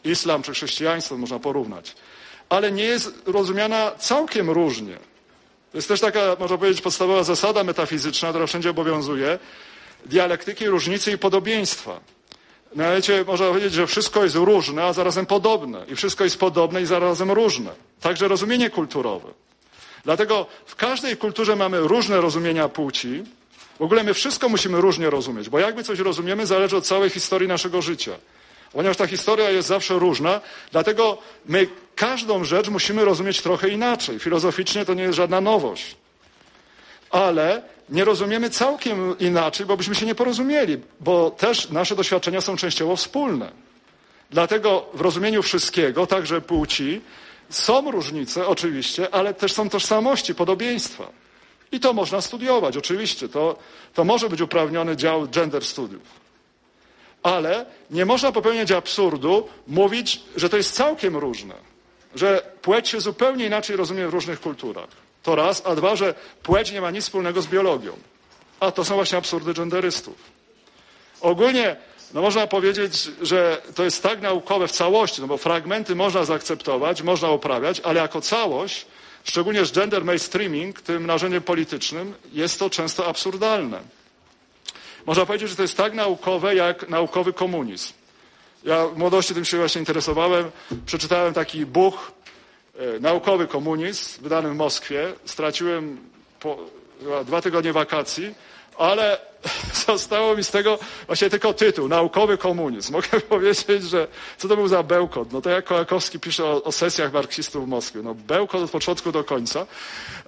[0.04, 1.96] Islam czy chrześcijaństwo można porównać.
[2.50, 4.96] Ale nie jest rozumiana całkiem różnie.
[5.72, 9.40] To jest też taka, można powiedzieć, podstawowa zasada metafizyczna, która wszędzie obowiązuje,
[10.06, 12.00] dialektyki różnicy i podobieństwa.
[12.76, 15.86] Mianowicie można powiedzieć, że wszystko jest różne, a zarazem podobne.
[15.88, 17.72] I wszystko jest podobne i zarazem różne.
[18.02, 19.30] Także rozumienie kulturowe.
[20.04, 23.24] Dlatego w każdej kulturze mamy różne rozumienia płci.
[23.80, 27.10] W ogóle my wszystko musimy różnie rozumieć, bo jak my coś rozumiemy, zależy od całej
[27.10, 28.12] historii naszego życia.
[28.78, 34.20] Ponieważ ta historia jest zawsze różna, dlatego my każdą rzecz musimy rozumieć trochę inaczej.
[34.20, 35.96] Filozoficznie to nie jest żadna nowość.
[37.10, 42.58] Ale nie rozumiemy całkiem inaczej, bo byśmy się nie porozumieli, bo też nasze doświadczenia są
[42.58, 43.52] częściowo wspólne.
[44.32, 47.02] Dlatego w rozumieniu wszystkiego, także płci,
[47.50, 51.08] są różnice oczywiście, ale też są tożsamości, podobieństwa.
[51.72, 53.30] I to można studiować, oczywiście.
[53.30, 53.56] To,
[53.94, 56.27] to może być uprawniony dział gender studiów.
[57.28, 61.56] Ale nie można popełniać absurdu, mówić, że to jest całkiem różne.
[62.16, 64.88] Że płeć się zupełnie inaczej rozumie w różnych kulturach.
[65.24, 66.14] To raz, a dwa, że
[66.44, 67.92] płeć nie ma nic wspólnego z biologią.
[68.60, 70.16] A to są właśnie absurdy genderystów.
[71.22, 71.76] Ogólnie
[72.14, 77.02] no można powiedzieć, że to jest tak naukowe w całości, no bo fragmenty można zaakceptować,
[77.02, 78.86] można uprawiać, ale jako całość,
[79.24, 83.97] szczególnie z gender mainstreaming, tym narzędziem politycznym, jest to często absurdalne.
[85.08, 87.94] Można powiedzieć, że to jest tak naukowe, jak naukowy komunizm.
[88.64, 90.52] Ja w młodości tym się właśnie interesowałem.
[90.86, 92.12] Przeczytałem taki buch
[92.78, 95.14] E, naukowy komunizm wydany w Moskwie.
[95.26, 95.98] Straciłem
[97.26, 98.36] dwa tygodnie wakacji,
[98.78, 99.20] ale
[99.88, 102.94] zostało mi z tego właśnie tylko tytuł, naukowy komunizm.
[102.94, 105.32] Mogę powiedzieć, że co to był za bełkot?
[105.32, 108.00] No to jak Kołakowski pisze o, o sesjach marksistów w Moskwie.
[108.04, 109.66] No bełkot od początku do końca,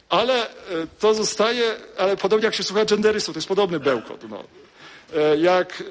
[0.10, 0.50] ale e,
[1.00, 4.30] to zostaje, ale podobnie jak się słucha genderystów, to jest podobny bełkot.
[4.30, 4.44] No.
[5.16, 5.84] E, jak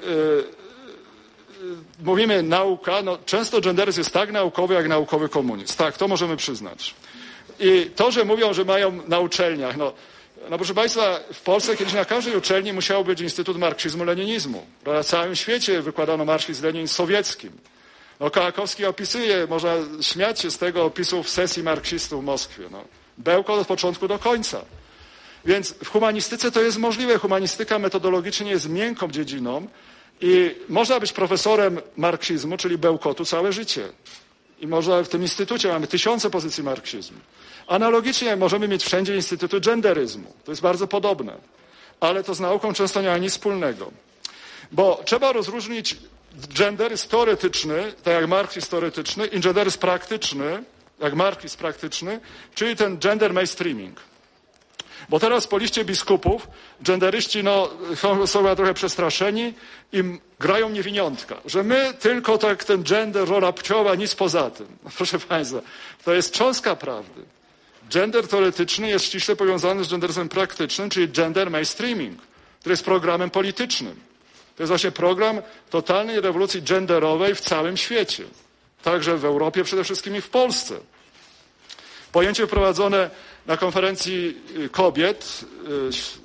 [2.03, 5.75] mówimy nauka, no często genderyzm jest tak naukowy, jak naukowy komunizm.
[5.77, 6.95] Tak, to możemy przyznać.
[7.59, 9.93] I to, że mówią, że mają na uczelniach, no,
[10.49, 14.59] no proszę Państwa, w Polsce kiedyś na każdej uczelni musiał być Instytut Marksizmu-Leninizmu.
[14.85, 17.51] Na całym świecie wykładano marksizm-leninizm sowieckim.
[18.19, 22.63] No, Kołakowski opisuje, można śmiać się z tego opisu w sesji marksistów w Moskwie.
[22.71, 22.83] No.
[23.17, 24.61] Bełko od początku do końca.
[25.45, 27.17] Więc w humanistyce to jest możliwe.
[27.17, 29.67] Humanistyka metodologicznie jest miękką dziedziną,
[30.21, 33.89] i można być profesorem marksizmu, czyli bełkotu, całe życie.
[34.59, 37.17] I można w tym instytucie mamy tysiące pozycji marksizmu.
[37.67, 40.33] Analogicznie możemy mieć wszędzie instytuty genderyzmu.
[40.45, 41.37] To jest bardzo podobne.
[41.99, 43.91] Ale to z nauką często nie ma nic wspólnego.
[44.71, 45.95] Bo trzeba rozróżnić
[46.57, 50.63] genderyzm teoretyczny, tak jak marksizm teoretyczny, i genderyzm praktyczny,
[50.99, 52.19] jak marksizm praktyczny,
[52.55, 54.08] czyli ten gender mainstreaming.
[55.09, 56.47] Bo teraz po liście biskupów
[56.81, 57.69] genderyści no,
[58.25, 59.53] są trochę przestraszeni
[59.93, 60.03] i
[60.39, 64.67] grają niewiniątka, że my tylko tak ten gender, rola płciowa, nic poza tym.
[64.83, 65.61] No, proszę Państwa,
[66.05, 67.21] to jest cząstka prawdy.
[67.89, 72.21] Gender teoretyczny jest ściśle powiązany z genderyzmem praktycznym, czyli gender mainstreaming,
[72.59, 73.95] który jest programem politycznym.
[74.55, 78.23] To jest właśnie program totalnej rewolucji genderowej w całym świecie.
[78.83, 80.79] Także w Europie przede wszystkim i w Polsce.
[82.11, 83.09] Pojęcie wprowadzone
[83.49, 85.45] na konferencji y, kobiet,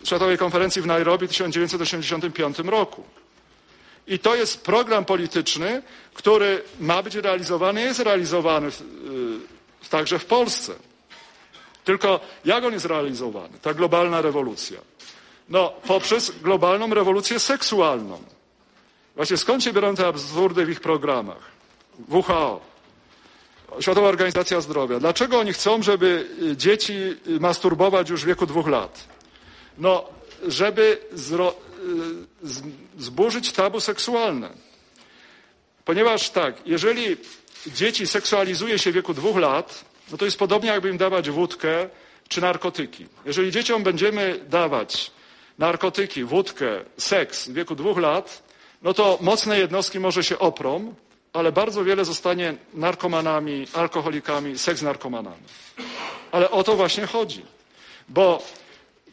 [0.02, 3.04] y, Światowej Konferencji w Nairobi w 1985 roku.
[4.06, 5.82] I to jest program polityczny,
[6.14, 8.80] który ma być realizowany, jest realizowany w,
[9.84, 10.74] y, także w Polsce.
[11.84, 14.78] Tylko jak on jest realizowany, ta globalna rewolucja?
[15.48, 18.22] No, poprzez globalną rewolucję seksualną.
[19.16, 21.50] Właśnie skąd się biorą te absurdy w ich programach?
[22.08, 22.73] WHO,
[23.80, 25.00] Światowa Organizacja Zdrowia.
[25.00, 29.08] Dlaczego oni chcą, żeby y, dzieci y, masturbować już w wieku dwóch lat?
[29.78, 30.04] No,
[30.48, 31.54] żeby zro,
[32.44, 34.50] y, zburzyć tabu seksualne.
[35.84, 37.16] Ponieważ tak, jeżeli
[37.66, 41.88] dzieci seksualizuje się w wieku dwóch lat, no to jest podobnie jakby im dawać wódkę
[42.28, 43.06] czy narkotyki.
[43.24, 45.10] Jeżeli dzieciom będziemy dawać
[45.58, 48.42] narkotyki, wódkę, seks w wieku dwóch lat,
[48.82, 50.94] no to mocne jednostki może się oprą,
[51.34, 55.42] ale bardzo wiele zostanie narkomanami, alkoholikami, seks narkomanami.
[56.32, 57.42] Ale o to właśnie chodzi.
[58.08, 58.42] Bo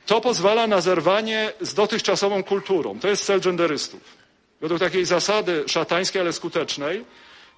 [0.06, 3.00] to pozwala na zerwanie z dotychczasową kulturą.
[3.00, 4.02] To jest cel genderystów.
[4.62, 7.06] Według takiej zasady szatańskiej, ale skutecznej,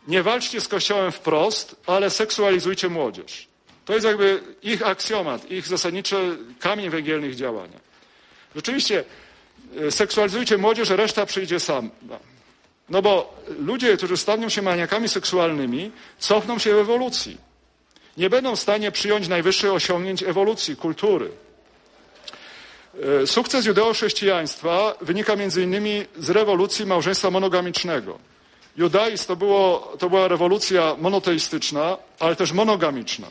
[0.07, 3.47] nie walczcie z Kościołem wprost, ale seksualizujcie młodzież.
[3.85, 7.79] To jest jakby ich aksjomat, ich zasadniczy kamień węgielny ich działania.
[8.55, 9.03] Rzeczywiście,
[9.87, 11.89] e, seksualizujcie młodzież, reszta przyjdzie sama.
[12.89, 17.37] No bo ludzie, którzy staną się maniakami seksualnymi, cofną się w ewolucji.
[18.17, 21.31] Nie będą w stanie przyjąć najwyższych osiągnięć ewolucji, kultury.
[23.23, 28.19] E, sukces judeo-chrześcijaństwa wynika innymi z rewolucji małżeństwa monogamicznego.
[28.77, 33.27] Judaizm to, było, to była rewolucja monoteistyczna, ale też monogamiczna.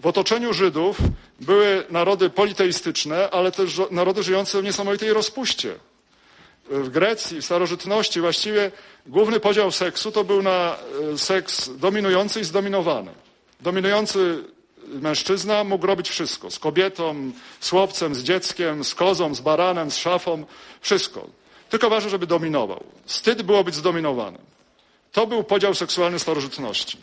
[0.00, 0.96] W otoczeniu Żydów
[1.40, 5.74] były narody politeistyczne, ale też narody żyjące w niesamowitej rozpuście.
[6.70, 8.70] W Grecji, w starożytności właściwie
[9.06, 10.76] główny podział seksu to był na
[11.12, 13.10] e, seks dominujący i zdominowany.
[13.60, 14.44] Dominujący
[14.88, 16.50] mężczyzna mógł robić wszystko.
[16.50, 20.44] Z kobietą, z chłopcem, z dzieckiem, z kozą, z baranem, z szafą.
[20.80, 21.26] Wszystko.
[21.70, 22.84] Tylko ważne, żeby dominował.
[23.04, 24.42] Wstyd było być zdominowanym.
[25.12, 26.98] To był podział seksualny starożytności.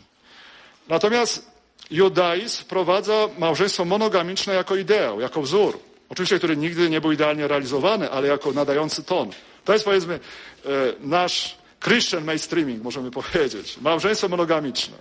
[0.88, 1.50] Natomiast
[1.90, 5.78] judaizm wprowadza małżeństwo monogamiczne jako ideał, jako wzór.
[6.08, 9.30] Oczywiście, który nigdy nie był idealnie realizowany, ale jako nadający ton.
[9.64, 10.68] To jest powiedzmy e,
[11.00, 13.78] nasz Christian mainstreaming, możemy powiedzieć.
[13.80, 14.96] Małżeństwo monogamiczne.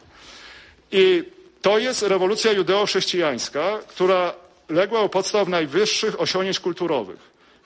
[0.91, 1.23] I
[1.61, 4.33] to jest rewolucja judeo-chrześcijańska, która
[4.69, 7.19] legła u podstaw najwyższych osiągnięć kulturowych.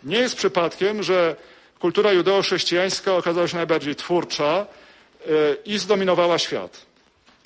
[0.03, 1.35] Nie jest przypadkiem, że
[1.79, 5.29] kultura judeo-chrześcijańska okazała się najbardziej twórcza e,
[5.65, 6.85] i zdominowała świat.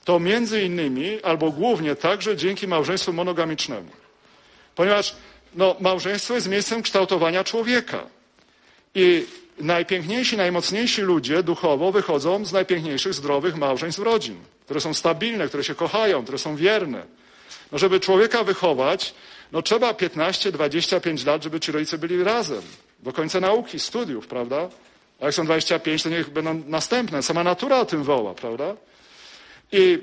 [0.03, 3.89] To między innymi, albo głównie także dzięki małżeństwu monogamicznemu.
[4.75, 5.15] Ponieważ
[5.55, 8.03] no, małżeństwo jest miejscem kształtowania człowieka.
[8.95, 9.25] I
[9.61, 15.75] najpiękniejsi, najmocniejsi ludzie duchowo wychodzą z najpiękniejszych, zdrowych małżeństw rodzin, które są stabilne, które się
[15.75, 17.03] kochają, które są wierne.
[17.71, 19.13] No, żeby człowieka wychować,
[19.51, 22.61] no trzeba 15, 25 lat, żeby ci rodzice byli razem.
[22.99, 24.69] Do końca nauki, studiów, prawda?
[25.21, 27.23] A jak są 25, to niech będą następne.
[27.23, 28.75] Sama natura o tym woła, prawda?
[29.71, 29.99] I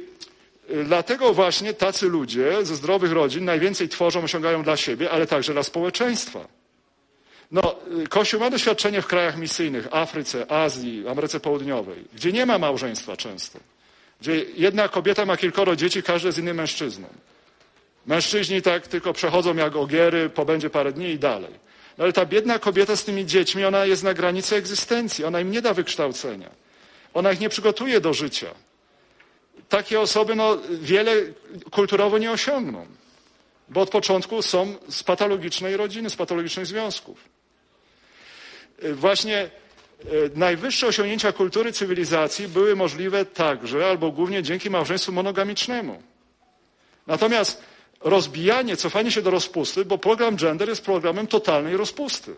[0.70, 5.52] y, dlatego właśnie tacy ludzie ze zdrowych rodzin najwięcej tworzą, osiągają dla siebie, ale także
[5.52, 6.57] dla społeczeństwa.
[7.52, 12.58] No, y, Kościół ma doświadczenie w krajach misyjnych, Afryce, Azji, Ameryce Południowej, gdzie nie ma
[12.58, 13.58] małżeństwa często.
[14.20, 17.08] Gdzie jedna kobieta ma kilkoro dzieci, każdy z innym mężczyzną.
[18.06, 21.52] Mężczyźni tak tylko przechodzą jak ogiery, pobędzie parę dni i dalej.
[21.98, 25.50] No ale ta biedna kobieta z tymi dziećmi, ona jest na granicy egzystencji, ona im
[25.50, 26.50] nie da wykształcenia.
[27.14, 28.54] Ona ich nie przygotuje do życia.
[29.68, 31.12] Takie osoby no, wiele
[31.70, 32.86] kulturowo nie osiągną,
[33.68, 37.37] bo od początku są z patologicznej rodziny, z patologicznych związków.
[38.82, 39.48] Właśnie e,
[40.34, 46.02] najwyższe osiągnięcia kultury cywilizacji były możliwe także albo głównie dzięki małżeństwu monogamicznemu.
[47.06, 47.62] Natomiast
[48.00, 52.34] rozbijanie, cofanie się do rozpusty, bo program gender jest programem totalnej rozpusty.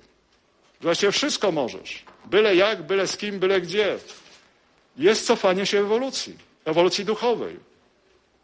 [0.81, 2.05] Właściwie wszystko możesz.
[2.25, 3.99] Byle jak, byle z kim, byle gdzie.
[4.97, 7.70] Jest cofanie się ewolucji, ewolucji duchowej.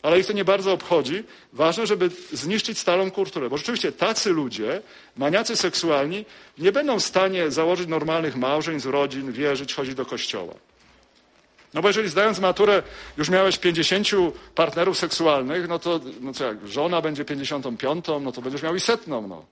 [0.02, 1.24] Ale ich to nie bardzo obchodzi.
[1.52, 3.50] Ważne, żeby zniszczyć starą kulturę.
[3.50, 4.82] Bo rzeczywiście tacy ludzie,
[5.16, 6.24] maniacy seksualni,
[6.58, 10.54] nie będą w stanie założyć normalnych małżeństw, rodzin, wierzyć, chodzić do kościoła.
[11.74, 12.82] No bo jeżeli zdając maturę
[13.16, 14.08] już miałeś 50
[14.54, 18.80] partnerów seksualnych, no to no co jak, żona będzie 55, no to będziesz miał i
[18.80, 19.28] setną.
[19.28, 19.44] No.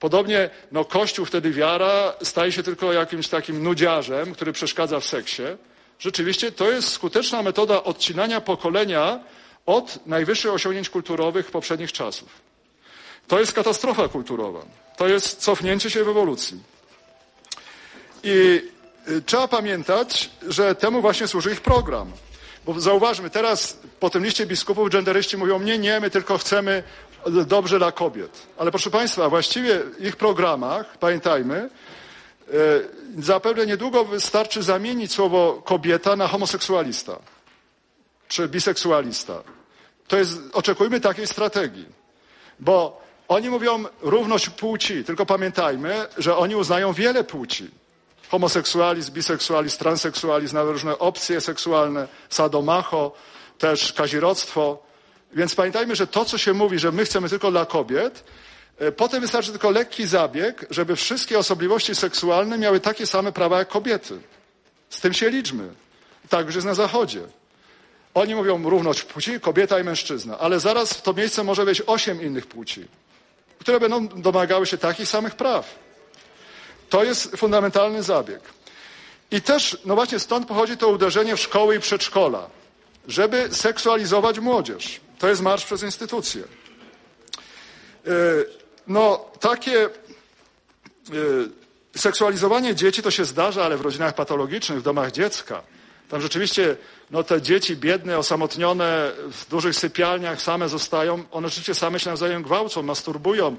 [0.00, 5.42] Podobnie no, Kościół wtedy wiara staje się tylko jakimś takim nudziarzem, który przeszkadza w seksie.
[5.98, 9.20] Rzeczywiście to jest skuteczna metoda odcinania pokolenia
[9.66, 12.28] od najwyższych osiągnięć kulturowych poprzednich czasów.
[13.28, 14.60] To jest katastrofa kulturowa.
[14.96, 16.60] To jest cofnięcie się w ewolucji.
[18.22, 18.62] I
[19.08, 22.12] Y, trzeba pamiętać, że temu właśnie służy ich program.
[22.64, 26.82] Bo zauważmy, teraz po tym liście biskupów genderyści mówią, nie, nie, my tylko chcemy
[27.46, 28.42] dobrze dla kobiet.
[28.58, 31.70] Ale proszę Państwa, właściwie w ich programach, pamiętajmy,
[33.18, 37.18] y, zapewne niedługo wystarczy zamienić słowo kobieta na homoseksualista
[38.28, 39.42] czy biseksualista.
[40.08, 41.86] To jest, oczekujmy takiej strategii.
[42.60, 47.70] Bo oni mówią równość płci, tylko pamiętajmy, że oni uznają wiele płci
[48.28, 53.12] homoseksualizm, biseksualizm, transseksualizm, nawet różne opcje seksualne, sadomacho,
[53.58, 54.82] też kazirodztwo.
[55.32, 58.24] Więc pamiętajmy, że to, co się mówi, że my chcemy tylko dla kobiet,
[58.78, 63.68] e, potem wystarczy tylko lekki zabieg, żeby wszystkie osobliwości seksualne miały takie same prawa jak
[63.68, 64.18] kobiety.
[64.90, 65.68] Z tym się liczmy.
[66.28, 67.20] Tak już jest na Zachodzie.
[68.16, 72.22] Oni mówią równość płci, kobieta i mężczyzna, ale zaraz w to miejsce może być osiem
[72.22, 72.84] innych płci,
[73.58, 75.78] które będą domagały się takich samych praw.
[76.88, 78.40] To jest fundamentalny zabieg.
[79.30, 82.50] I też, no właśnie stąd pochodzi to uderzenie w szkoły i przedszkola,
[83.08, 85.00] żeby seksualizować młodzież.
[85.18, 86.42] To jest marsz przez instytucje.
[88.06, 88.46] Yy,
[88.86, 89.88] No, takie
[91.12, 91.50] yy,
[91.96, 95.62] seksualizowanie dzieci to się zdarza, ale w rodzinach patologicznych, w domach dziecka.
[96.08, 96.76] Tam rzeczywiście
[97.10, 101.24] no, te dzieci biedne, osamotnione, w dużych sypialniach same zostają.
[101.30, 103.56] One rzeczywiście same się nawzajem gwałcą, masturbują.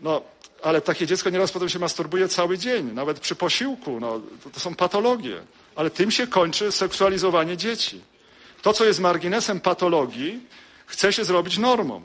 [0.00, 0.22] No,
[0.62, 4.00] ale takie dziecko nieraz potem się masturbuje cały dzień, nawet przy posiłku.
[4.00, 5.42] No, to, to są patologie.
[5.76, 8.00] Ale tym się kończy seksualizowanie dzieci.
[8.62, 10.40] To, co jest marginesem patologii,
[10.86, 12.02] chce się zrobić normą.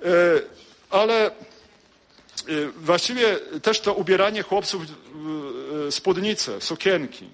[0.00, 0.08] Yy,
[0.90, 1.30] ale
[2.48, 7.28] yy, właściwie też to ubieranie chłopców w spódnice, w sukienki,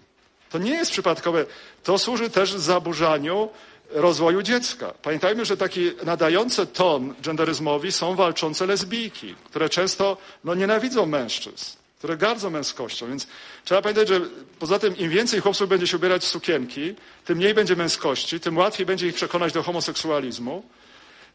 [0.52, 1.46] to nie jest przypadkowe.
[1.82, 3.48] To służy też zaburzaniu
[3.90, 4.94] rozwoju dziecka.
[5.02, 12.16] Pamiętajmy, że taki nadające ton genderyzmowi są walczące lesbijki, które często no, nienawidzą mężczyzn, które
[12.16, 13.08] gardzą męskością.
[13.08, 13.26] Więc
[13.64, 14.20] trzeba pamiętać, że
[14.58, 16.94] poza tym im więcej chłopców będzie się ubierać w sukienki,
[17.24, 20.62] tym mniej będzie męskości, tym łatwiej będzie ich przekonać do homoseksualizmu.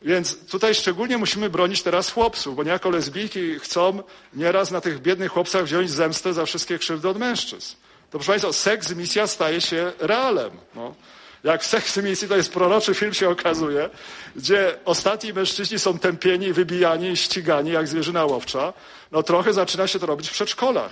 [0.01, 4.03] Więc tutaj szczególnie musimy bronić teraz chłopców, bo niejako lesbijki chcą
[4.33, 7.75] nieraz na tych biednych chłopcach wziąć zemstę za wszystkie krzywdy od mężczyzn.
[8.11, 10.51] To proszę Państwa, seks misja staje się realem.
[10.75, 10.95] No.
[11.43, 13.89] Jak Seks misji to jest proroczy film się okazuje,
[14.35, 18.73] gdzie ostatni mężczyźni są tępieni, wybijani ścigani jak zwierzyna łowcza,
[19.11, 20.91] no trochę zaczyna się to robić w przedszkolach.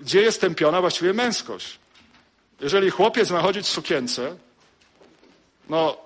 [0.00, 1.78] Gdzie jest tępiona właściwie męskość?
[2.60, 4.36] Jeżeli chłopiec ma chodzić w sukience,
[5.68, 5.96] no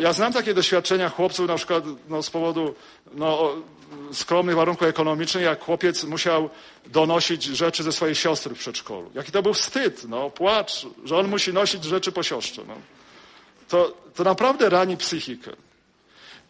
[0.00, 2.74] ja znam takie doświadczenia chłopców na przykład no, z powodu
[3.14, 3.52] no,
[4.12, 6.50] skromnych warunków ekonomicznych, jak chłopiec musiał
[6.86, 9.10] donosić rzeczy ze swojej siostry w przedszkolu.
[9.14, 12.62] Jaki to był wstyd, no, płacz, że on musi nosić rzeczy po siostrze.
[12.68, 12.74] No.
[13.68, 15.50] To, to naprawdę rani psychikę.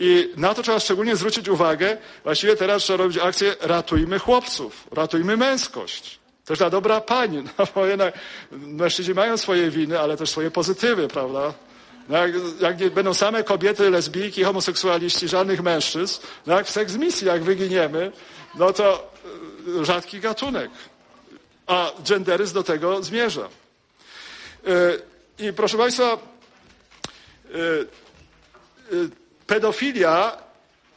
[0.00, 1.96] I na to trzeba szczególnie zwrócić uwagę.
[2.24, 6.18] Właściwie teraz trzeba robić akcję ratujmy chłopców, ratujmy męskość.
[6.44, 8.14] Też ta dobra pani, no bo jednak
[8.52, 11.54] mężczyźni mają swoje winy, ale też swoje pozytywy, prawda?
[12.08, 12.18] No
[12.60, 18.12] jak, będą same kobiety, lesbijki, homoseksualiści, żadnych mężczyzn, jak w seks misji, jak wyginiemy,
[18.54, 19.12] no to
[19.80, 20.70] y, rzadki gatunek.
[21.66, 23.48] A genderyzm do tego zmierza.
[24.68, 25.02] Y,
[25.38, 26.18] I proszę Państwa,
[27.54, 27.86] y,
[29.46, 30.38] pedofilia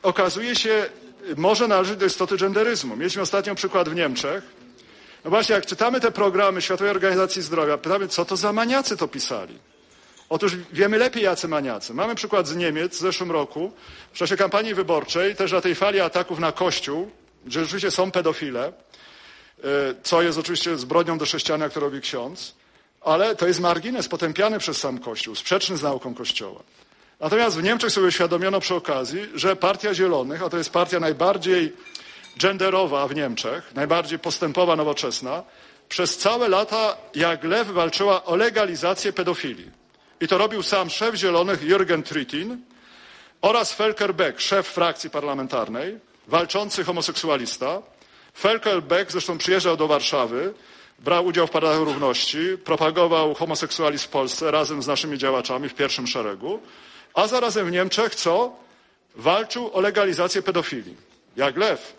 [0.04, 0.90] okazuje się,
[1.38, 2.96] może należeć do istoty genderyzmu.
[2.96, 4.44] Mieliśmy ostatnio przykład w Niemczech.
[5.24, 9.08] No właśnie, jak czytamy te programy Światowej Organizacji Zdrowia, pytamy, co to za maniacy to
[9.08, 9.71] pisali.
[10.32, 11.94] Otóż wiemy lepiej, jacy maniacy.
[11.94, 13.72] Mamy przykład z Niemiec w zeszłym roku,
[14.14, 17.12] w czasie kampanii wyborczej, też na tej fali ataków na Kościół,
[17.46, 18.74] gdzie rzeczywiście są pedofile,
[20.04, 22.56] co jest oczywiście zbrodnią do sześciania, które robi ksiądz,
[23.02, 26.64] ale to jest margines potępiany przez sam Kościół, sprzeczny z nauką Kościoła.
[27.20, 31.74] Natomiast w Niemczech sobie uświadomiono przy okazji, że Partia Zielonych, a to jest partia najbardziej
[32.38, 35.44] genderowa w Niemczech, najbardziej postępowa, nowoczesna,
[35.90, 39.81] przez całe lata jak lew walczyła o legalizację pedofilii.
[40.22, 42.58] I to robił sam szef Zielonych Jürgen Trittin
[43.42, 47.82] oraz Felker Beck, szef frakcji parlamentarnej, walczący homoseksualista.
[48.38, 50.54] Felker Beck zresztą przyjeżdżał do Warszawy,
[51.00, 56.08] brał udział w paradach równości, propagował homoseksualizm w Polsce razem z naszymi działaczami w pierwszym
[56.08, 56.60] szeregu,
[57.14, 58.56] a zarazem w Niemczech co?
[59.16, 60.96] Walczył o legalizację pedofilii.
[61.36, 61.94] Jak lew.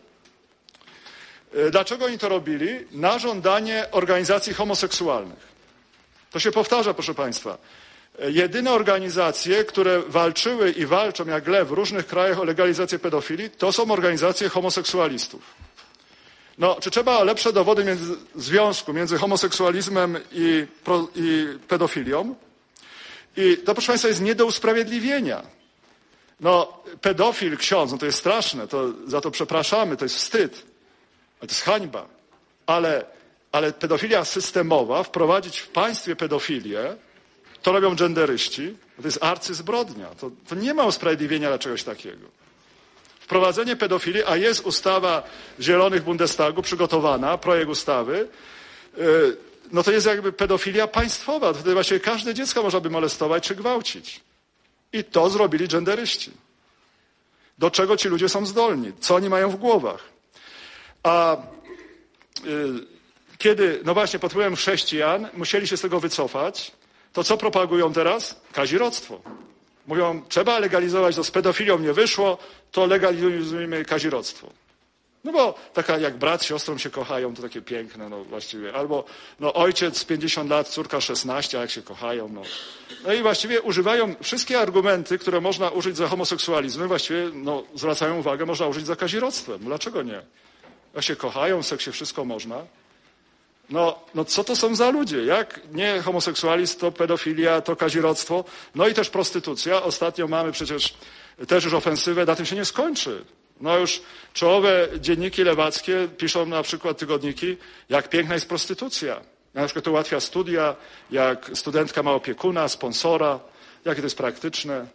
[1.71, 2.69] Dlaczego oni to robili?
[2.93, 5.53] Na żądanie organizacji homoseksualnych.
[6.31, 7.59] To się powtarza, proszę Państwa.
[8.19, 13.73] Jedyne organizacje, które walczyły i walczą jak lew w różnych krajach o legalizację pedofilii, to
[13.73, 15.43] są organizacje homoseksualistów.
[16.59, 22.35] No, czy trzeba lepsze dowody między, związku między homoseksualizmem i, pro, i pedofilią?
[23.37, 25.43] I to, proszę Państwa, jest nie do usprawiedliwienia.
[26.41, 30.63] No, pedofil, ksiądz, no to jest straszne, to, za to przepraszamy, to jest wstyd,
[31.41, 32.07] to jest hańba.
[32.67, 33.05] Ale,
[33.53, 36.97] ale pedofilia systemowa, wprowadzić w państwie pedofilię,
[37.63, 40.07] to robią genderyści, to jest arcyzbrodnia.
[40.07, 42.27] To, to nie ma usprawiedliwienia dla czegoś takiego.
[43.21, 45.23] Wprowadzenie pedofilii, a jest ustawa
[45.61, 48.29] Zielonych Bundestagu przygotowana, projekt ustawy,
[48.97, 49.37] yy,
[49.73, 51.53] no to jest jakby pedofilia państwowa.
[51.53, 54.21] Wtedy właściwie każde dziecko można by molestować czy gwałcić.
[54.93, 56.31] I to zrobili genderyści.
[57.59, 58.93] Do czego ci ludzie są zdolni?
[59.01, 60.01] Co oni mają w głowach?
[61.03, 61.37] A
[62.45, 62.87] yy,
[63.39, 66.73] kiedy, no właśnie, pod wpływem chrześcijan musieli się z tego wycofać,
[67.13, 68.41] to co propagują teraz?
[68.53, 69.21] Kazirodztwo.
[69.87, 72.39] Mówią, trzeba legalizować to z pedofilią nie wyszło,
[72.73, 74.49] to legalizujmy kazirodztwo.
[75.25, 78.75] No bo taka jak brat z siostrą się kochają, to takie piękne, no właściwie.
[78.75, 79.05] Albo
[79.41, 82.43] no ojciec 50 lat, córka 16, a jak się kochają, no.
[83.05, 88.47] No i właściwie używają wszystkie argumenty, które można użyć za homoseksualizmem, właściwie no, zwracają uwagę,
[88.47, 89.59] można użyć za kazirodztwem.
[89.59, 90.23] Dlaczego nie?
[90.95, 92.67] Jak się kochają, w seksie wszystko można.
[93.73, 95.25] No, no co to są za ludzie?
[95.25, 98.45] Jak nie homoseksualizm, to pedofilia, to kazirodztwo,
[98.75, 99.83] no i też prostytucja.
[99.83, 100.95] Ostatnio mamy przecież
[101.49, 103.25] też już ofensywę, na tym się nie skończy.
[103.61, 104.03] No już
[104.33, 107.57] czołowe dzienniki lewackie piszą na przykład tygodniki,
[107.89, 109.21] jak piękna jest prostytucja.
[109.55, 110.77] Na przykład to ułatwia studia,
[111.11, 113.41] jak studentka ma opiekuna, sponsora,
[113.85, 114.87] jakie to jest praktyczne.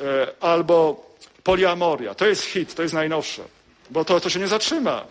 [0.00, 1.06] E, albo
[1.42, 2.14] poliamoria.
[2.14, 3.42] To jest hit, to jest najnowsze,
[3.90, 5.04] bo to, to się nie zatrzyma.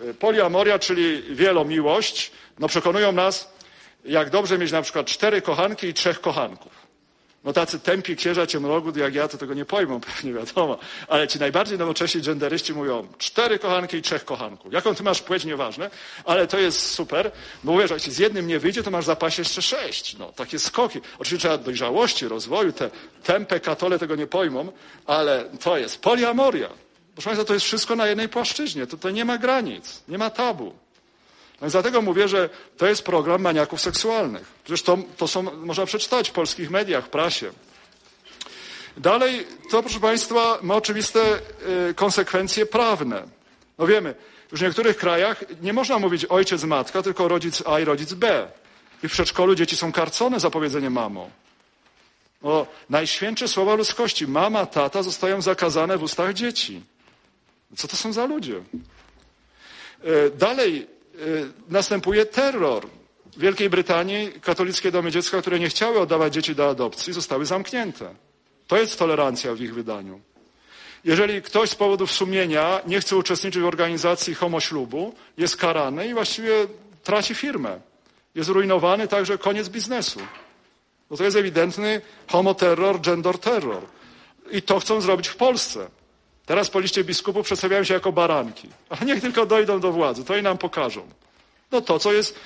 [0.00, 3.56] E, poliamoria, czyli wielomiłość, no przekonują nas,
[4.04, 6.86] jak dobrze mieć na przykład cztery kochanki i trzech kochanków.
[7.44, 10.78] No tacy tępi księża ciemnogód jak ja to tego nie pojmą, pewnie wiadomo.
[11.08, 14.72] Ale ci najbardziej nowocześni genderyści mówią cztery kochanki i trzech kochanków.
[14.72, 15.90] Jaką ty masz płeć, nieważne,
[16.24, 17.32] ale to jest super,
[17.64, 20.16] bo jak ci z jednym nie wyjdzie, to masz zapasie jeszcze sześć.
[20.18, 21.00] No, takie skoki.
[21.18, 22.90] Oczywiście trzeba dojrzałości, rozwoju, te
[23.22, 24.72] tępe katole tego nie pojmą,
[25.06, 26.85] ale to jest poliamoria.
[27.16, 28.86] Proszę Państwa, to jest wszystko na jednej płaszczyźnie.
[28.86, 30.74] To, to nie ma granic, nie ma tabu.
[31.60, 34.52] Więc dlatego mówię, że to jest program maniaków seksualnych.
[34.64, 37.52] Przecież to, to są, można przeczytać w polskich mediach, prasie.
[38.96, 41.20] Dalej, to proszę Państwa ma oczywiste
[41.90, 43.22] y, konsekwencje prawne.
[43.78, 44.14] No wiemy,
[44.52, 48.48] już w niektórych krajach nie można mówić ojciec, matka, tylko rodzic A i rodzic B.
[49.02, 51.30] I w przedszkolu dzieci są karcone za powiedzenie mamo.
[52.42, 56.82] No, najświętsze słowa ludzkości, mama, tata zostają zakazane w ustach dzieci.
[57.76, 58.56] Co to są za ludzie?
[60.04, 60.86] Y, dalej,
[61.20, 62.86] Y, następuje terror.
[63.36, 68.14] W Wielkiej Brytanii katolickie domy dziecka, które nie chciały oddawać dzieci do adopcji, zostały zamknięte.
[68.66, 70.20] To jest tolerancja w ich wydaniu.
[71.04, 76.66] Jeżeli ktoś z powodów sumienia nie chce uczestniczyć w organizacji homoślubu, jest karany i właściwie
[77.04, 77.80] traci firmę.
[78.34, 80.20] Jest rujnowany także koniec biznesu.
[81.10, 83.82] Bo to jest ewidentny homoterror, gender terror.
[84.50, 85.88] I to chcą zrobić w Polsce.
[86.46, 88.68] Teraz po liście biskupów przedstawiają się jako baranki.
[88.88, 91.08] A niech tylko dojdą do władzy, to i nam pokażą.
[91.72, 92.38] No to, co jest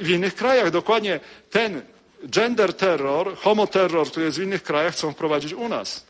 [0.00, 0.70] w innych krajach.
[0.70, 1.20] Dokładnie
[1.50, 1.82] ten
[2.24, 6.06] gender terror, homoterror, który jest w innych krajach, chcą wprowadzić u nas.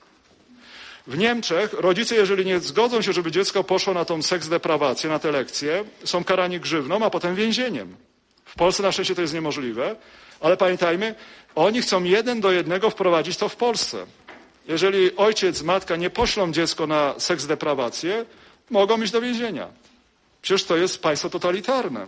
[1.06, 5.18] W Niemczech rodzice, jeżeli nie zgodzą się, żeby dziecko poszło na tą seks deprawację, na
[5.18, 7.96] te lekcje, są karani grzywną, a potem więzieniem.
[8.44, 9.96] W Polsce na szczęście to jest niemożliwe,
[10.40, 11.14] ale pamiętajmy,
[11.54, 14.06] oni chcą jeden do jednego wprowadzić to w Polsce.
[14.70, 18.24] Jeżeli ojciec, matka nie poślą dziecko na seks deprawację,
[18.70, 19.68] mogą iść do więzienia.
[20.42, 22.00] Przecież to jest państwo totalitarne.
[22.00, 22.06] E,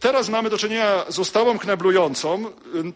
[0.00, 2.52] teraz mamy do czynienia z ustawą kneblującą, e,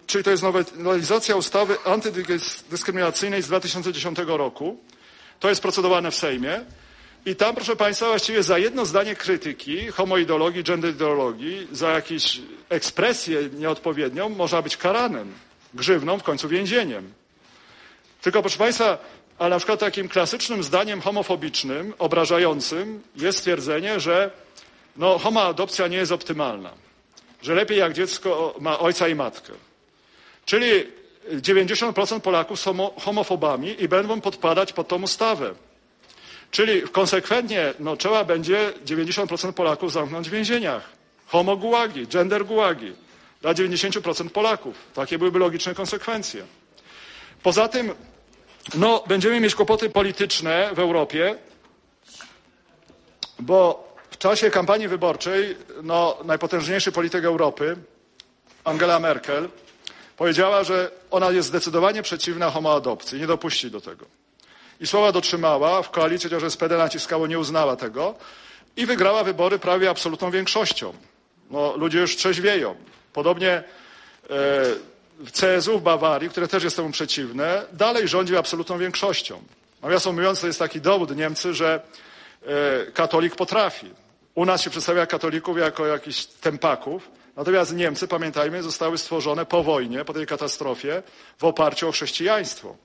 [0.07, 0.43] czyli to jest
[0.77, 4.79] nowelizacja ustawy antydyskryminacyjnej z 2010 roku.
[5.41, 6.65] To jest procedowane w Sejmie.
[7.27, 14.29] I tam, proszę Państwa, właściwie za jedno zdanie krytyki homoideologii, genderideologii, za jakąś ekspresję nieodpowiednią
[14.29, 15.33] można być karanym
[15.75, 17.13] grzywną, w końcu więzieniem.
[18.23, 18.99] Tylko proszę Państwa,
[19.39, 24.31] a na przykład takim klasycznym zdaniem homofobicznym, obrażającym jest stwierdzenie, że
[24.97, 26.71] no, homoadopcja nie jest optymalna,
[27.43, 29.53] że lepiej jak dziecko ma ojca i matkę.
[30.45, 30.69] Czyli
[31.31, 35.55] 90% Polaków są homofobami i będą podpadać pod tą ustawę.
[36.51, 40.89] Czyli konsekwentnie no, trzeba będzie 90% Polaków zamknąć w więzieniach.
[41.27, 42.47] Homo gułagi, gender
[43.45, 44.77] dla 90% Polaków.
[44.95, 46.45] Takie byłyby logiczne konsekwencje.
[47.43, 47.95] Poza tym,
[48.75, 51.37] no, będziemy mieć kłopoty polityczne w Europie,
[53.39, 57.77] bo w czasie kampanii wyborczej no, najpotężniejszy polityk Europy,
[58.65, 59.49] Angela Merkel,
[60.17, 64.07] powiedziała, że ona jest zdecydowanie przeciwna homoadopcji, nie dopuści do tego.
[64.81, 68.15] I słowa dotrzymała, w koalicji chociaż SPD naciskało, nie uznała tego
[68.77, 70.93] i wygrała wybory prawie absolutną większością.
[71.51, 72.77] No, ludzie już trzeźwieją.
[73.15, 73.63] Podobnie e,
[75.19, 79.43] w CSU w Bawarii, które też jest temu przeciwne, dalej rządzi absolutną większością.
[79.83, 81.81] Nawiasem mówiąc, to jest taki dowód Niemcy, że
[82.47, 83.91] e, katolik potrafi.
[84.35, 90.05] U nas się przedstawia katolików jako jakichś tempaków, natomiast Niemcy, pamiętajmy, zostały stworzone po wojnie,
[90.05, 91.03] po tej katastrofie,
[91.39, 92.77] w oparciu o chrześcijaństwo.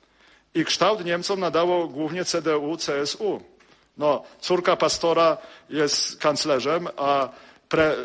[0.56, 3.42] I kształt Niemcom nadało głównie CDU, CSU.
[3.98, 5.38] No, córka pastora
[5.70, 7.30] jest kanclerzem, a
[7.70, 7.96] pre, e, e,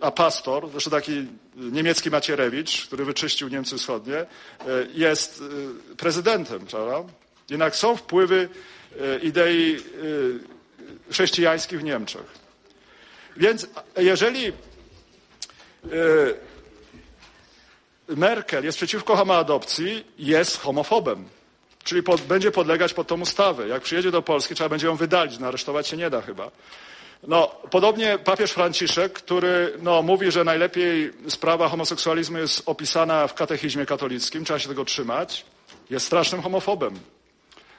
[0.00, 4.26] a pastor, zresztą taki niemiecki Macierewicz, który wyczyścił Niemcy Wschodnie, e,
[4.94, 5.42] jest
[5.96, 7.12] prezydentem, prawda?
[7.50, 8.48] Jednak są wpływy
[9.22, 9.76] idei
[11.10, 12.22] chrześcijańskich w Niemczech.
[13.36, 14.52] Więc jeżeli
[18.08, 21.28] Merkel jest przeciwko homoadopcji, jest homofobem.
[21.84, 23.68] Czyli pod, będzie podlegać pod tą ustawę.
[23.68, 26.50] Jak przyjedzie do Polski, trzeba będzie ją wydalić, no aresztować się nie da chyba.
[27.22, 33.86] No, podobnie papież Franciszek, który no, mówi, że najlepiej sprawa homoseksualizmu jest opisana w katechizmie
[33.86, 35.44] katolickim, trzeba się tego trzymać,
[35.90, 37.00] jest strasznym homofobem.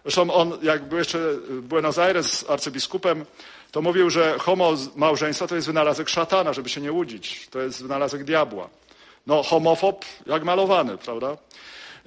[0.04, 3.26] Zresztą on, jak był jeszcze w Buenos Aires arcybiskupem,
[3.72, 7.48] to mówił, że homo małżeństwa to jest wynalazek szatana, żeby się nie łudzić.
[7.52, 8.70] To jest wynalazek diabła.
[9.28, 11.38] No, homofob jak malowany, prawda?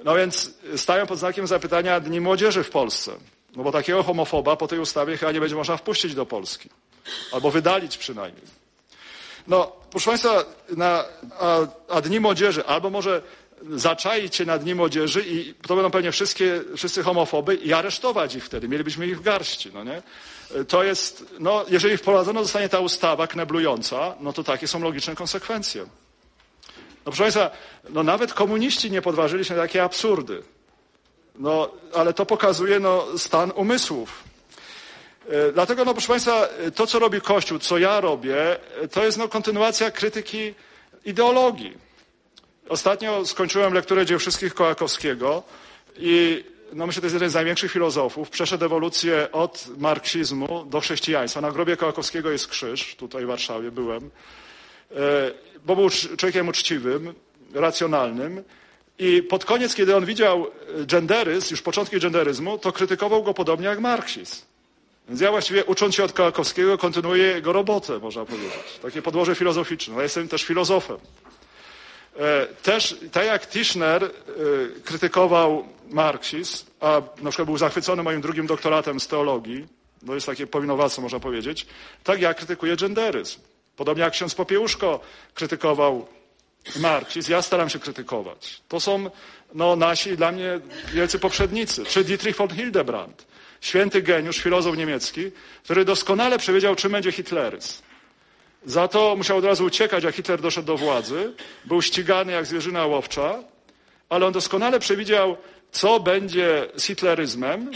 [0.04, 3.12] No więc stają pod znakiem zapytania Dni Młodzieży w Polsce.
[3.56, 6.68] No bo takiego homofoba po tej ustawie chyba nie będzie można wpuścić do Polski.
[7.32, 8.44] Albo wydalić przynajmniej.
[9.46, 10.44] No, proszę Państwa,
[10.76, 11.04] na,
[11.40, 13.22] a, a Dni Młodzieży, albo może
[13.70, 18.44] zaczaić się na Dni Młodzieży i to będą pewnie wszystkie, wszyscy homofoby i aresztować ich
[18.44, 18.68] wtedy.
[18.68, 20.02] Mielibyśmy ich w garści, no nie?
[20.68, 25.82] To jest, no, jeżeli wprowadzona zostanie ta ustawa kneblująca, no to takie są logiczne konsekwencje.
[27.06, 27.50] No proszę Państwa,
[27.90, 30.42] no nawet komuniści nie podważyli się na takie absurdy.
[31.34, 34.24] No, ale to pokazuje no, stan umysłów.
[35.28, 38.56] E, dlatego, no, proszę Państwa, to, co robi Kościół, co ja robię,
[38.92, 40.54] to jest no, kontynuacja krytyki
[41.04, 41.72] ideologii.
[42.68, 45.42] Ostatnio skończyłem lekturę dzieł wszystkich Kołakowskiego
[45.96, 48.30] i no myślę, to jest jeden z największych filozofów.
[48.30, 51.40] Przeszedł ewolucję od marksizmu do chrześcijaństwa.
[51.40, 54.10] Na grobie Kołakowskiego jest krzyż, tutaj w Warszawie byłem,
[54.90, 54.96] e,
[55.64, 57.14] bo był człowiekiem uczciwym,
[57.54, 58.44] racjonalnym.
[58.98, 60.46] I pod koniec, kiedy on widział
[60.86, 64.36] genderyzm, już początki genderyzmu, to krytykował go podobnie jak marksizm.
[65.08, 68.52] Więc ja właściwie ucząc się od Kołakowskiego kontynuuję jego robotę, można powiedzieć.
[68.82, 69.94] Takie podłoże filozoficzne.
[69.94, 70.96] Ja jestem też filozofem.
[72.16, 74.10] E, też, tak jak Tischner e,
[74.84, 79.66] krytykował marksizm, a na przykład był zachwycony moim drugim doktoratem z teologii,
[80.06, 81.66] to jest takie powinowactwo, można powiedzieć,
[82.04, 83.40] tak ja krytykuję genderyzm.
[83.76, 85.00] Podobnie jak ksiądz Popiełuszko
[85.34, 86.06] krytykował
[86.76, 88.60] marksizm, ja staram się krytykować.
[88.68, 89.10] To są
[89.54, 90.60] no, nasi dla mnie
[90.92, 91.84] wielcy poprzednicy.
[91.84, 93.26] Czy Dietrich von Hildebrand,
[93.60, 95.30] święty geniusz, filozof niemiecki,
[95.64, 97.82] który doskonale przewidział, czym będzie hitleryzm.
[98.64, 101.34] Za to musiał od razu uciekać, jak Hitler doszedł do władzy.
[101.64, 103.38] Był ścigany jak zwierzyna łowcza,
[104.08, 105.36] ale on doskonale przewidział,
[105.72, 107.70] co będzie z hitleryzmem,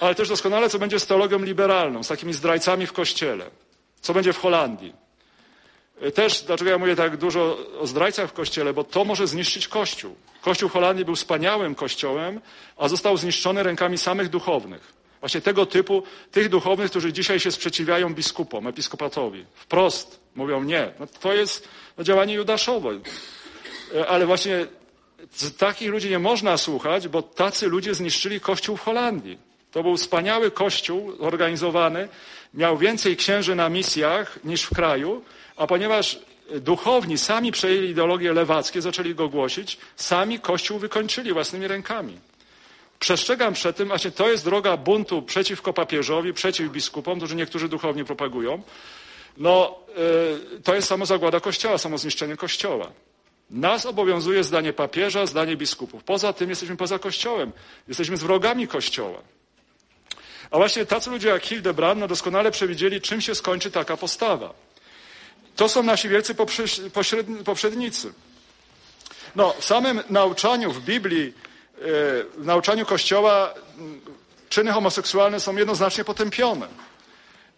[0.00, 3.50] ale też doskonale, co będzie z teologią liberalną, z takimi zdrajcami w kościele,
[4.00, 5.01] co będzie w Holandii.
[6.10, 10.16] Też, dlaczego ja mówię tak dużo o zdrajcach w kościele, bo to może zniszczyć kościół.
[10.40, 12.40] Kościół Holandii był wspaniałym kościołem,
[12.76, 14.92] a został zniszczony rękami samych duchownych.
[15.20, 19.44] Właśnie tego typu, tych duchownych, którzy dzisiaj się sprzeciwiają biskupom, episkopatowi.
[19.54, 20.92] Wprost mówią nie.
[21.00, 22.90] No to jest no, działanie judaszowe.
[23.94, 24.66] E, ale właśnie
[25.58, 29.38] takich ludzi nie można słuchać, bo tacy ludzie zniszczyli kościół w Holandii.
[29.72, 32.08] To był wspaniały kościół zorganizowany,
[32.54, 35.22] miał więcej księży na misjach niż w kraju,
[35.56, 36.18] a ponieważ
[36.60, 42.18] duchowni sami przejęli ideologie lewackie, zaczęli go głosić, sami kościół wykończyli własnymi rękami.
[42.98, 48.04] Przestrzegam przed tym, właśnie to jest droga buntu przeciwko papieżowi, przeciw biskupom, którzy niektórzy duchowni
[48.04, 48.62] propagują.
[49.36, 49.78] No,
[50.52, 52.92] yy, to jest samo zagłada Kościoła, samo zniszczenie Kościoła.
[53.50, 56.04] Nas obowiązuje zdanie papieża, zdanie biskupów.
[56.04, 57.52] Poza tym jesteśmy poza Kościołem.
[57.88, 59.18] Jesteśmy z wrogami Kościoła.
[60.50, 64.54] A właśnie tacy ludzie jak Hildebrand no doskonale przewidzieli, czym się skończy taka postawa.
[65.56, 66.34] To są nasi wielcy
[67.44, 68.12] poprzednicy.
[69.36, 71.32] No, w samym nauczaniu w Biblii
[72.36, 74.00] w nauczaniu Kościoła mm,
[74.48, 76.68] czyny homoseksualne są jednoznacznie potępione.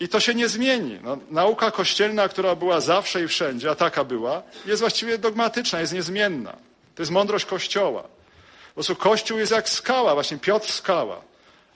[0.01, 0.99] I to się nie zmieni.
[1.03, 5.93] No, nauka kościelna, która była zawsze i wszędzie, a taka była, jest właściwie dogmatyczna, jest
[5.93, 6.53] niezmienna.
[6.95, 8.03] To jest mądrość Kościoła.
[8.03, 11.21] Po prostu Kościół jest jak skała, właśnie Piotr skała.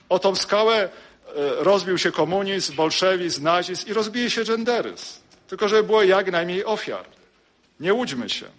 [0.09, 0.89] O tą skałę e,
[1.63, 5.18] rozbił się komunizm, bolszewizm, nazizm i rozbije się genderyzm.
[5.49, 7.05] Tylko, żeby było jak najmniej ofiar.
[7.79, 8.45] Nie łudźmy się.
[8.45, 8.49] E,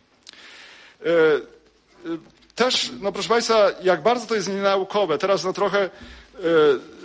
[1.07, 2.19] e,
[2.55, 5.91] też, no proszę Państwa, jak bardzo to jest nienaukowe, teraz no trochę y,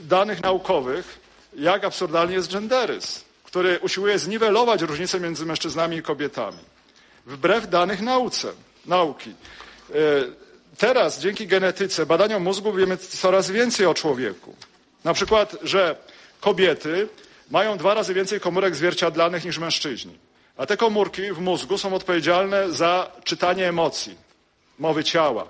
[0.02, 1.20] danych naukowych,
[1.56, 6.58] jak absurdalnie jest genderyzm, który usiłuje zniwelować różnice między mężczyznami i kobietami.
[7.26, 8.52] Wbrew danych nauce,
[8.86, 9.34] nauki.
[10.78, 14.56] Teraz dzięki genetyce, badaniom mózgu wiemy coraz więcej o człowieku.
[15.04, 15.96] Na przykład, że
[16.42, 17.08] kobiety
[17.52, 20.18] mają dwa razy więcej komórek zwierciadlanych niż mężczyźni.
[20.58, 24.16] A te komórki w mózgu są odpowiedzialne za czytanie emocji
[24.80, 25.48] mowy ciała.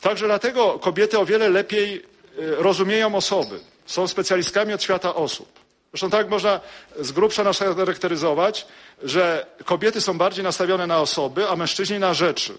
[0.00, 2.02] Także dlatego kobiety o wiele lepiej e,
[2.38, 3.60] rozumieją osoby.
[3.86, 5.60] Są specjalistkami od świata osób.
[5.92, 6.60] Zresztą tak można
[7.00, 8.66] z grubsza nas charakteryzować,
[9.02, 12.58] że kobiety są bardziej nastawione na osoby, a mężczyźni na rzeczy.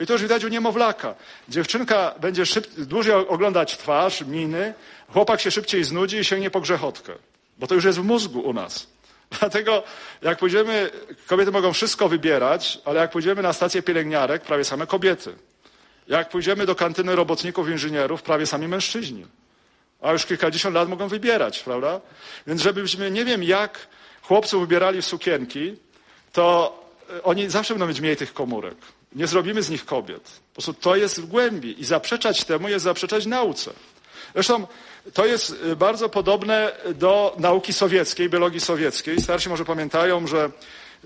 [0.00, 1.14] I to już widać u niemowlaka.
[1.48, 2.42] Dziewczynka będzie
[2.78, 4.74] dłużej oglądać twarz, miny,
[5.12, 7.12] chłopak się szybciej znudzi i sięgnie po grzechotkę.
[7.58, 8.86] Bo to już jest w mózgu u nas.
[9.40, 9.82] Dlatego
[10.22, 10.90] jak pójdziemy,
[11.26, 15.34] kobiety mogą wszystko wybierać, ale jak pójdziemy na stację pielęgniarek, prawie same kobiety.
[16.08, 19.26] Jak pójdziemy do kantyny robotników, inżynierów, prawie sami mężczyźni.
[20.00, 22.00] A już kilkadziesiąt lat mogą wybierać, prawda?
[22.46, 23.86] Więc żebyśmy nie wiem jak
[24.22, 25.76] chłopców wybierali w sukienki,
[26.32, 26.78] to
[27.10, 28.74] e, oni zawsze będą mieć mniej tych komórek.
[29.12, 30.22] Nie zrobimy z nich kobiet.
[30.22, 33.72] Po prostu to jest w głębi i zaprzeczać temu jest zaprzeczać nauce.
[34.34, 34.66] Zresztą
[35.12, 39.20] to jest e, bardzo podobne do nauki sowieckiej, biologii sowieckiej.
[39.20, 40.50] Starsi może pamiętają, że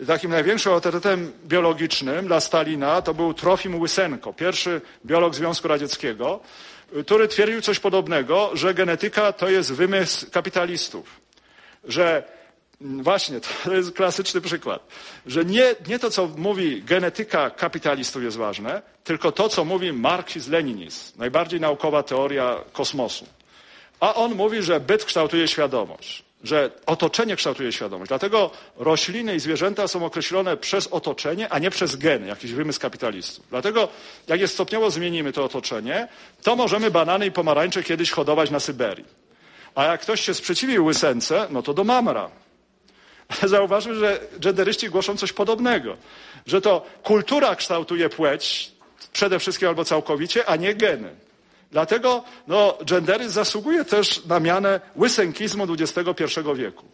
[0.06, 6.40] takim największym autorytetem biologicznym dla Stalina to był Trofim Łysenko, pierwszy biolog Związku Radzieckiego,
[7.06, 11.20] który twierdził coś podobnego, że genetyka to jest wymysł kapitalistów.
[11.84, 12.37] Że
[12.80, 14.82] właśnie, to jest klasyczny przykład,
[15.26, 21.18] że nie, nie to, co mówi genetyka kapitalistów jest ważne, tylko to, co mówi marksizm-leninizm,
[21.18, 23.26] najbardziej naukowa teoria kosmosu.
[24.00, 28.08] A on mówi, że byt kształtuje świadomość że otoczenie kształtuje świadomość.
[28.08, 33.44] Dlatego rośliny i zwierzęta są określone przez otoczenie, a nie przez geny, jakiś wymysł kapitalistów.
[33.50, 33.88] Dlatego
[34.26, 36.08] jak je stopniowo zmienimy to otoczenie,
[36.42, 39.04] to możemy banany i pomarańcze kiedyś hodować na Syberii.
[39.74, 42.30] A jak ktoś się sprzeciwił łysence, no to do mamra.
[43.28, 45.96] Ale zauważmy, że genderyści głoszą coś podobnego,
[46.46, 48.72] że to kultura kształtuje płeć,
[49.12, 51.14] przede wszystkim albo całkowicie, a nie geny.
[51.70, 56.24] Dlatego no, genderyzm zasługuje też na mianę łysenkizmu XXI
[56.54, 56.84] wieku.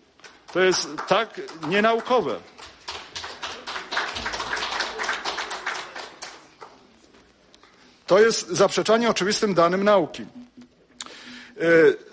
[0.52, 2.36] To jest tak nienaukowe.
[8.06, 10.27] To jest zaprzeczanie oczywistym danym nauki.
[11.60, 11.64] E,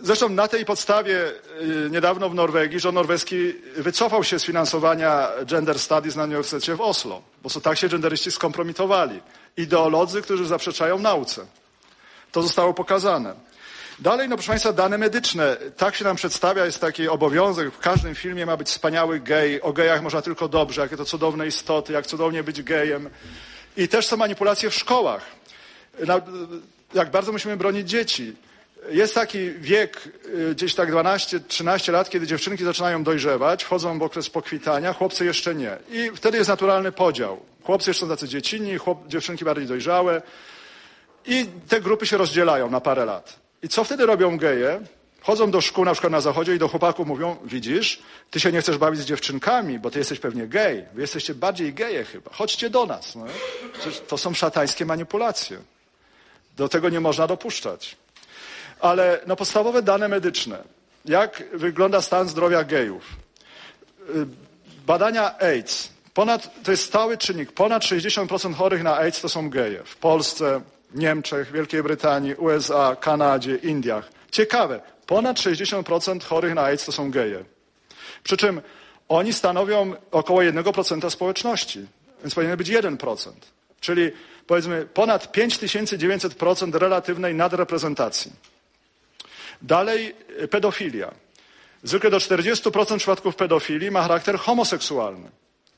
[0.01, 5.79] zresztą na tej podstawie e, niedawno w Norwegii rząd norweski wycofał się z finansowania gender
[5.79, 9.21] studies na Uniwersytecie w Oslo, bo so tak się genderyści skompromitowali.
[9.57, 11.45] Ideolodzy, którzy zaprzeczają nauce.
[12.31, 13.35] To zostało pokazane.
[13.99, 15.57] Dalej, no proszę Państwa, dane medyczne.
[15.77, 17.73] Tak się nam przedstawia, jest taki obowiązek.
[17.73, 19.61] W każdym filmie ma być wspaniały gej.
[19.61, 23.09] O gejach można tylko dobrze, jakie to cudowne istoty, jak cudownie być gejem.
[23.77, 25.25] I też są manipulacje w szkołach.
[26.93, 28.35] Jak bardzo musimy bronić dzieci.
[28.89, 34.29] Jest taki wiek, y, gdzieś tak 12-13 lat, kiedy dziewczynki zaczynają dojrzewać, wchodzą w okres
[34.29, 35.77] pokwitania, chłopcy jeszcze nie.
[35.89, 37.39] I wtedy jest naturalny podział.
[37.63, 40.21] Chłopcy jeszcze są tacy dziecinni, chłop, dziewczynki bardziej dojrzałe.
[41.25, 43.39] I te grupy się rozdzielają na parę lat.
[43.63, 44.81] I co wtedy robią geje?
[45.21, 48.01] Chodzą do szkół, na przykład na zachodzie, i do chłopaków mówią, widzisz,
[48.31, 50.85] ty się nie chcesz bawić z dziewczynkami, bo ty jesteś pewnie gej.
[50.93, 52.31] Wy jesteście bardziej geje chyba.
[52.33, 53.15] Chodźcie do nas.
[53.15, 53.25] No.
[54.07, 55.57] To są szatańskie manipulacje.
[56.57, 57.97] Do tego nie można dopuszczać.
[58.81, 60.63] Ale no, podstawowe dane medyczne.
[61.05, 63.03] Jak wygląda stan zdrowia gejów?
[64.09, 64.25] Y,
[64.85, 65.89] badania AIDS.
[66.13, 67.51] Ponad, to jest stały czynnik.
[67.51, 69.83] Ponad 60% chorych na AIDS to są geje.
[69.83, 70.61] W Polsce,
[70.95, 74.09] Niemczech, Wielkiej Brytanii, USA, Kanadzie, Indiach.
[74.31, 77.43] Ciekawe, ponad 60% chorych na AIDS to są geje.
[78.23, 78.61] Przy czym
[79.09, 81.85] oni stanowią około 1% społeczności,
[82.21, 83.31] więc powinien być 1%.
[83.79, 84.11] Czyli
[84.47, 88.31] powiedzmy ponad 5900% relatywnej nadreprezentacji.
[89.61, 90.15] Dalej
[90.49, 91.11] pedofilia.
[91.83, 95.31] Zwykle do 40% przypadków pedofilii ma charakter homoseksualny.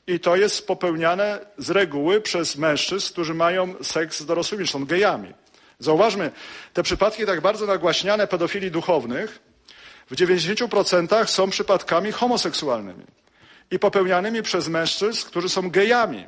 [0.06, 5.32] I to jest popełniane z reguły przez mężczyzn, którzy mają seks z dorosłymi, są gejami.
[5.78, 6.30] Zauważmy,
[6.72, 9.40] te przypadki tak bardzo nagłaśniane pedofilii duchownych
[10.10, 13.04] w 90% są przypadkami homoseksualnymi
[13.70, 16.26] i popełnianymi przez mężczyzn, którzy są gejami.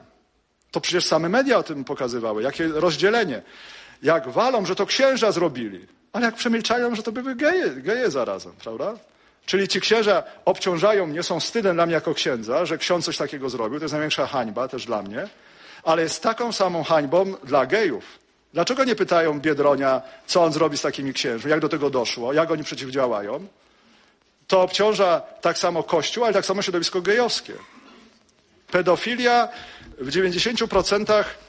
[0.71, 2.43] To przecież same media o tym pokazywały.
[2.43, 3.43] Jakie rozdzielenie.
[4.03, 5.87] Jak walą, że to księża zrobili,
[6.17, 8.95] ale jak przemilczają, że to były geje, geje zarazem, prawda?
[9.47, 13.51] Czyli ci księża obciążają mnie, są wstydem dla mnie jako księdza, że ksiądz coś takiego
[13.51, 13.79] zrobił.
[13.79, 15.29] To jest największa hańba też dla mnie.
[15.85, 18.05] Ale jest taką samą hańbą dla gejów.
[18.53, 22.51] Dlaczego nie pytają Biedronia, co on zrobi z takimi księżmi, jak do tego doszło, jak
[22.51, 23.47] oni przeciwdziałają?
[24.47, 27.53] To obciąża tak samo Kościół, ale tak samo środowisko gejowskie.
[28.71, 29.49] Pedofilia
[29.99, 31.46] w 90% E,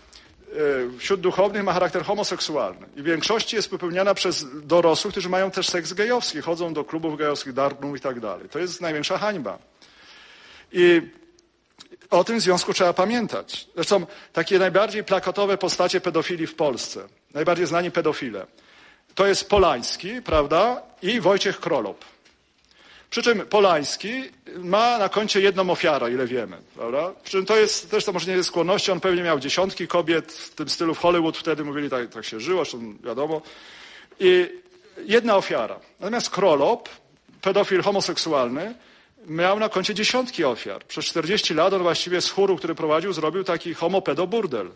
[0.99, 5.69] wśród duchownych ma charakter homoseksualny i w większości jest popełniana przez dorosłych, którzy mają też
[5.69, 8.49] seks gejowski, chodzą do klubów gejowskich, darnów i tak dalej.
[8.49, 9.57] To jest największa hańba.
[10.71, 11.01] I
[12.09, 13.67] o tym związku trzeba pamiętać.
[13.75, 18.45] Zresztą takie najbardziej plakatowe postacie pedofilii w Polsce, najbardziej znani pedofile,
[19.15, 22.05] to jest Polański, prawda, i Wojciech Krolop.
[23.09, 24.23] Przy czym Polański
[24.57, 26.57] ma na koncie jedną ofiarę, ile wiemy.
[26.75, 27.13] Prawda?
[27.23, 30.31] Przy czym to jest też to może nie jest skłonności, on pewnie miał dziesiątki kobiet
[30.31, 33.41] w tym stylu w Hollywood, wtedy mówili, tak, tak się żyło, zresztą wiadomo.
[34.19, 34.49] I
[35.05, 35.79] jedna ofiara.
[35.99, 36.89] Natomiast Krolop,
[37.41, 38.75] pedofil homoseksualny,
[39.27, 40.83] miał na koncie dziesiątki ofiar.
[40.85, 44.69] Przez 40 lat on właściwie z chóru, który prowadził, zrobił taki homopedoburdel.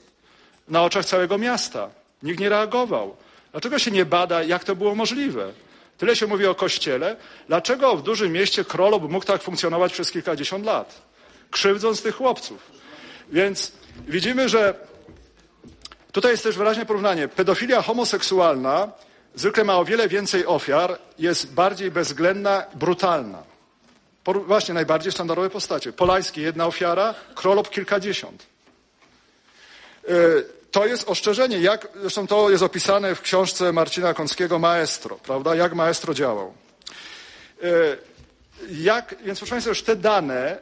[0.67, 1.89] Na oczach całego miasta.
[2.23, 3.15] Nikt nie reagował.
[3.51, 5.53] Dlaczego się nie bada, jak to było możliwe?
[6.01, 7.15] Tyle się mówi o kościele.
[7.47, 11.01] Dlaczego w dużym mieście Krolob mógł tak funkcjonować przez kilkadziesiąt lat?
[11.51, 12.71] Krzywdząc tych chłopców.
[13.29, 13.71] Więc
[14.07, 14.73] widzimy, że
[16.11, 17.27] Tutaj jest też wyraźne porównanie.
[17.27, 18.91] Pedofilia homoseksualna
[19.35, 23.43] zwykle ma o wiele więcej ofiar, jest bardziej bezwzględna, brutalna.
[24.25, 25.93] Właśnie najbardziej standardowe postacie.
[25.93, 28.45] Polański jedna ofiara, Krolop kilkadziesiąt.
[30.71, 35.55] To jest ostrzeżenie, jak, zresztą to jest opisane w książce Marcina Kąckiego Maestro, prawda?
[35.55, 36.53] Jak maestro działał.
[37.61, 37.97] Yy,
[38.71, 40.57] jak, więc proszę Państwa, już te dane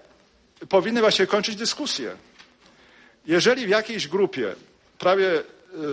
[0.69, 2.15] powinny właśnie kończyć dyskusję.
[3.25, 4.55] Jeżeli w jakiejś grupie
[4.99, 5.43] prawie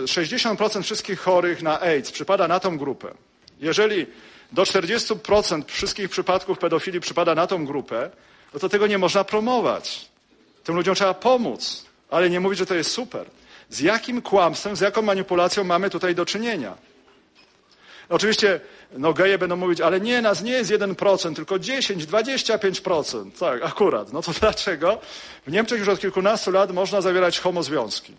[0.05, 3.13] 60% wszystkich chorych na AIDS przypada na tą grupę,
[3.59, 4.05] jeżeli
[4.51, 8.11] do 40% wszystkich przypadków pedofilii przypada na tą grupę,
[8.53, 10.09] no to tego nie można promować.
[10.63, 13.25] Tym ludziom trzeba pomóc, ale nie mówić, że to jest super.
[13.69, 16.77] Z jakim kłamstwem, z jaką manipulacją mamy tutaj do czynienia?
[18.09, 18.59] Oczywiście
[18.91, 23.31] no geje będą mówić, ale nie, nas nie jest 1%, tylko 10, 25%.
[23.39, 24.13] Tak, akurat.
[24.13, 25.01] No to dlaczego?
[25.47, 28.13] W Niemczech już od kilkunastu lat można zawierać homozwiązki.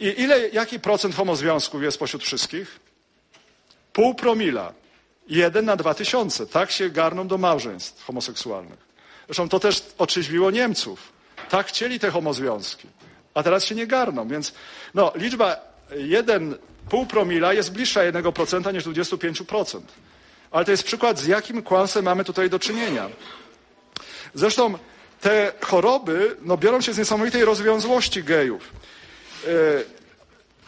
[0.00, 2.80] I ile, jaki procent homozwiązków jest pośród wszystkich?
[3.92, 4.72] Pół promila.
[5.28, 6.46] Jeden na dwa tysiące.
[6.46, 8.86] Tak się garną do małżeństw homoseksualnych.
[9.26, 11.12] Zresztą to też otrzeźwiło Niemców.
[11.48, 12.88] Tak chcieli te homozwiązki.
[13.36, 14.52] A teraz się nie garną, więc
[14.94, 15.56] no, liczba
[15.96, 16.56] jeden
[16.88, 19.80] pół promila jest bliższa 1% niż 25%.
[20.50, 23.08] Ale to jest przykład, z jakim kłamstwem mamy tutaj do czynienia.
[24.34, 24.74] Zresztą
[25.20, 28.72] te choroby no, biorą się z niesamowitej rozwiązłości gejów.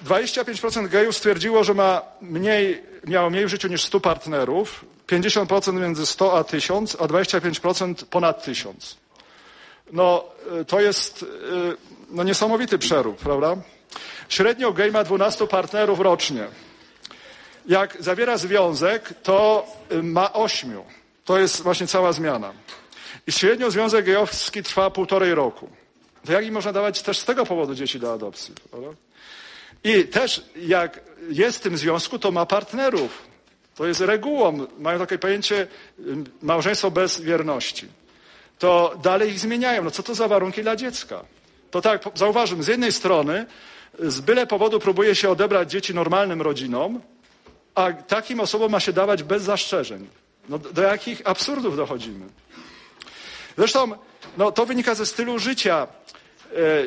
[0.07, 6.07] 25% gejów stwierdziło, że ma mniej, miało mniej w życiu niż 100 partnerów, 50% między
[6.07, 8.97] 100 a 1000, a 25% ponad 1000.
[9.93, 10.25] No,
[10.67, 11.25] to jest
[12.11, 13.57] no, niesamowity przerób, prawda?
[14.29, 16.47] Średnio gej ma 12 partnerów rocznie.
[17.67, 19.67] Jak zawiera związek, to
[20.03, 20.83] ma 8.
[21.25, 22.53] To jest właśnie cała zmiana.
[23.27, 25.69] I średnio związek gejowski trwa półtorej roku.
[26.27, 28.55] To jak im można dawać też z tego powodu dzieci do adopcji?
[28.71, 28.89] Prawda?
[29.85, 33.23] I też jak jest w tym związku, to ma partnerów.
[33.75, 34.67] To jest regułą.
[34.79, 35.67] Mają takie pojęcie
[36.43, 37.87] małżeństwo bez wierności.
[38.59, 39.85] To dalej ich zmieniają.
[39.85, 41.25] No co to za warunki dla dziecka?
[41.71, 43.47] To tak, zauważmy, z jednej strony
[43.99, 47.01] z byle powodu próbuje się odebrać dzieci normalnym rodzinom,
[47.75, 50.09] a takim osobom ma się dawać bez zastrzeżeń.
[50.49, 52.27] No, do jakich absurdów dochodzimy?
[53.59, 53.93] Zresztą
[54.37, 55.87] no, to wynika ze stylu życia.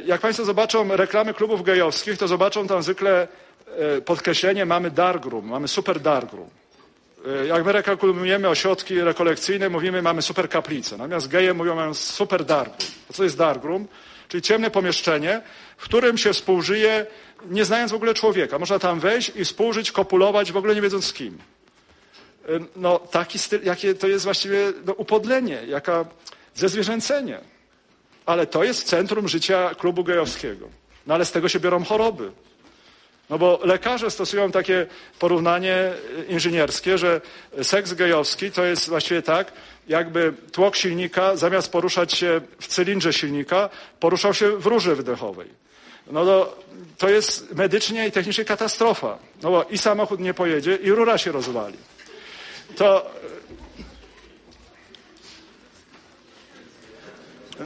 [0.06, 3.28] Jak Państwo zobaczą reklamy klubów gejowskich, to zobaczą tam zwykle
[4.06, 6.50] podkreślenie mamy darkroom, mamy super darkroom.
[7.48, 10.98] Jak my reklamujemy ośrodki rekolekcyjne, mówimy mamy super kaplicę.
[10.98, 12.92] Natomiast geje mówią mają super darkroom.
[13.10, 13.88] A co jest darkroom?
[14.32, 15.42] Czyli ciemne pomieszczenie,
[15.78, 17.06] w którym się współżyje,
[17.50, 18.60] nie znając w ogóle człowieka.
[18.60, 21.38] Można tam wejść i współżyć, kopulować, w ogóle nie wiedząc z kim.
[22.76, 26.06] No taki styl, jakie to jest właściwie no, upodlenie, jaka
[26.56, 27.40] zezwierzęcenie.
[28.26, 30.70] Ale to jest centrum życia klubu gejowskiego.
[31.08, 32.32] No ale z tego się biorą choroby.
[33.32, 34.88] No bo lekarze stosują takie
[35.20, 35.94] porównanie
[36.28, 37.22] inżynierskie, że
[37.62, 39.52] seks gejowski to jest właściwie tak,
[39.88, 45.48] jakby tłok silnika zamiast poruszać się w cylindrze silnika, poruszał się w rurze wydechowej.
[46.08, 46.58] No to,
[46.98, 49.18] to jest medycznie i technicznie katastrofa.
[49.42, 51.78] No bo i samochód nie pojedzie, i rura się rozwali.
[52.76, 53.12] To.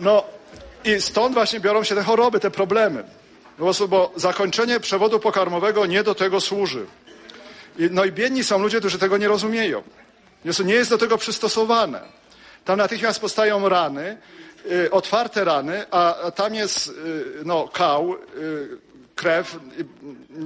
[0.02, 0.24] No
[0.84, 3.04] i stąd właśnie biorą się te choroby, te problemy.
[3.60, 6.86] Bo zakończenie przewodu pokarmowego nie do tego służy.
[7.92, 9.84] No i biedni są ludzie, którzy tego nie rozumieją.
[10.66, 12.02] Nie jest do tego przystosowane.
[12.66, 14.18] Tam natychmiast powstają rany,
[14.72, 16.94] y, otwarte rany, a, a tam jest y,
[17.46, 18.18] no, kał, y,
[19.16, 19.60] krew,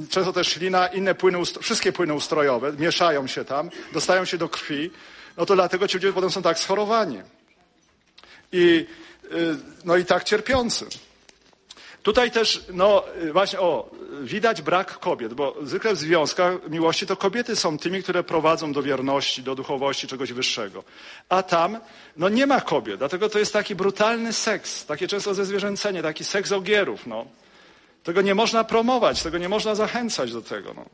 [0.10, 4.92] często też ślina, inne płyny, wszystkie płyny ustrojowe mieszają się tam, dostają się do krwi.
[5.38, 7.22] No to dlatego ci ludzie potem są tak schorowani.
[8.52, 8.86] I,
[9.86, 10.86] no i tak cierpiący.
[12.04, 13.90] Tutaj też, no właśnie, o,
[14.22, 18.84] widać brak kobiet, bo zwykle w związkach miłości to kobiety są tymi, które prowadzą do
[18.84, 20.84] wierności, do duchowości, czegoś wyższego.
[21.30, 21.78] A tam,
[22.18, 26.52] no nie ma kobiet, dlatego to jest taki brutalny seks, takie często zezwierzęcenie, taki seks
[26.52, 27.26] ogierów, no.
[28.04, 30.86] Tego nie można promować, tego nie można zachęcać do tego, no.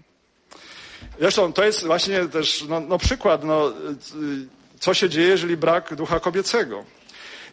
[1.19, 3.73] Zresztą to jest właśnie też, no, no przykład, no,
[4.79, 6.83] co się dzieje, jeżeli brak ducha kobiecego.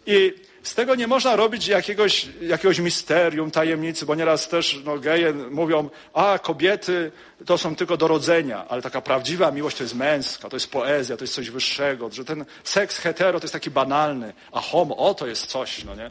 [0.06, 5.32] I z tego nie można robić jakiegoś, jakiegoś misterium, tajemnicy, bo nieraz też no, geje
[5.32, 7.12] mówią, a kobiety
[7.46, 11.16] to są tylko do rodzenia, ale taka prawdziwa miłość to jest męska, to jest poezja,
[11.16, 15.14] to jest coś wyższego, że ten seks hetero to jest taki banalny, a homo, o
[15.14, 16.10] to jest coś, no nie?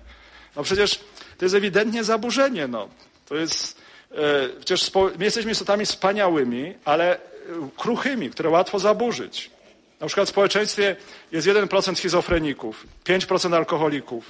[0.55, 0.99] No przecież
[1.37, 2.89] to jest ewidentnie zaburzenie, no.
[3.25, 7.17] To jest, e, przecież my jesteśmy istotami wspaniałymi, ale
[7.77, 9.51] kruchymi, które łatwo zaburzyć.
[10.01, 10.95] Na przykład w społeczeństwie
[11.31, 14.25] jest 1% schizofreników, 5% alkoholików,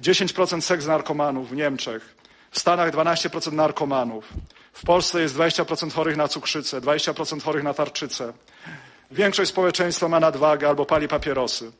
[0.00, 2.14] 10% seks narkomanów w Niemczech,
[2.50, 4.24] w Stanach 12% narkomanów,
[4.74, 8.32] W Polsce jest 20% chorych na cukrzycę, 20% chorych na tarczycę.
[9.10, 11.72] Większość społeczeństwa ma nadwagę albo pali papierosy.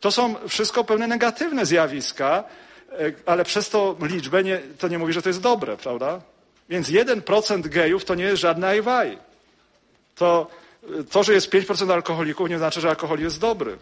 [0.00, 2.44] To są wszystko pewne negatywne zjawiska,
[2.92, 6.20] e, ale przez to liczbę nie, to nie mówi, że to jest dobre, prawda?
[6.68, 9.18] Więc 1% gejów to nie jest żadny ajwaj.
[10.14, 10.50] To,
[11.10, 13.78] to, że jest 5% alkoholików nie znaczy, że alkohol jest dobry.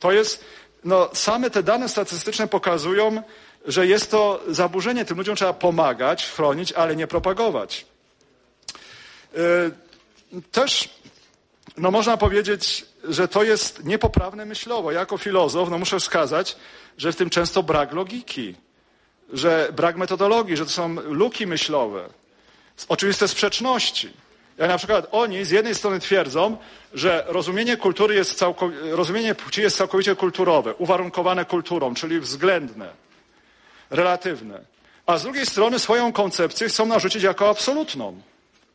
[0.00, 0.44] To jest,
[0.84, 3.22] no same te dane statystyczne pokazują,
[3.66, 5.04] że jest to zaburzenie.
[5.04, 7.86] Tym ludziom trzeba pomagać, chronić, ale nie propagować.
[9.32, 10.88] Yy, też
[11.76, 14.92] no można powiedzieć, że to jest niepoprawne myślowo.
[14.92, 16.56] Ja jako filozof no muszę wskazać,
[16.98, 18.54] że w tym często brak logiki,
[19.32, 22.08] że brak metodologii, że to są luki myślowe,
[22.88, 24.10] oczywiste sprzeczności.
[24.58, 26.56] Jak na przykład oni z jednej strony twierdzą,
[26.94, 28.44] że rozumienie kultury jest
[28.90, 32.88] rozumienie płci jest całkowicie kulturowe, uwarunkowane kulturą, czyli względne,
[33.90, 34.60] relatywne.
[35.06, 38.20] A z drugiej strony swoją koncepcję chcą narzucić jako absolutną.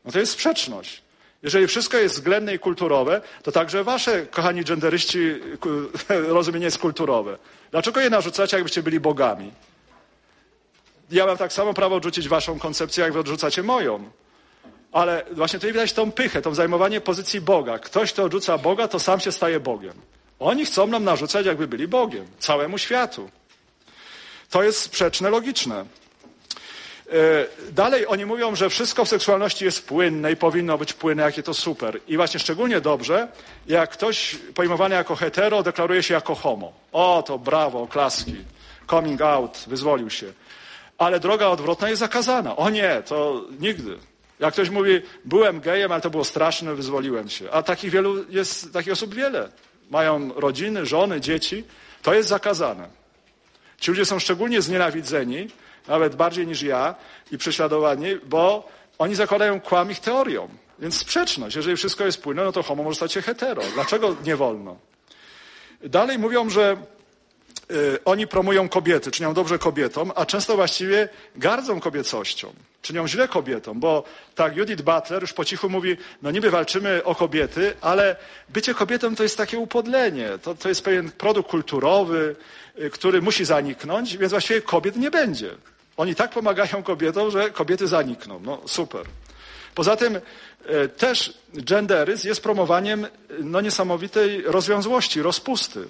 [0.06, 1.02] No to jest sprzeczność.
[1.44, 5.36] Jeżeli wszystko jest względne i kulturowe, to także wasze, kochani genderyści,
[6.10, 7.38] rozumienie jest kulturowe.
[7.72, 9.52] Dlaczego je narzucacie, jakbyście byli bogami?
[11.12, 14.10] Ja mam tak samo prawo odrzucić waszą koncepcję, jak wy odrzucacie moją.
[14.92, 17.80] Ale właśnie tutaj widać tą pychę, to zajmowanie pozycji Boga.
[17.80, 19.94] Ktoś, kto odrzuca Boga, to sam się staje Bogiem.
[20.40, 23.30] Oni chcą nam narzucać, jakby byli Bogiem, całemu światu.
[24.50, 25.86] To jest sprzeczne, logiczne.
[27.12, 31.44] E, dalej oni mówią, że wszystko w seksualności jest płynne i powinno być płynne, jakie
[31.44, 32.00] to super.
[32.08, 33.28] I właśnie szczególnie dobrze,
[33.68, 36.74] jak ktoś pojmowany jako hetero deklaruje się jako homo.
[36.92, 38.36] O, to brawo, klaski.
[38.90, 40.34] Coming out, wyzwolił się.
[40.98, 42.56] Ale droga odwrotna jest zakazana.
[42.56, 43.98] O nie, to nigdy.
[44.42, 47.52] Jak ktoś mówi, byłem gejem, ale to było straszne, wyzwoliłem się.
[47.52, 49.50] A takich wielu jest, takich osób wiele.
[49.90, 51.64] Mają rodziny, żony, dzieci.
[52.02, 52.88] To jest zakazane.
[53.80, 55.48] Ci ludzie są szczególnie znienawidzeni,
[55.88, 56.96] nawet bardziej niż ja
[57.32, 60.50] i prześladowani, bo oni zakładają kłam ich teorią.
[60.80, 61.56] Więc sprzeczność.
[61.56, 63.62] Jeżeli wszystko jest płynne, no to homo może stać się hetero.
[63.74, 64.78] Dlaczego nie wolno?
[65.84, 66.78] Dalej mówią, że
[67.72, 72.54] y, oni promują kobiety, czynią dobrze kobietom, a często właściwie gardzą kobiecością.
[72.82, 74.04] Czynią źle kobietom, bo
[74.36, 78.16] tak Judith Butler już po cichu mówi, no niby walczymy o kobiety, ale
[78.50, 80.30] bycie kobietą to jest takie upodlenie.
[80.44, 82.36] To, to jest pewien produkt kulturowy,
[82.80, 85.50] y, który musi zaniknąć, więc właściwie kobiet nie będzie.
[85.98, 88.40] Oni tak pomagają kobietom, że kobiety zanikną.
[88.44, 89.06] No super.
[89.76, 90.16] Poza tym
[90.66, 93.08] e, też genderyzm jest promowaniem
[93.40, 95.88] no, niesamowitej rozwiązłości, rozpusty.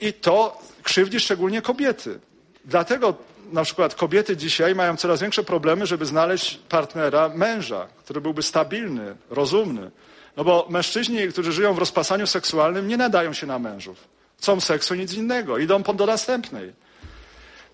[0.00, 2.18] I to krzywdzi szczególnie kobiety.
[2.64, 3.14] Dlatego
[3.52, 9.16] na przykład kobiety dzisiaj mają coraz większe problemy, żeby znaleźć partnera, męża, który byłby stabilny,
[9.30, 9.90] rozumny.
[10.36, 14.08] No bo mężczyźni, którzy żyją w rozpasaniu seksualnym, nie nadają się na mężów.
[14.38, 15.58] Chcą seksu, nic innego.
[15.58, 16.72] Idą do następnej.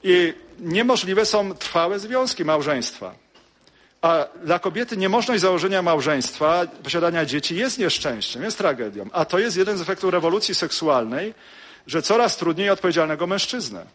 [0.02, 3.14] I niemożliwe są trwałe związki małżeństwa.
[4.02, 9.08] A dla kobiety niemożność założenia małżeństwa, posiadania dzieci jest nieszczęściem, jest tragedią.
[9.12, 11.34] A to jest jeden z efektów rewolucji seksualnej,
[11.86, 13.86] że coraz trudniej odpowiedzialnego mężczyznę.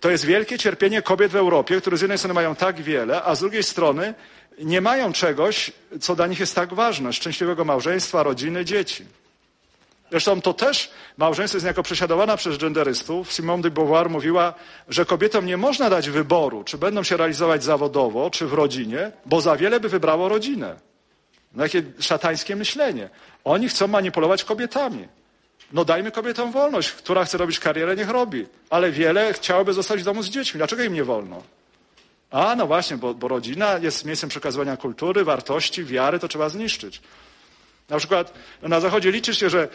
[0.00, 3.34] To jest wielkie cierpienie kobiet w Europie, które z jednej strony mają tak wiele, a
[3.34, 4.14] z drugiej strony
[4.58, 9.04] nie mają czegoś, co dla nich jest tak ważne szczęśliwego małżeństwa, rodziny, dzieci.
[10.10, 13.32] Zresztą to też małżeństwo jest niejako prześladowane przez genderystów.
[13.32, 14.54] Simone de Beauvoir mówiła,
[14.88, 19.40] że kobietom nie można dać wyboru, czy będą się realizować zawodowo, czy w rodzinie, bo
[19.40, 20.76] za wiele by wybrało rodzinę.
[21.52, 23.10] No jakie szatańskie myślenie.
[23.44, 25.08] Oni chcą manipulować kobietami.
[25.72, 26.92] No dajmy kobietom wolność.
[26.92, 28.46] Która chce robić karierę, niech robi.
[28.70, 30.58] Ale wiele chciałoby zostać w domu z dziećmi.
[30.58, 31.42] Dlaczego im nie wolno?
[32.30, 37.00] A, no właśnie, bo, bo rodzina jest miejscem przekazywania kultury, wartości, wiary, to trzeba zniszczyć.
[37.88, 39.68] Na przykład no na Zachodzie liczy się, że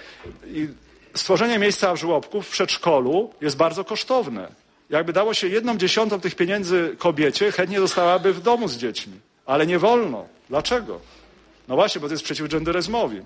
[1.14, 4.48] stworzenie miejsca w żłobku w przedszkolu jest bardzo kosztowne.
[4.90, 9.14] Jakby dało się jedną dziesiątą tych pieniędzy kobiecie, chętnie zostałaby w domu z dziećmi.
[9.46, 10.26] Ale nie wolno.
[10.50, 11.00] Dlaczego?
[11.68, 13.22] No właśnie, bo to jest przeciw genderyzmowi.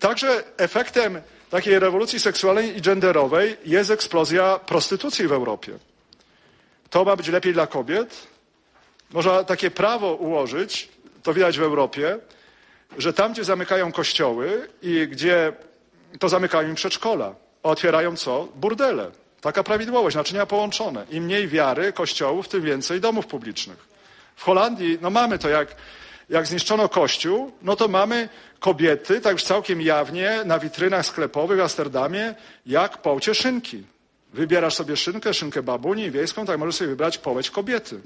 [0.00, 1.20] Także efektem
[1.50, 5.72] takiej rewolucji seksualnej i genderowej jest eksplozja prostytucji w Europie.
[6.90, 8.26] To ma być lepiej dla kobiet.
[9.10, 10.88] Można takie prawo ułożyć,
[11.22, 12.18] to widać w Europie,
[12.98, 15.52] że tam, gdzie zamykają kościoły i gdzie
[16.18, 18.48] to zamykają im przedszkola, otwierają co?
[18.54, 19.10] Burdele.
[19.40, 21.06] Taka prawidłowość, naczynia połączone.
[21.10, 23.88] Im mniej wiary kościołów, tym więcej domów publicznych.
[24.36, 25.76] W Holandii, no mamy to, jak,
[26.30, 28.28] jak zniszczono kościół, no to mamy
[28.60, 32.34] kobiety, tak już całkiem jawnie, na witrynach sklepowych w Amsterdamie,
[32.66, 33.84] jak połcie szynki.
[34.32, 38.00] Wybierasz sobie szynkę, szynkę babuni wiejską, tak możesz sobie wybrać połeć kobiety.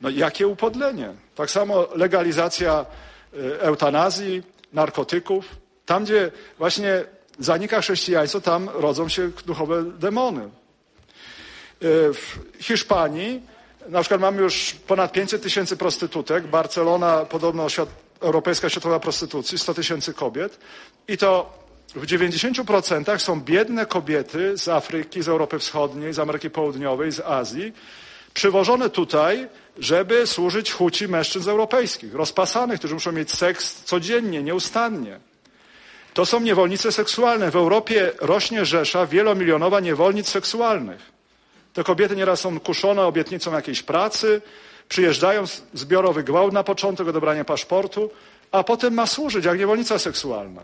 [0.00, 1.12] No jakie upodlenie.
[1.34, 2.86] Tak samo legalizacja
[3.34, 4.42] E, eutanazji,
[4.72, 5.56] narkotyków.
[5.86, 7.04] Tam, gdzie właśnie
[7.38, 10.42] zanika chrześcijaństwo, tam rodzą się duchowe demony.
[10.42, 10.48] E,
[12.12, 13.42] w Hiszpanii
[13.88, 16.46] Na przykład mamy już ponad 500 tysięcy prostytutek.
[16.46, 17.88] Barcelona, podobno świat,
[18.20, 20.58] Europejska Światowa Prostytucji, 100 tysięcy kobiet.
[21.08, 21.58] I to
[21.94, 27.72] w 90% są biedne kobiety z Afryki, z Europy Wschodniej, z Ameryki Południowej, z Azji,
[28.34, 29.48] przywożone tutaj,
[29.78, 35.20] żeby służyć chuci mężczyzn europejskich, rozpasanych, którzy muszą mieć seks codziennie, nieustannie.
[36.14, 37.50] To są niewolnice seksualne.
[37.50, 41.19] W Europie rośnie rzesza wielomilionowa niewolnic seksualnych.
[41.72, 44.42] Te kobiety nieraz są kuszone obietnicą jakiejś pracy,
[44.88, 45.44] przyjeżdżają
[45.74, 48.10] zbiorowy gwałt na początek, odebranie paszportu,
[48.52, 50.62] a potem ma służyć jak niewolnica seksualna.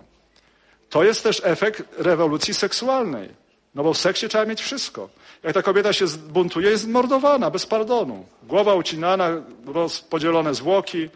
[0.90, 3.28] To jest też efekt rewolucji seksualnej.
[3.74, 5.08] No bo w seksie trzeba mieć wszystko.
[5.42, 8.26] Jak ta kobieta się zbuntuje, jest mordowana bez pardonu.
[8.42, 9.30] Głowa ucinana,
[9.66, 11.08] rozpodzielone zwłoki.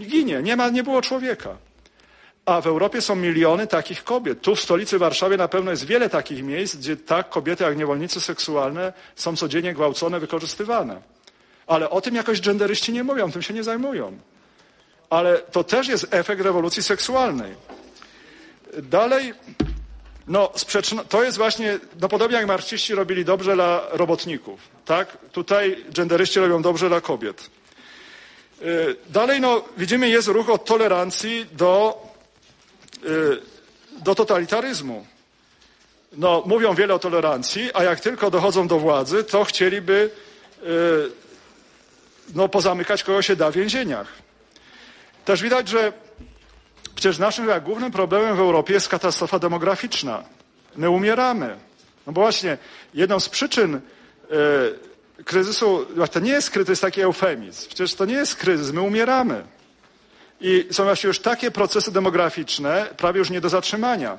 [0.00, 0.42] Ginie.
[0.42, 1.56] Nie ma, nie było człowieka.
[2.50, 4.40] A w Europie są miliony takich kobiet.
[4.40, 8.20] Tu w stolicy Warszawie na pewno jest wiele takich miejsc, gdzie tak kobiety jak niewolnice
[8.20, 11.00] seksualne są codziennie gwałcone, wykorzystywane.
[11.66, 14.18] Ale o tym jakoś genderyści nie mówią, tym się nie zajmują.
[15.10, 17.54] Ale to też jest efekt rewolucji seksualnej.
[18.82, 19.34] Dalej,
[20.26, 20.52] no,
[21.08, 25.16] to jest właśnie, no podobnie jak marxiści robili dobrze dla robotników, tak?
[25.32, 27.50] Tutaj genderyści robią dobrze dla kobiet.
[28.60, 32.09] Yy, Dalej, no, widzimy, jest ruch od tolerancji do,
[33.98, 35.06] do totalitaryzmu.
[36.12, 40.10] No, mówią wiele o tolerancji, a jak tylko dochodzą do władzy, to chcieliby
[40.62, 41.12] yy,
[42.34, 44.08] no, pozamykać kogo się da w więzieniach.
[45.24, 45.92] Też widać, że
[47.00, 50.24] Przecież naszym głównym problemem w Europie jest katastrofa demograficzna.
[50.76, 51.56] My umieramy.
[52.06, 52.58] No bo właśnie
[52.94, 53.80] jedną z przyczyn e,
[55.24, 57.68] kryzysu, to nie jest kryzys, taki eufemizm.
[57.68, 59.44] Przecież to nie jest kryzys, my umieramy.
[60.40, 64.18] I są właśnie już takie procesy demograficzne, prawie już nie do zatrzymania.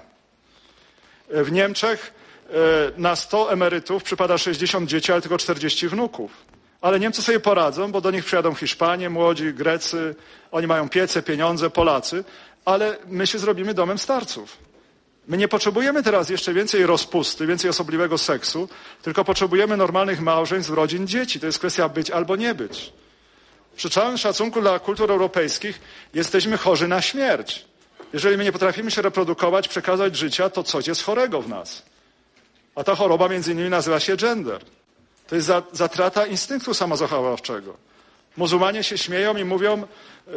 [1.30, 2.14] E, w Niemczech
[2.49, 2.53] e,
[2.98, 6.31] na 100 emerytów przypada 60 dzieci, ale tylko 40 wnuków.
[6.81, 10.15] Ale Niemcy sobie poradzą, bo do nich przyjadą Hiszpanie, młodzi, Grecy,
[10.52, 12.23] oni mają piece, pieniądze, Polacy,
[12.65, 14.57] ale my się zrobimy domem starców.
[15.27, 18.69] My nie potrzebujemy teraz jeszcze więcej rozpusty, więcej osobliwego seksu,
[19.02, 21.39] tylko potrzebujemy normalnych małżeństw, rodzin, dzieci.
[21.39, 22.93] To jest kwestia być albo nie być.
[23.81, 25.81] Przy całym szacunku dla kultur europejskich
[26.13, 27.65] jesteśmy chorzy na śmierć.
[28.13, 31.83] Jeżeli my nie potrafimy się reprodukować, przekazać życia, to coś jest chorego w nas.
[32.75, 34.61] A ta choroba między innymi nazywa się gender.
[35.27, 37.77] To jest zatrata instynktu samozachowawczego.
[38.37, 39.87] Muzułmanie się śmieją i mówią,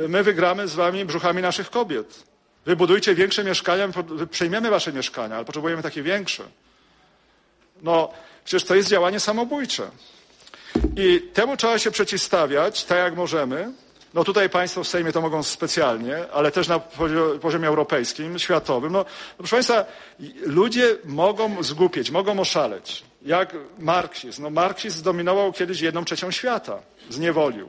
[0.08, 2.24] my wygramy z wami brzuchami naszych kobiet.
[2.66, 6.44] Wybudujcie większe mieszkania, my przejmiemy wasze mieszkania, ale potrzebujemy takie większe.
[7.82, 8.12] No,
[8.44, 9.90] przecież to jest działanie samobójcze.
[10.96, 13.72] I temu trzeba się przeciwstawiać, tak jak możemy.
[14.14, 16.78] No tutaj Państwo w Sejmie to mogą specjalnie, ale też na
[17.40, 18.92] poziomie europejskim, światowym.
[18.92, 19.04] No,
[19.38, 19.84] proszę Państwa,
[20.42, 23.04] ludzie mogą zgłupieć, mogą oszaleć.
[23.22, 24.42] Jak marksizm.
[24.42, 26.78] No marksizm zdominował kiedyś jedną trzecią świata.
[27.10, 27.68] Zniewolił.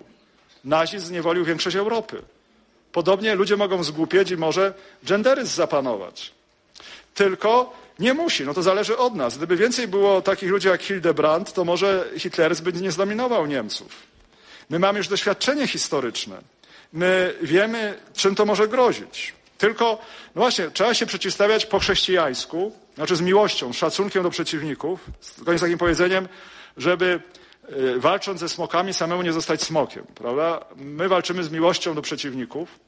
[0.63, 2.21] Nazizm zniewolił większość Europy.
[2.91, 4.73] Podobnie ludzie mogą zgłupieć i może
[5.03, 6.31] genderyzm zapanować.
[7.15, 9.37] Tylko nie musi, no to zależy od nas.
[9.37, 14.03] Gdyby więcej było takich ludzi jak Hildebrand, to może hitleryzm by nie zdominował Niemców.
[14.69, 16.41] My mamy już doświadczenie historyczne.
[16.93, 19.33] My wiemy, czym to może grozić.
[19.57, 19.85] Tylko,
[20.35, 25.59] no właśnie, trzeba się przeciwstawiać po chrześcijańsku, znaczy z miłością, z szacunkiem do przeciwników, z
[25.61, 26.27] takim powiedzeniem,
[26.77, 27.19] żeby
[27.71, 30.65] Y, walcząc ze smokami, samemu nie zostać smokiem, prawda?
[30.75, 32.79] My walczymy z miłością do przeciwników.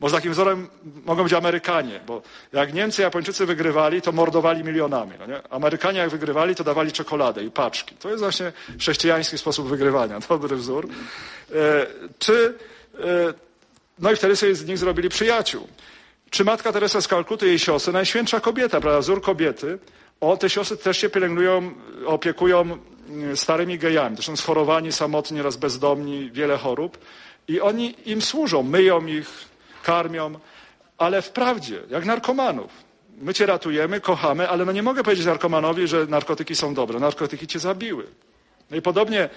[0.00, 0.68] Może takim wzorem
[1.06, 2.22] mogą być Amerykanie, bo
[2.52, 5.12] jak Niemcy, Japończycy wygrywali, to mordowali milionami.
[5.18, 5.52] No nie?
[5.52, 7.94] Amerykanie jak wygrywali, to dawali czekoladę i paczki.
[7.94, 10.88] To jest właśnie chrześcijański sposób wygrywania, dobry wzór.
[11.52, 11.86] E,
[12.18, 12.54] czy,
[12.94, 13.34] e,
[13.98, 15.68] no i wtedy sobie z nich zrobili przyjaciół.
[16.30, 19.78] Czy matka Teresa z Kalkuty, jej siostry, najświętsza kobieta, prawda, wzór kobiety,
[20.20, 21.72] o, te siostry też się pielęgnują,
[22.06, 22.78] opiekują
[23.34, 24.16] starymi gejami.
[24.16, 26.98] To są schorowani, samotni, raz bezdomni, wiele chorób.
[27.48, 29.49] I oni im służą, myją ich,
[29.82, 30.38] karmią,
[30.98, 32.70] ale wprawdzie, jak narkomanów.
[33.18, 37.00] My cię ratujemy, kochamy, ale no nie mogę powiedzieć narkomanowi, że narkotyki są dobre.
[37.00, 38.06] Narkotyki cię zabiły.
[38.70, 39.28] No i podobnie y,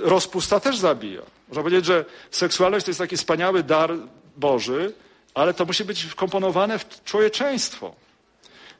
[0.00, 1.22] rozpusta też zabija.
[1.48, 3.90] Można powiedzieć, że seksualność to jest taki wspaniały dar
[4.36, 4.92] Boży,
[5.34, 7.94] ale to musi być wkomponowane w człowieczeństwo.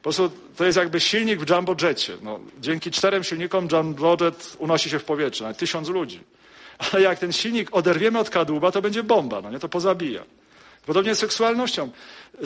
[0.01, 2.13] Po prostu to jest jakby silnik w jumbo jetie.
[2.21, 6.19] No, dzięki czterem silnikom jumbo jet unosi się w powietrze, nawet tysiąc ludzi.
[6.91, 10.23] Ale jak ten silnik oderwiemy od kadłuba, to będzie bomba, no nie, to pozabija.
[10.85, 11.89] Podobnie z seksualnością.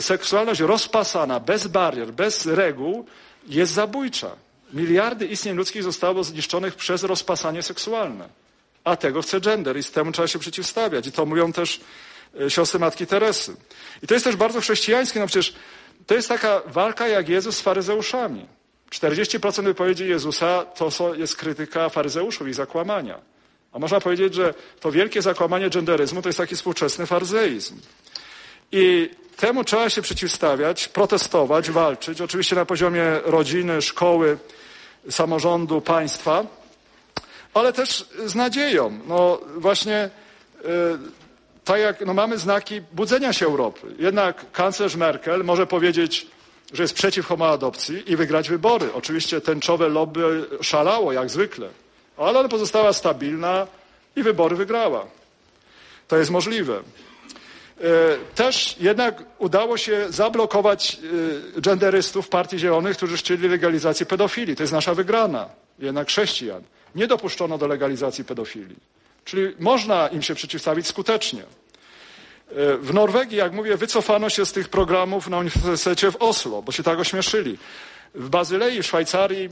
[0.00, 3.06] Seksualność rozpasana, bez barier, bez reguł
[3.48, 4.36] jest zabójcza.
[4.72, 8.28] Miliardy istnień ludzkich zostało zniszczonych przez rozpasanie seksualne.
[8.84, 11.06] A tego chce gender i z temu trzeba się przeciwstawiać.
[11.06, 11.80] I to mówią też
[12.40, 13.56] e, siostry Matki Teresy.
[14.02, 15.54] I to jest też bardzo chrześcijańskie, no przecież
[16.06, 18.46] to jest taka walka jak Jezus z faryzeuszami.
[18.90, 23.18] 40% wypowiedzi Jezusa to jest krytyka faryzeuszów i zakłamania.
[23.72, 27.80] A można powiedzieć, że to wielkie zakłamanie genderyzmu to jest taki współczesny farzeizm.
[28.72, 34.38] I temu trzeba się przeciwstawiać, protestować, walczyć, oczywiście na poziomie rodziny, szkoły,
[35.10, 36.46] samorządu, państwa,
[37.54, 39.00] ale też z nadzieją.
[39.06, 40.10] No właśnie
[40.64, 40.70] yy,
[41.64, 43.94] tak jak no mamy znaki budzenia się Europy.
[43.98, 46.26] Jednak kanclerz Merkel może powiedzieć,
[46.72, 48.92] że jest przeciw homoadopcji i wygrać wybory.
[48.92, 51.68] Oczywiście tęczowe lobby szalało, jak zwykle,
[52.16, 53.66] ale pozostała stabilna
[54.16, 55.06] i wybory wygrała.
[56.08, 56.82] To jest możliwe.
[57.80, 60.98] E, też jednak udało się zablokować
[61.56, 64.56] e, genderystów Partii Zielonych, którzy chcieli legalizacji pedofilii.
[64.56, 65.48] To jest nasza wygrana,
[65.78, 66.62] jednak chrześcijan.
[66.94, 68.76] Nie dopuszczono do legalizacji pedofilii.
[69.24, 71.42] Czyli można im się przeciwstawić skutecznie.
[71.42, 76.72] E, w Norwegii, jak mówię, wycofano się z tych programów na Uniwersytecie w Oslo, bo
[76.72, 77.58] się tak ośmieszyli.
[78.14, 79.48] W Bazylei, w Szwajcarii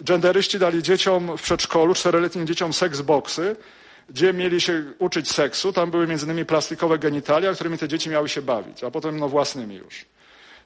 [0.00, 3.56] genderyści dali dzieciom w przedszkolu, czteroletnim dzieciom seksboxy,
[4.10, 5.72] gdzie mieli się uczyć seksu.
[5.72, 9.28] Tam były między innymi plastikowe genitalia, którymi te dzieci miały się bawić, a potem no
[9.28, 10.04] własnymi już.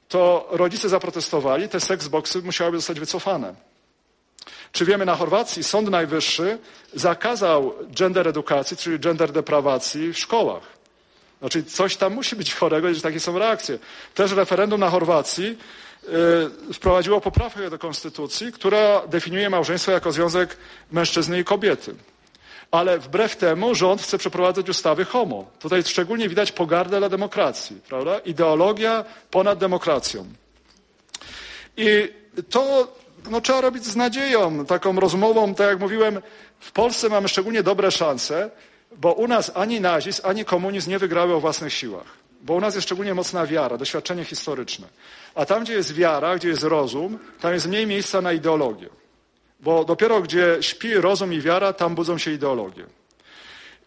[0.08, 3.54] To rodzice zaprotestowali, te seksboxy musiałyby zostać wycofane.
[4.72, 6.58] Czy wiemy, na Chorwacji Sąd Najwyższy
[6.94, 10.62] zakazał gender edukacji, czyli gender deprawacji w szkołach.
[11.40, 13.78] Znaczy coś tam musi być chorego, że takie są reakcje.
[14.14, 15.58] Też referendum na Chorwacji
[16.08, 20.56] yy, wprowadziło poprawkę do konstytucji, która definiuje małżeństwo jako związek
[20.92, 21.94] mężczyzny i kobiety.
[22.70, 25.50] Ale wbrew temu rząd chce przeprowadzać ustawy homo.
[25.58, 28.18] Tutaj szczególnie widać pogardę dla demokracji, prawda?
[28.18, 30.26] Ideologia ponad demokracją.
[31.76, 32.12] I
[32.50, 32.92] to
[33.30, 36.20] no, trzeba robić z nadzieją, taką rozmową, tak jak mówiłem,
[36.60, 38.50] w Polsce mamy szczególnie dobre szanse,
[38.96, 42.06] bo u nas ani nazizm, ani komunizm nie wygrały o własnych siłach.
[42.42, 44.86] Bo u nas jest szczególnie mocna wiara, doświadczenie historyczne.
[45.34, 48.88] A tam, gdzie jest wiara, gdzie jest rozum, tam jest mniej miejsca na ideologię.
[49.60, 52.84] Bo dopiero gdzie śpi rozum i wiara, tam budzą się ideologie.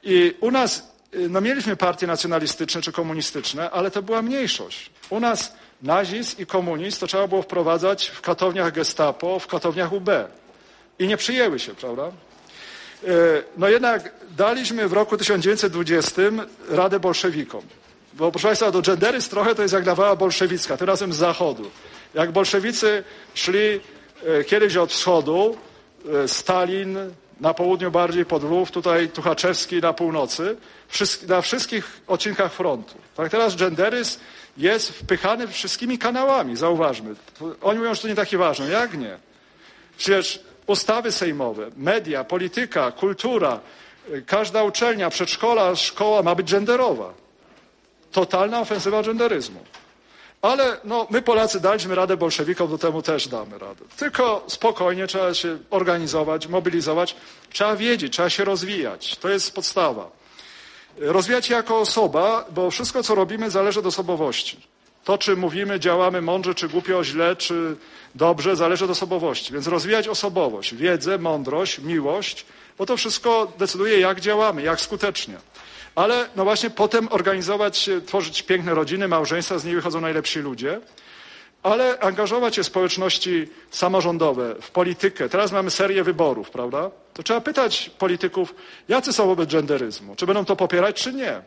[0.04, 0.92] I u nas,
[1.30, 4.90] no mieliśmy partie nacjonalistyczne czy komunistyczne, ale to była mniejszość.
[5.10, 10.10] U nas nazizm i komunizm to trzeba było wprowadzać w katowniach gestapo, w katowniach UB.
[11.00, 12.04] I nie przyjęły się, prawda?
[12.04, 12.12] E,
[13.58, 16.22] no jednak daliśmy w roku 1920
[16.70, 17.62] radę bolszewikom.
[18.14, 21.72] Bo proszę Państwa, do genderyzm trochę to jest jak nawała bolszewicka, tym razem z zachodu.
[22.14, 23.04] Jak bolszewicy
[23.34, 23.80] szli
[24.48, 25.58] kiedyś od wschodu,
[26.24, 26.98] e, Stalin
[27.42, 30.58] na południu bardziej pod Lwów, tutaj Tuchaczewski na północy,
[31.28, 32.96] na wszystkich odcinkach frontu.
[33.16, 34.20] Tak teraz genderyzm
[34.58, 37.16] jest wpychany wszystkimi kanałami, zauważmy.
[37.62, 38.70] Oni mówią, że to nie takie ważne.
[38.70, 39.18] Jak nie?
[39.98, 43.60] Przecież ustawy sejmowe, media, polityka, kultura,
[44.14, 47.14] e, każda uczelnia, przedszkola, szkoła ma być genderowa.
[48.12, 49.60] Totalna ofensywa genderyzmu.
[50.42, 53.86] Ale no, my Polacy daliśmy radę bolszewikom, do temu też damy radę.
[53.98, 57.16] Tylko spokojnie trzeba się organizować, mobilizować.
[57.50, 59.16] Trzeba wiedzieć, trzeba się rozwijać.
[59.16, 60.10] To jest podstawa.
[60.98, 64.60] Rozwijać się jako osoba, bo wszystko, co robimy, zależy od osobowości.
[65.04, 67.76] To, czy mówimy, działamy mądrze, czy głupio, źle, czy
[68.16, 69.54] dobrze, zależy od osobowości.
[69.54, 72.46] Więc rozwijać osobowość, wiedzę, mądrość, miłość,
[72.78, 75.38] bo to wszystko decyduje, jak działamy, jak skutecznie
[75.96, 80.82] ale no właśnie potem organizować, tworzyć piękne rodziny, małżeństwa, z nich wychodzą najlepsi ludzie,
[81.64, 85.30] ale angażować się społeczności samorządowe, w politykę.
[85.30, 86.92] Teraz mamy serię wyborów, prawda?
[87.14, 88.56] To trzeba pytać polityków,
[88.88, 91.42] jacy są wobec genderyzmu, czy będą to popierać, czy nie.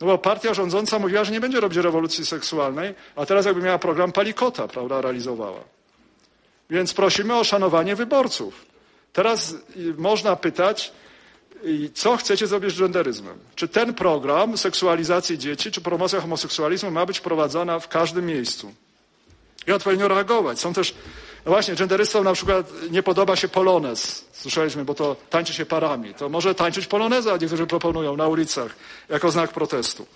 [0.00, 3.78] No bo partia rządząca mówiła, że nie będzie robić rewolucji seksualnej, a teraz jakby miała
[3.78, 5.60] program Palikota, prawda, realizowała.
[6.70, 8.66] Więc prosimy o szanowanie wyborców.
[9.12, 9.54] Teraz
[9.96, 10.92] można pytać,
[11.64, 13.38] i co chcecie zrobić z genderyzmem?
[13.54, 18.74] Czy ten program seksualizacji dzieci, czy promocja homoseksualizmu ma być prowadzona w każdym miejscu?
[19.66, 20.60] I odpowiednio reagować.
[20.60, 20.94] Są też,
[21.44, 24.24] no właśnie, genderystom na przykład nie podoba się polonez.
[24.32, 26.14] Słyszeliśmy, bo to tańczy się parami.
[26.14, 28.76] To może tańczyć poloneza, niektórzy proponują na ulicach,
[29.08, 30.06] jako znak protestu.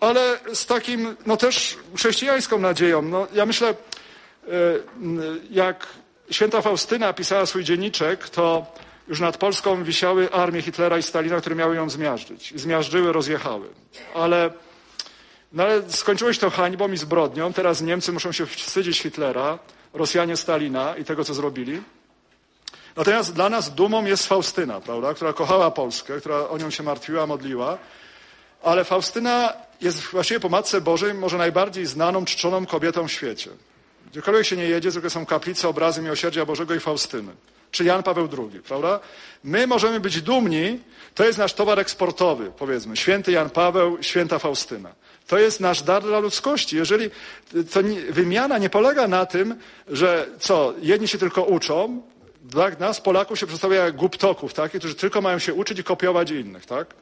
[0.00, 3.02] Ale z takim, no też chrześcijańską nadzieją.
[3.02, 3.74] No, ja myślę, e,
[5.50, 5.86] jak
[6.30, 8.66] święta Faustyna pisała swój dzienniczek, to
[9.10, 12.52] już nad Polską wisiały armie Hitlera i Stalina, które miały ją zmiażdżyć.
[12.56, 13.68] Zmiażdżyły, rozjechały.
[14.14, 14.50] Ale,
[15.52, 17.52] no ale skończyło się to hańbą i zbrodnią.
[17.52, 19.58] Teraz Niemcy muszą się wstydzić Hitlera,
[19.94, 21.82] Rosjanie Stalina i tego, co zrobili.
[22.96, 27.26] Natomiast dla nas dumą jest Faustyna, prawda, która kochała Polskę, która o nią się martwiła,
[27.26, 27.78] modliła.
[28.62, 33.50] Ale Faustyna jest właściwie po Matce Bożej może najbardziej znaną, czczoną kobietą w świecie.
[34.10, 37.32] Gdziekolwiek się nie jedzie, zwykle są kaplice, obrazy Miłosierdzia Bożego i Faustyny
[37.70, 39.00] czy Jan Paweł II, prawda?
[39.44, 40.80] My możemy być dumni,
[41.14, 44.92] to jest nasz towar eksportowy, powiedzmy, święty Jan Paweł, święta Faustyna.
[45.26, 46.76] To jest nasz dar dla ludzkości.
[46.76, 47.10] Jeżeli
[47.72, 49.54] to nie, wymiana nie polega na tym,
[49.88, 52.02] że co, jedni się tylko uczą,
[52.44, 54.72] Dla nas, Polaków, się przedstawia jak głuptoków, tak?
[54.72, 56.66] którzy tylko mają się uczyć i kopiować innych.
[56.66, 56.94] Tak?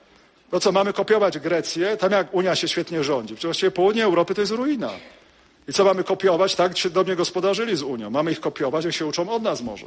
[0.52, 3.34] No co, mamy kopiować Grecję, tam jak Unia się świetnie rządzi.
[3.34, 4.90] Przecież właściwie południe Europy to jest ruina.
[5.68, 6.54] I co mamy kopiować?
[6.54, 8.10] Tak się do mnie gospodarzyli z Unią.
[8.10, 9.86] Mamy ich kopiować, jak się uczą od nas może.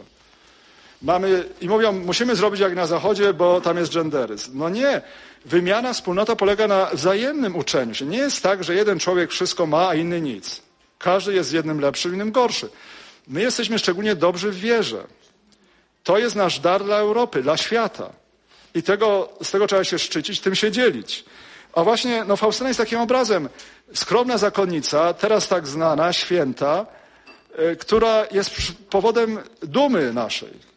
[1.01, 4.51] Mamy, I mówią, musimy zrobić jak na Zachodzie, bo tam jest genderyzm.
[4.53, 5.01] No nie.
[5.45, 8.05] Wymiana, wspólnota polega na wzajemnym uczeniu się.
[8.05, 10.61] Nie jest tak, że jeden człowiek wszystko ma, a inny nic.
[10.99, 12.69] Każdy jest jednym lepszy, innym gorszy.
[13.27, 15.03] My jesteśmy szczególnie dobrzy w wierze.
[16.03, 18.09] To jest nasz dar dla Europy, dla świata.
[18.75, 21.25] I tego, z tego trzeba się szczycić, tym się dzielić.
[21.73, 23.49] A właśnie no, Faustyna jest takim obrazem.
[23.93, 26.85] Skromna zakonnica, teraz tak znana, święta,
[27.59, 28.51] y, która jest
[28.89, 30.70] powodem dumy naszej.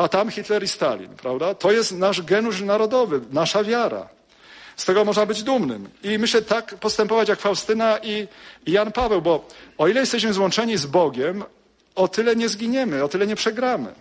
[0.00, 1.54] A tam Hitler i Stalin, prawda?
[1.54, 4.08] To jest nasz genusz narodowy, nasza wiara.
[4.76, 5.88] Z tego można być dumnym.
[6.02, 8.28] I myślę tak postępować jak Faustyna i,
[8.66, 9.48] Jan Paweł, bo
[9.78, 11.44] o ile jesteśmy złączeni z Bogiem,
[11.94, 13.94] o tyle nie zginiemy, o tyle nie przegramy.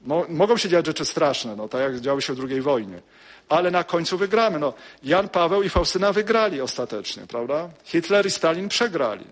[0.00, 3.00] No, mogą się dziać rzeczy straszne, no, tak jak działy się w II wojnie.
[3.48, 4.58] Ale na końcu wygramy.
[4.58, 7.68] No, Jan Paweł i Faustyna wygrali ostatecznie, prawda?
[7.84, 9.24] Hitler i Stalin przegrali.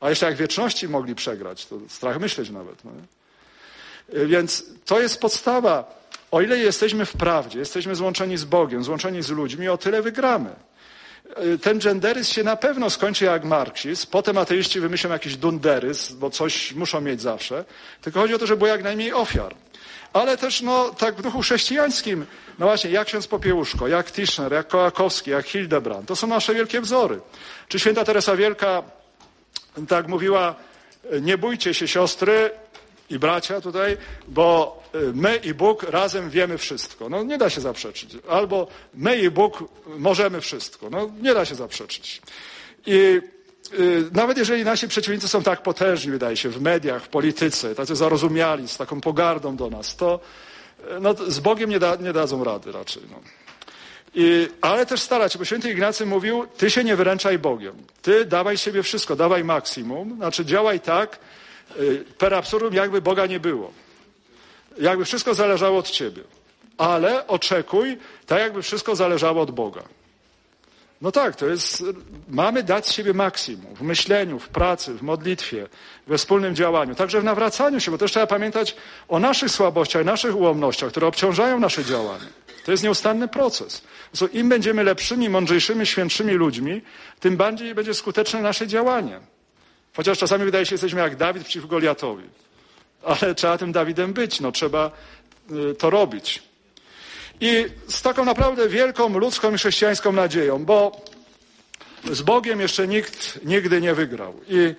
[0.00, 2.84] A jeszcze jak wieczności mogli przegrać, to strach myśleć nawet.
[2.84, 2.90] No.
[4.08, 5.96] Więc to jest podstawa.
[6.30, 10.50] O ile jesteśmy w prawdzie, jesteśmy złączeni z Bogiem, złączeni z ludźmi, o tyle wygramy.
[11.62, 16.72] Ten genderyzm się na pewno skończy jak marksizm, potem ateiści wymyślą jakiś dunderyzm, bo coś
[16.72, 17.64] muszą mieć zawsze.
[18.00, 19.54] Tylko chodzi o to, żeby było jak najmniej ofiar
[20.16, 22.26] ale też no, tak w duchu chrześcijańskim,
[22.58, 26.80] no właśnie, jak ksiądz Popiełuszko, jak Tischner, jak Kołakowski, jak Hildebrand, to są nasze wielkie
[26.80, 27.20] wzory.
[27.68, 28.82] Czy święta Teresa Wielka
[29.88, 30.54] tak mówiła,
[31.20, 32.50] nie bójcie się siostry
[33.10, 33.96] i bracia tutaj,
[34.28, 37.08] bo y, my i Bóg razem wiemy wszystko.
[37.08, 38.16] No nie da się zaprzeczyć.
[38.28, 40.90] Albo my i Bóg możemy wszystko.
[40.90, 42.22] No nie da się zaprzeczyć.
[42.86, 43.20] I
[43.74, 47.96] Y, nawet jeżeli nasi przeciwnicy są tak potężni, wydaje się, w mediach, w polityce, tacy
[47.96, 50.20] zarozumiali, z taką pogardą do nas, to
[50.96, 53.02] y, no, z Bogiem nie, da, nie dadzą rady raczej.
[53.10, 53.20] No.
[54.14, 57.74] I, ale też starać się, bo święty Ignacy mówił, ty się nie wyręczaj Bogiem.
[58.02, 61.18] Ty dawaj siebie wszystko, dawaj maksimum, znaczy działaj tak,
[62.18, 63.72] per absurdum, jakby Boga nie było.
[64.78, 66.22] Jakby wszystko zależało od ciebie.
[66.78, 69.82] Ale oczekuj, tak jakby wszystko zależało od Boga.
[71.00, 71.84] No tak, to jest,
[72.28, 75.68] mamy dać z siebie maksimum w myśleniu, w pracy, w modlitwie,
[76.06, 78.76] we wspólnym działaniu, także w nawracaniu się, bo też trzeba pamiętać
[79.08, 82.26] o naszych słabościach, naszych ułomnościach, które obciążają nasze działanie.
[82.64, 83.82] To jest nieustanny proces.
[84.32, 86.82] Im będziemy lepszymi, mądrzejszymi, świętszymi ludźmi,
[87.20, 89.20] tym bardziej będzie skuteczne nasze działanie.
[89.96, 92.24] Chociaż czasami wydaje się, że jesteśmy jak Dawid przeciw Goliatowi.
[93.02, 94.90] Ale trzeba tym Dawidem być, no trzeba
[95.50, 96.42] y, to robić.
[97.40, 101.00] I z taką naprawdę wielką ludzką i chrześcijańską nadzieją, bo
[102.12, 104.34] z Bogiem jeszcze nikt nigdy nie wygrał.
[104.48, 104.74] I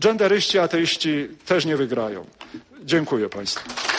[0.00, 2.26] genderyści, ateiści też nie wygrają.
[2.84, 3.97] Dziękuję Państwu.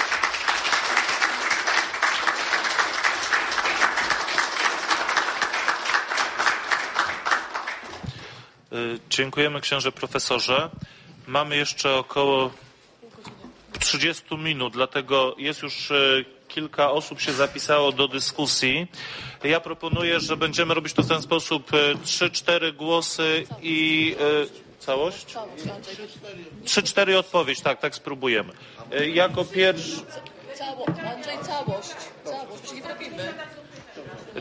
[9.09, 10.69] Dziękujemy księże profesorze.
[11.27, 12.51] Mamy jeszcze około
[13.79, 18.87] 30 minut, dlatego jest już y, kilka osób się zapisało do dyskusji.
[19.43, 21.73] Ja proponuję, że będziemy robić to w ten sposób.
[21.73, 24.15] E, trzy, cztery głosy i
[24.79, 25.35] całość?
[26.65, 28.53] Trzy, cztery odpowiedź, tak, tak spróbujemy.
[29.13, 30.01] Jako pierwszy...
[30.53, 30.99] Całość.
[32.23, 32.73] Całość.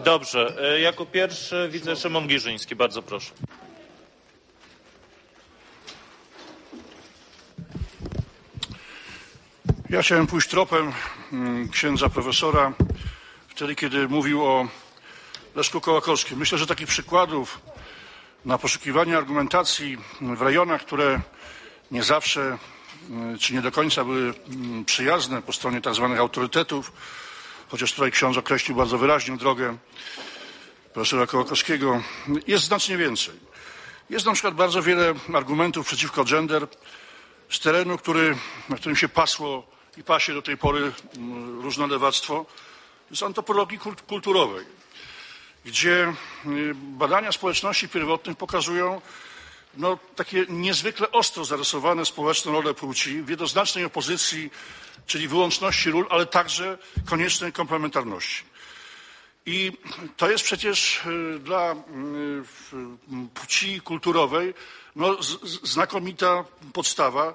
[0.04, 0.54] Dobrze.
[0.82, 2.76] Jako pierwszy widzę Szymon Giżyński.
[2.76, 3.30] Bardzo proszę.
[9.90, 10.92] Ja chciałem pójść tropem
[11.32, 12.72] mm, księdza profesora
[13.48, 14.68] wtedy, kiedy mówił o
[15.54, 16.38] Leszku Kołakowskim.
[16.38, 17.60] Myślę, że takich przykładów
[18.44, 21.20] na poszukiwanie argumentacji w rejonach, które
[21.90, 22.58] nie zawsze
[23.10, 26.92] mm, czy nie do końca były mm, przyjazne po stronie tak zwanych autorytetów,
[27.68, 29.76] chociaż tutaj ksiądz określił bardzo wyraźnie drogę
[30.92, 32.02] profesora Kołakowskiego,
[32.46, 33.34] jest znacznie więcej.
[34.10, 36.68] Jest na przykład bardzo wiele argumentów przeciwko gender
[37.50, 38.36] z terenu, który,
[38.68, 42.46] na którym się pasło i pasie do tej pory mm, różnolewactwo
[43.10, 44.66] z antropologii kulturowej,
[45.64, 46.14] gdzie
[46.46, 49.00] y, badania społeczności pierwotnych pokazują
[49.76, 54.50] no, takie niezwykle ostro zarysowane społeczne role płci w jednoznacznej opozycji,
[55.06, 58.44] czyli wyłączności ról, ale także koniecznej komplementarności.
[59.46, 59.72] I
[60.16, 61.76] to jest przecież y, dla y,
[63.34, 64.54] płci kulturowej
[64.96, 65.16] no,
[65.62, 67.34] znakomita podstawa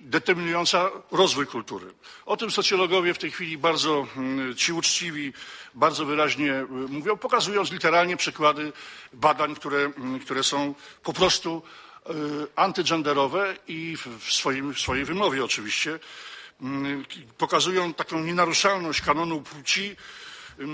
[0.00, 1.86] determinująca rozwój kultury.
[2.26, 5.32] O tym socjologowie w tej chwili bardzo mm, ci uczciwi,
[5.74, 8.72] bardzo wyraźnie y, mówią, pokazując literalnie przykłady
[9.12, 11.62] badań, które, mm, które są po prostu
[12.10, 12.12] y,
[12.56, 15.98] antygenderowe i w, swoim, w swojej wymowie oczywiście
[16.60, 17.04] mm,
[17.38, 19.96] pokazują taką nienaruszalność kanonu płci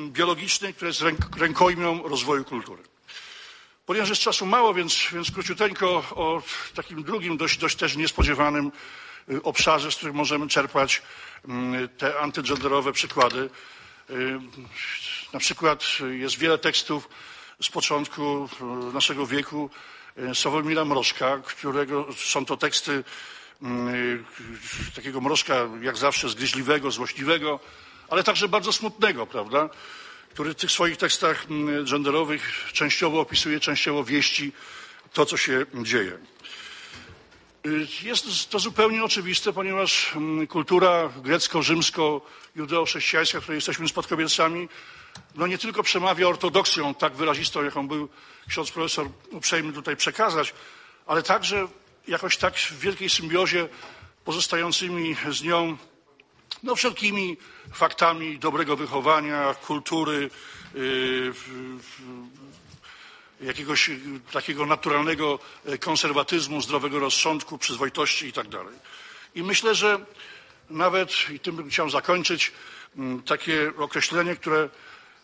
[0.08, 2.82] biologicznej, która jest ręk, rękojmią rozwoju kultury.
[3.86, 6.42] Ponieważ jest czasu mało, więc, więc króciuteńko o
[6.74, 8.72] takim drugim, dość, dość też niespodziewanym
[9.42, 11.02] obszarze, z których możemy czerpać
[11.48, 13.50] mm, te antygenderowe przykłady.
[14.10, 14.38] Y,
[15.32, 17.08] na przykład jest wiele tekstów
[17.62, 18.48] z początku
[18.90, 19.70] y, naszego wieku
[20.34, 23.04] Sławomira Mrożka, którego są to teksty
[24.94, 27.60] takiego Mrożka jak zawsze zgryźliwego, złośliwego,
[28.08, 29.68] ale także bardzo smutnego, prawda?
[30.36, 34.52] który w tych swoich tekstach mm, genderowych częściowo opisuje, częściowo wieści
[35.12, 36.18] to, co się dzieje.
[37.66, 44.68] Y, jest to zupełnie oczywiste, ponieważ mm, kultura grecko-rzymsko-judeo-chrześcijańska, której jesteśmy spadkobiercami,
[45.34, 48.08] no nie tylko przemawia ortodoksją tak wyrazistą, jaką był
[48.48, 50.54] ksiądz profesor uprzejmy tutaj przekazać,
[51.06, 51.68] ale także
[52.08, 53.68] jakoś tak w wielkiej symbiozie
[54.24, 55.76] pozostającymi z nią
[56.62, 57.36] no, wszelkimi
[57.72, 60.30] faktami dobrego wychowania, kultury,
[60.74, 61.32] yy,
[63.40, 63.90] jakiegoś
[64.32, 65.38] takiego naturalnego
[65.80, 68.50] konserwatyzmu, zdrowego rozsądku, przyzwoitości itd.
[68.50, 68.66] Tak
[69.34, 69.98] I myślę, że
[70.70, 72.52] nawet, i tym bym chciał zakończyć,
[72.96, 74.68] mm, takie określenie, które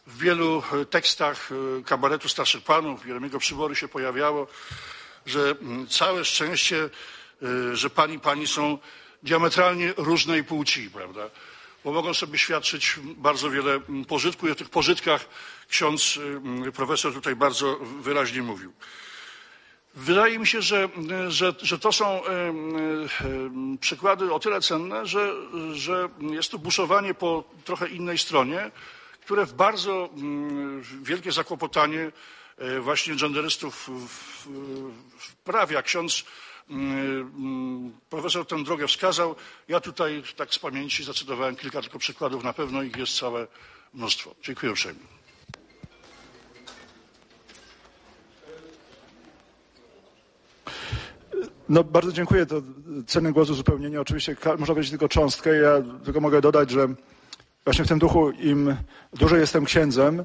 [0.06, 4.46] w wielu tekstach y, kabaretu starszych panów, Jeremiego Przybory się pojawiało,
[5.26, 6.90] że mm, całe szczęście,
[7.42, 8.78] y, że pani pani są
[9.22, 11.30] diametralnie różnej płci, prawda?
[11.84, 15.28] Bo mogą sobie świadczyć bardzo wiele pożytku i o tych pożytkach
[15.68, 16.16] ksiądz
[16.66, 18.72] y, profesor tutaj bardzo wyraźnie mówił.
[19.94, 20.88] Wydaje mi się, że,
[21.28, 22.20] że, że to są
[23.80, 25.32] przykłady o tyle cenne, że,
[25.72, 28.70] że jest to buszowanie po trochę innej stronie,
[29.20, 30.10] które w bardzo
[31.02, 32.12] wielkie zakłopotanie
[32.80, 33.90] właśnie genderystów
[35.18, 35.82] wprawia.
[35.82, 36.51] Ksiądz Mm,
[38.10, 39.34] profesor tę drogę wskazał.
[39.68, 43.46] Ja tutaj tak z pamięci zacytowałem kilka tylko przykładów, na pewno ich jest całe
[43.94, 44.34] mnóstwo.
[44.42, 45.00] Dziękuję uprzejmie.
[51.68, 52.46] No, bardzo dziękuję.
[52.46, 52.62] To
[53.06, 54.00] cenny głos uzupełnienia.
[54.00, 55.56] Oczywiście można powiedzieć tylko cząstkę.
[55.56, 56.88] Ja tylko mogę dodać, że
[57.64, 58.76] właśnie w tym duchu im
[59.12, 60.24] dłużej jestem księdzem, e,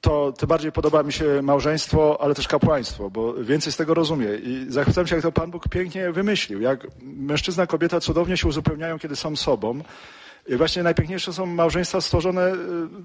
[0.00, 4.26] to tym bardziej podoba mi się małżeństwo, ale też kapłaństwo, bo więcej z tego rozumie.
[4.42, 6.60] I zachwycam się, jak to Pan Bóg pięknie wymyślił.
[6.60, 9.82] Jak mężczyzna, kobieta cudownie się uzupełniają, kiedy są sobą.
[10.48, 12.56] I właśnie najpiękniejsze są małżeństwa stworzone y,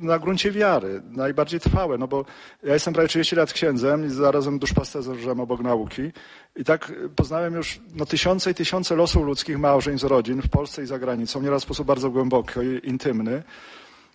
[0.01, 2.25] na gruncie wiary, najbardziej trwałe, no bo
[2.63, 6.11] ja jestem prawie 30 lat księdzem i zarazem duszpasterzem obok nauki
[6.55, 10.85] i tak poznałem już no, tysiące i tysiące losów ludzkich małżeństw, rodzin w Polsce i
[10.85, 13.43] za granicą, nieraz w sposób bardzo głęboki i intymny.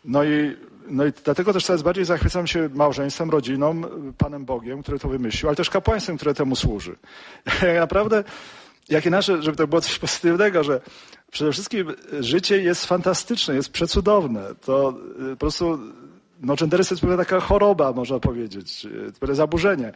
[0.05, 0.57] No i
[0.91, 3.83] no i dlatego też coraz bardziej zachwycam się małżeństwem, rodziną,
[4.19, 6.97] Panem Bogiem, który to wymyślił, ale też kapłaństwem, które temu służy.
[7.81, 8.25] Naprawdę,
[8.89, 10.81] jakie nasze, żeby to było coś pozytywnego, że
[11.31, 14.55] przede wszystkim życie jest fantastyczne, jest przecudowne.
[14.65, 15.79] To y, po prostu,
[16.41, 18.87] no genderyzm jest taka choroba, można powiedzieć,
[19.21, 19.93] pewne zaburzenie.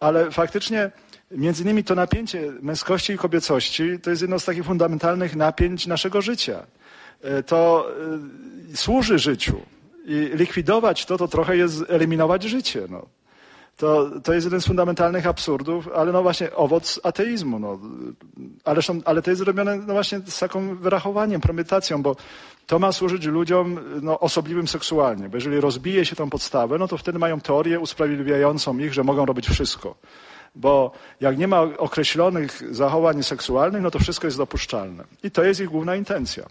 [0.00, 0.90] Ale faktycznie
[1.30, 6.22] między innymi to napięcie męskości i kobiecości to jest jedno z takich fundamentalnych napięć naszego
[6.22, 6.66] życia.
[7.24, 7.90] Y, to
[8.72, 9.60] y, służy życiu.
[10.08, 12.86] I likwidować to, to trochę jest eliminować życie.
[12.90, 13.06] No.
[13.76, 17.58] To, to jest jeden z fundamentalnych absurdów, ale no właśnie owoc ateizmu.
[17.58, 17.78] No.
[18.64, 22.16] Ale, ale to jest zrobione no właśnie z taką wyrachowaniem, premedytacją, bo
[22.66, 25.28] to ma służyć ludziom no, osobliwym seksualnie.
[25.28, 29.26] Bo jeżeli rozbije się tą podstawę, no to wtedy mają teorię usprawiedliwiającą ich, że mogą
[29.26, 29.94] robić wszystko.
[30.54, 35.04] Bo jak nie ma określonych zachowań seksualnych, no to wszystko jest dopuszczalne.
[35.22, 36.46] I to jest ich główna intencja.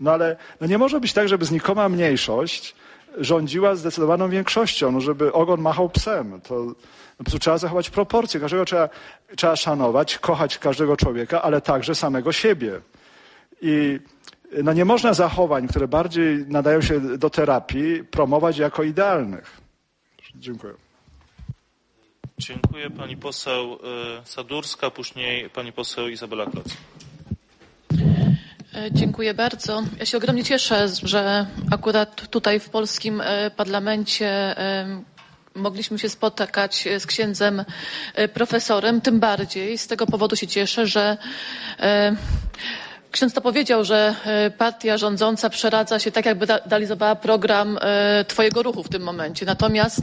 [0.00, 2.74] No ale no nie może być tak, żeby znikoma mniejszość
[3.18, 6.40] rządziła zdecydowaną większością, no żeby ogon machał psem.
[6.40, 6.64] To
[7.18, 8.40] po prostu trzeba zachować proporcje.
[8.40, 8.88] Każdego trzeba,
[9.36, 12.80] trzeba szanować, kochać każdego człowieka, ale także samego siebie.
[13.62, 14.00] I
[14.62, 19.60] no nie można zachowań, które bardziej nadają się do terapii, promować jako idealnych.
[20.34, 20.74] Dziękuję.
[22.38, 23.78] Dziękuję pani poseł y,
[24.24, 26.76] Sadurska, później pani poseł Izabela Kloc.
[28.74, 29.82] E, dziękuję bardzo.
[29.98, 34.28] Ja się ogromnie cieszę, że akurat tutaj w polskim e, parlamencie
[34.58, 35.02] e,
[35.54, 37.64] mogliśmy się spotykać z księdzem
[38.34, 39.00] profesorem.
[39.00, 41.16] Tym bardziej z tego powodu się cieszę, że
[43.10, 44.14] Ksiądz to powiedział, że
[44.58, 47.78] partia rządząca przeradza się tak, jakby realizowała program
[48.28, 49.46] Twojego ruchu w tym momencie.
[49.46, 50.00] Natomiast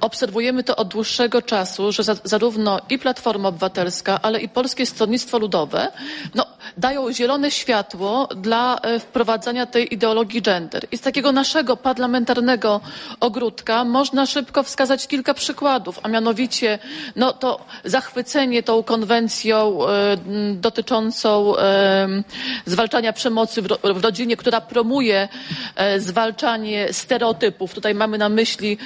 [0.00, 5.92] obserwujemy to od dłuższego czasu, że zarówno i Platforma Obywatelska, ale i Polskie Stronnictwo Ludowe
[6.34, 6.46] no,
[6.76, 10.86] dają zielone światło dla e, wprowadzania tej ideologii gender.
[10.92, 12.80] I z takiego naszego parlamentarnego
[13.20, 16.78] ogródka można szybko wskazać kilka przykładów, a mianowicie
[17.16, 20.16] no, to zachwycenie tą konwencją e,
[20.54, 22.08] dotyczącą e,
[22.66, 25.28] zwalczania przemocy w, ro, w rodzinie, która promuje
[25.98, 27.74] zwalczanie stereotypów.
[27.74, 28.78] Tutaj mamy na myśli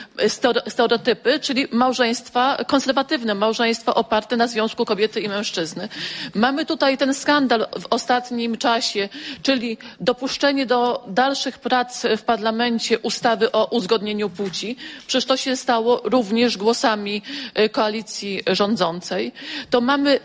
[0.68, 5.88] stereotypy, czyli małżeństwa konserwatywne, małżeństwa oparte na związku kobiety i mężczyzny.
[6.34, 9.08] Mamy tutaj ten skandal w ostatnim czasie,
[9.42, 14.76] czyli dopuszczenie do dalszych prac w parlamencie ustawy o uzgodnieniu płci.
[15.06, 17.22] Przecież to się stało również głosami
[17.54, 19.32] e, koalicji rządzącej.
[19.70, 20.20] To mamy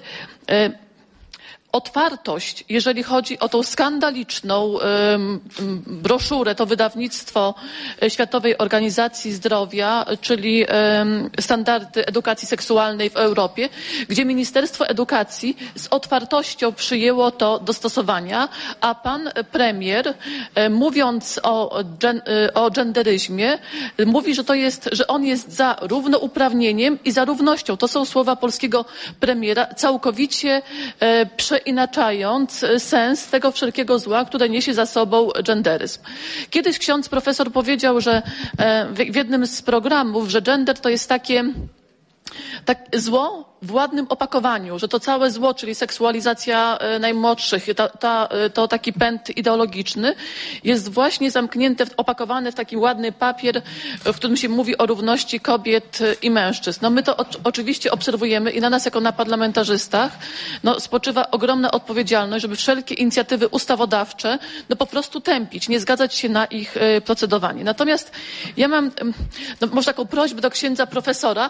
[1.72, 4.78] otwartość, jeżeli chodzi o tą skandaliczną
[5.88, 7.56] broszurę, to wydawnictwo
[8.02, 10.66] e, Światowej Organizacji Zdrowia, czyli
[11.40, 13.70] standardy edukacji seksualnej w Europie,
[14.10, 18.50] gdzie Ministerstwo Edukacji z otwartością przyjęło to do stosowania,
[18.82, 20.14] a pan premier,
[20.56, 23.60] e, mówiąc o, e, o genderyzmie,
[24.06, 27.78] mówi, że to jest, że on jest za równouprawnieniem i za równością.
[27.78, 28.86] To są słowa polskiego
[29.20, 30.62] premiera, całkowicie
[31.38, 36.00] prze inaczając sens tego wszelkiego zła, które niesie za sobą genderyzm.
[36.50, 38.22] Kiedyś ksiądz profesor powiedział, że
[38.58, 41.44] e, w jednym z programów, że gender to jest takie
[42.66, 48.68] tak, zło w ładnym opakowaniu, że to całe zło, czyli seksualizacja e, najmłodszych, e, to
[48.68, 50.16] taki pęd ideologiczny
[50.64, 53.62] jest właśnie zamknięte, opakowane w taki ładny papier,
[54.06, 56.80] w którym się mówi o równości kobiet i mężczyzn.
[56.82, 60.12] No my to oczywiście obserwujemy i na nas jako na parlamentarzystach
[60.64, 64.40] no, spoczywa ogromna odpowiedzialność, żeby wszelkie inicjatywy ustawodawcze
[64.70, 67.64] no, po prostu tępić, nie zgadzać się na ich e, procedowanie.
[67.64, 68.12] Natomiast
[68.58, 68.92] ja mam
[69.62, 71.50] no, może taką prośbę do księdza profesora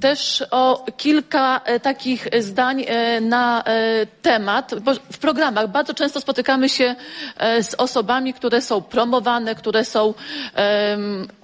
[0.00, 4.74] też o kilka E, takich zdań e, na e, temat,
[5.12, 6.94] w programach bardzo często spotykamy się
[7.62, 10.14] z osobami, które są promowane, które są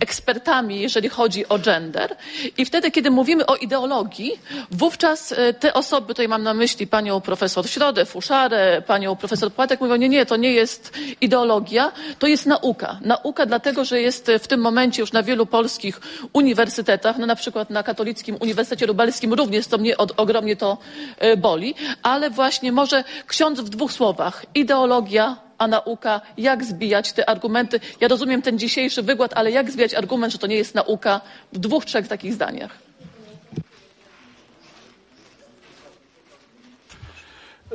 [0.00, 2.16] ekspertami, jeżeli chodzi o gender.
[2.58, 4.32] I wtedy, kiedy mówimy o ideologii,
[4.70, 9.96] wówczas te osoby, tutaj mam na myśli panią profesor Środę, Fuszarę, panią profesor Płatek, mówią,
[9.96, 12.98] nie, nie, to nie jest ideologia, to jest nauka.
[13.00, 16.00] Nauka dlatego, że jest w tym momencie już na wielu polskich
[16.32, 20.78] uniwersytetach, no na przykład na Katolickim Uniwersytecie Lubelskim również to mnie od, ogromnie to
[21.18, 24.46] e, boli, ale właśnie może ksiądz w dwóch słowach.
[24.54, 27.80] Ideologia, a nauka, jak zbijać te argumenty.
[28.00, 31.20] Ja rozumiem ten dzisiejszy wykład, ale jak zbijać argument, że to nie jest nauka
[31.52, 32.87] w dwóch, trzech takich zdaniach.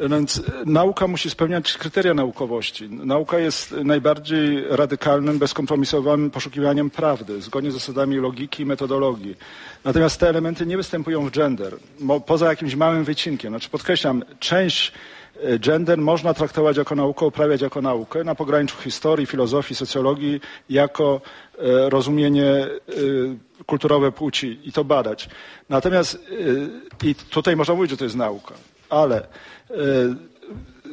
[0.01, 2.89] Więc nauka musi spełniać kryteria naukowości.
[2.89, 9.35] Nauka jest najbardziej radykalnym, bezkompromisowym poszukiwaniem prawdy, zgodnie z zasadami logiki i metodologii.
[9.83, 11.75] Natomiast te elementy nie występują w gender,
[12.25, 13.51] poza jakimś małym wycinkiem.
[13.51, 14.91] Znaczy podkreślam, część
[15.41, 21.21] e, gender można traktować jako naukę, uprawiać jako naukę na pograniczu historii, filozofii, socjologii, jako
[21.57, 22.69] e, rozumienie e,
[23.65, 25.29] kulturowe płci i to badać.
[25.69, 26.19] Natomiast
[27.03, 28.53] i tutaj można mówić, że to jest nauka,
[28.89, 29.27] ale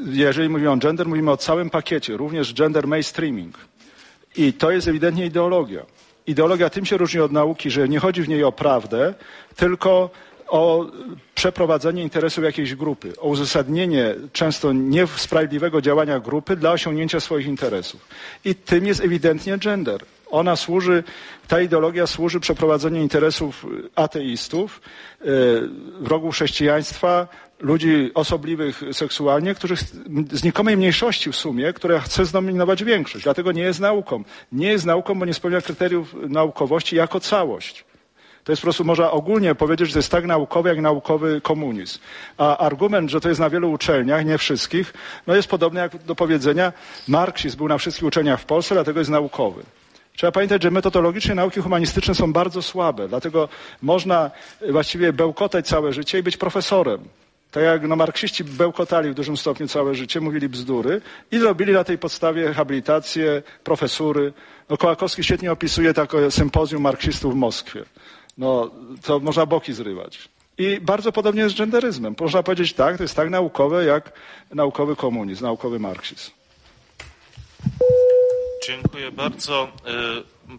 [0.07, 3.59] jeżeli mówimy o gender, mówimy o całym pakiecie, również gender mainstreaming.
[4.37, 5.87] I to jest ewidentnie ideologia
[6.31, 9.15] ideologia tym się różni od nauki, że nie chodzi w niej o prawdę,
[9.57, 10.11] tylko
[10.49, 10.87] o
[11.35, 18.09] przeprowadzenie interesów jakiejś grupy, o uzasadnienie często niesprawiedliwego działania grupy dla osiągnięcia swoich interesów.
[18.45, 20.05] I tym jest ewidentnie gender.
[20.31, 21.05] Ona służy,
[21.49, 24.81] ta ideologia służy przeprowadzeniu interesów ateistów,
[25.21, 25.25] e,
[26.01, 27.29] wrogów chrześcijaństwa,
[27.61, 29.81] ludzi osobliwych seksualnie, których
[30.33, 33.25] znikomej mniejszości w sumie, która chce zdominować większość.
[33.25, 34.25] Dlatego nie jest nauką.
[34.53, 37.85] Nie jest nauką, bo nie spełnia kryteriów naukowości jako całość.
[38.45, 41.99] To jest po prostu, można ogólnie powiedzieć, że to jest tak naukowy, jak naukowy komunizm.
[42.39, 44.93] A argument, że to jest na wielu uczelniach, nie wszystkich,
[45.27, 46.73] no jest podobny jak do powiedzenia,
[47.09, 49.63] marksizm był na wszystkich uczelniach w Polsce, dlatego jest naukowy.
[50.17, 53.49] Trzeba pamiętać, że metodologicznie nauki humanistyczne są bardzo słabe, dlatego
[53.83, 54.31] można
[54.71, 57.01] właściwie bełkotać całe życie i być profesorem.
[57.51, 61.01] Tak jak no, marksiści bełkotali w dużym stopniu całe życie, mówili bzdury
[61.31, 64.33] i robili na tej podstawie habilitacje, profesury.
[64.69, 67.85] No, Kołakowski świetnie opisuje takie sympozjum marksistów w Moskwie.
[68.39, 68.71] No,
[69.03, 70.29] to można boki zrywać.
[70.59, 72.15] I bardzo podobnie jest z genderyzmem.
[72.21, 74.13] Można powiedzieć tak, to jest tak naukowe, jak
[74.55, 76.31] naukowy komunizm, naukowy marksizm.
[78.67, 79.69] Dziękuję bardzo.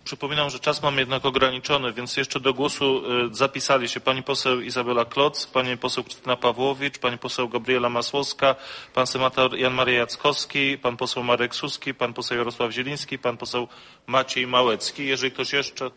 [0.04, 4.62] Przypominam, że czas mamy jednak ograniczony, więc jeszcze do głosu y, zapisali się pani poseł
[4.62, 8.56] Izabela Kloc, pani poseł Krystyna Pawłowicz, pani poseł Gabriela Masłowska,
[8.94, 13.68] pan senator Jan Maria Jackowski, pan poseł Marek Suski, pan poseł Jarosław Zieliński, pan poseł
[14.08, 15.08] Maciej Małecki.
[15.08, 15.92] Jeżeli ktoś jeszcze...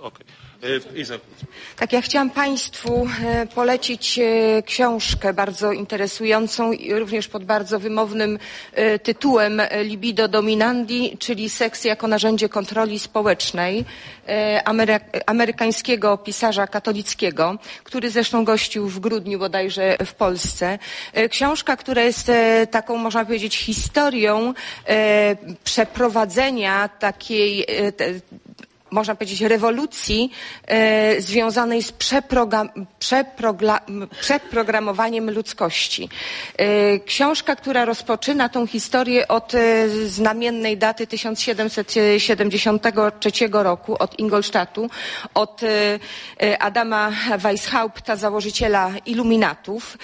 [0.00, 0.26] Okej.
[0.96, 1.14] Iza.
[1.76, 8.38] Tak, ja chciałam Państwu e, polecić e, książkę bardzo interesującą i również pod bardzo wymownym
[8.72, 13.84] e, tytułem e, Libido Dominandi, czyli seks jako narzędzie kontroli społecznej
[14.28, 20.78] e, amery amerykańskiego pisarza katolickiego, który zresztą gościł w grudniu bodajże w Polsce.
[21.12, 24.54] E, Książka, która jest e, taką, można powiedzieć, historią
[24.88, 27.92] e, przeprowadzenia takiej e,
[28.90, 30.30] można powiedzieć, rewolucji
[30.66, 31.92] e, związanej z
[34.20, 36.08] przeprogramowaniem ludzkości.
[36.56, 44.90] E, książka, która rozpoczyna tą historię od e, znamiennej daty 1773 roku, od Ingolstadtu,
[45.34, 45.98] od e,
[46.42, 49.98] e, Adama Weishaupta, założyciela iluminatów.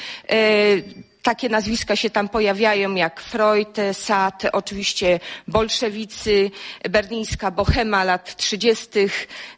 [1.24, 6.50] Takie nazwiska się tam pojawiają jak Freud, Sad, oczywiście bolszewicy,
[6.90, 8.88] berlińska bohema lat 30.,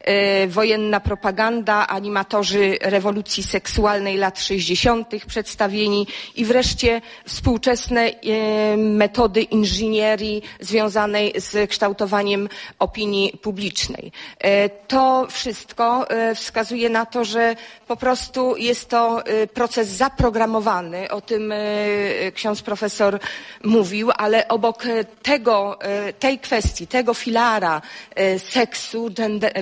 [0.01, 5.09] e, wojenna propaganda, animatorzy rewolucji seksualnej lat 60.
[5.27, 6.07] przedstawieni
[6.37, 12.49] i wreszcie współczesne e, metody inżynierii związanej z kształtowaniem
[12.79, 14.13] opinii publicznej.
[14.39, 17.57] E, to wszystko wskazuje na to, że
[17.87, 19.23] po prostu jest to
[19.55, 21.56] proces zaprogramowany, o tym
[22.35, 23.19] ksiądz profesor
[23.65, 27.83] mówił, ale obok e, tego, e, tej kwestii, tego filara
[28.15, 29.11] e, seksu,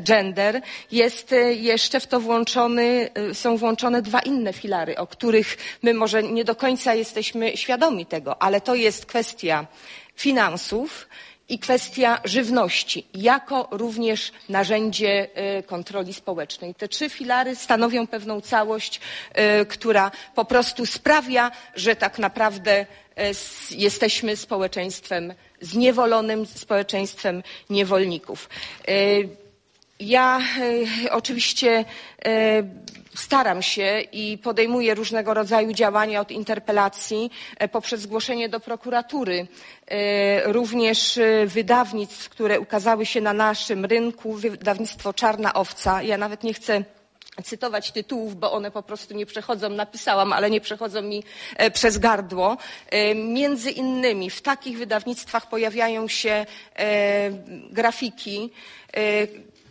[0.03, 0.61] gender,
[0.93, 5.95] jest e, jeszcze w to włączony, e, są włączone dwa inne filary, o których my
[5.95, 9.67] może nie do końca jesteśmy świadomi tego, ale to jest kwestia
[10.17, 11.09] finansów,
[11.49, 16.75] i kwestia żywności, jako również narzędzie e, kontroli społecznej.
[16.75, 19.01] Te trzy filary stanowią pewną całość,
[19.33, 28.49] e, która po prostu sprawia, że tak naprawdę s- jesteśmy społeczeństwem zniewolonym, społeczeństwem niewolników.
[30.01, 30.41] Ja
[31.11, 31.85] oczywiście
[33.15, 39.47] staram się i podejmuję różnego rodzaju działania od interpelacji e, poprzez zgłoszenie do prokuratury
[39.87, 46.03] e, również e, wydawnictw, które ukazały się na naszym rynku, wydawnictwo Czarna Owca.
[46.03, 46.85] Ja nawet nie chcę
[47.45, 51.23] cytować tytułów, bo one po prostu nie przechodzą, napisałam, ale nie przechodzą mi
[51.73, 52.57] przez gardło.
[53.15, 56.47] Między innymi w takich wydawnictwach pojawiają się
[57.71, 58.51] grafiki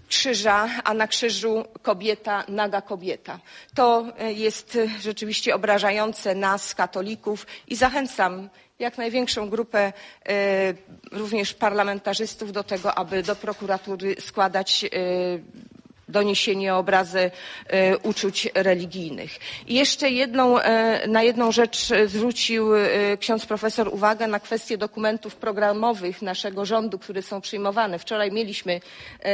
[0.08, 3.40] krzyża, a na krzyżu kobieta, naga kobieta.
[3.76, 8.50] To e, jest e, rzeczywiście obrażające nas, katolików i zachęcam
[8.80, 9.94] jak największą grupę
[10.26, 10.74] e,
[11.12, 14.86] również parlamentarzystów do tego, aby do prokuratury składać
[16.14, 17.32] doniesienie o obrazę
[17.68, 19.40] e, uczuć religijnych.
[19.68, 22.70] I jeszcze jedną, e, na jedną rzecz e, zwrócił
[23.20, 28.00] ksiądz profesor uwagę na kwestię dokumentów programowych naszego rządu, które są przyjmowane.
[28.00, 28.80] Wczoraj mieliśmy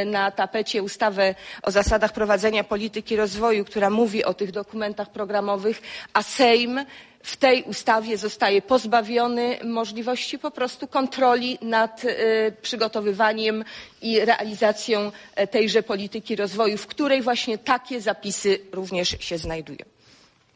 [0.05, 5.81] na tapecie ustawę o zasadach prowadzenia polityki rozwoju, która mówi o tych dokumentach programowych,
[6.13, 6.79] a Sejm
[7.23, 13.63] w tej ustawie zostaje pozbawiony możliwości po prostu kontroli nad e, przygotowywaniem
[14.01, 19.98] i realizacją e, tejże polityki rozwoju, w której właśnie takie zapisy również się znajdują.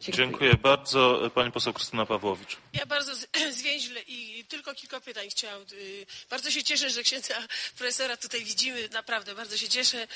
[0.08, 0.26] Dziękuję.
[0.28, 1.30] Dziękuję bardzo.
[1.34, 2.56] Pani poseł Krystyna Pawłowicz.
[2.72, 3.12] Ja bardzo
[3.60, 5.62] zwięźle i tylko kilka pytań chciałam.
[5.72, 7.34] y, Bardzo się cieszę, że księdza
[7.78, 10.06] profesora tutaj widzimy, naprawdę bardzo się cieszę.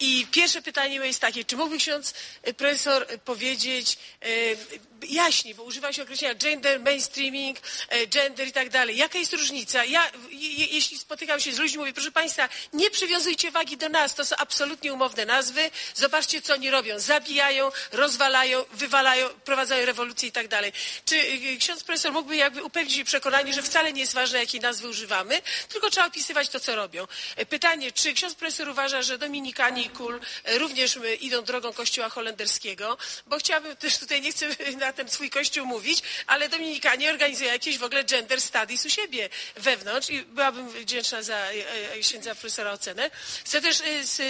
[0.00, 2.14] I pierwsze pytanie moje jest takie, czy mógłby ksiądz
[2.48, 4.58] y, profesor powiedzieć y,
[5.08, 7.58] jaśniej, bo używa się określenia gender, mainstreaming,
[8.08, 8.96] gender i tak dalej.
[8.96, 9.84] Jaka jest różnica?
[9.84, 13.88] Ja, je- je- jeśli spotykam się z ludźmi, mówię, proszę Państwa, nie przywiązujcie wagi do
[13.88, 15.70] nas, to są absolutnie umowne nazwy.
[15.94, 16.98] Zobaczcie, co oni robią.
[16.98, 20.72] Zabijają, rozwalają, wywalają, prowadzają rewolucję i tak dalej.
[21.04, 24.88] Czy y, ksiądz profesor mógłby jakby upewnić przekonanie, że wcale nie jest ważne, jakiej nazwy
[24.88, 27.06] używamy, tylko trzeba opisywać to, co robią.
[27.36, 31.72] E, Pytanie, czy ksiądz profesor uważa, że Dominikanie i Kul e, również y, idą drogą
[31.72, 32.98] kościoła holenderskiego?
[33.26, 34.46] Bo chciałabym też tutaj, nie chcę
[34.78, 39.28] na ten swój kościół mówić, ale Dominikanie organizują jakieś w ogóle gender studies u siebie
[39.56, 43.10] wewnątrz i byłabym wdzięczna za e, księdza profesora ocenę.
[43.44, 43.82] Chcę też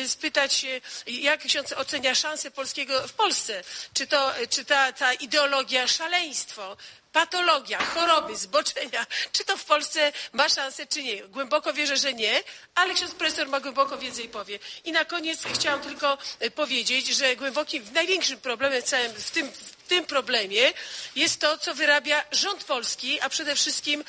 [0.06, 0.66] spytać,
[1.06, 3.64] jak ksiądz ocenia szanse polskiego w Polsce?
[3.94, 6.76] Czy, to, czy ta, ta ideologia szaleństwo,
[7.12, 11.22] patologia, choroby, zboczenia, czy to w Polsce ma szansę, czy nie.
[11.22, 12.42] Głęboko wierzę, że nie,
[12.74, 14.58] ale ksiądz profesor ma głęboko wiedzę i powie.
[14.84, 19.52] I na koniec chciałam tylko e, powiedzieć, że głębokim, największym problemem w całym, w tym
[19.86, 20.72] tym problemie
[21.16, 24.04] jest to, co wyrabia rząd polski, a przede wszystkim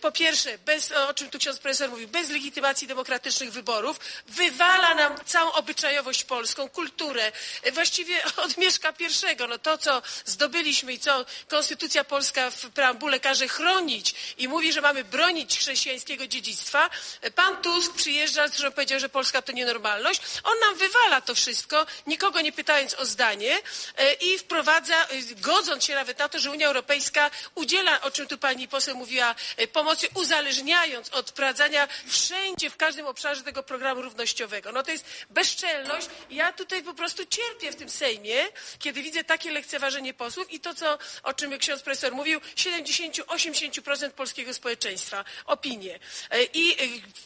[0.00, 5.24] po pierwsze, bez, o czym tu ksiądz profesor mówił, bez legitymacji demokratycznych wyborów, wywala nam
[5.24, 7.32] całą obyczajowość polską, kulturę,
[7.62, 9.36] e, właściwie od Mieszka I.
[9.48, 14.80] No to, co zdobyliśmy i co Konstytucja Polska w preambule każe chronić i mówi, że
[14.80, 16.90] mamy bronić chrześcijańskiego dziedzictwa.
[17.20, 20.20] E, Pan Tusk przyjeżdża, zresztą powiedział, że Polska to nienormalność.
[20.44, 23.58] On nam wywala to wszystko, nikogo nie pytając o zdanie
[23.96, 24.97] e, i wprowadza,
[25.40, 29.34] godząc się nawet na to, że Unia Europejska udziela, o czym tu pani poseł mówiła,
[29.56, 34.72] e, pomocy, uzależniając od wprowadzania wszędzie, w każdym obszarze tego programu równościowego.
[34.72, 36.06] No to jest bezczelność.
[36.30, 38.44] Ja tutaj po prostu cierpię w tym Sejmie,
[38.78, 44.54] kiedy widzę takie lekceważenie posłów i to, co, o czym ksiądz profesor mówił, 70-80% polskiego
[44.54, 45.98] społeczeństwa, opinie.
[46.30, 46.76] E, I e,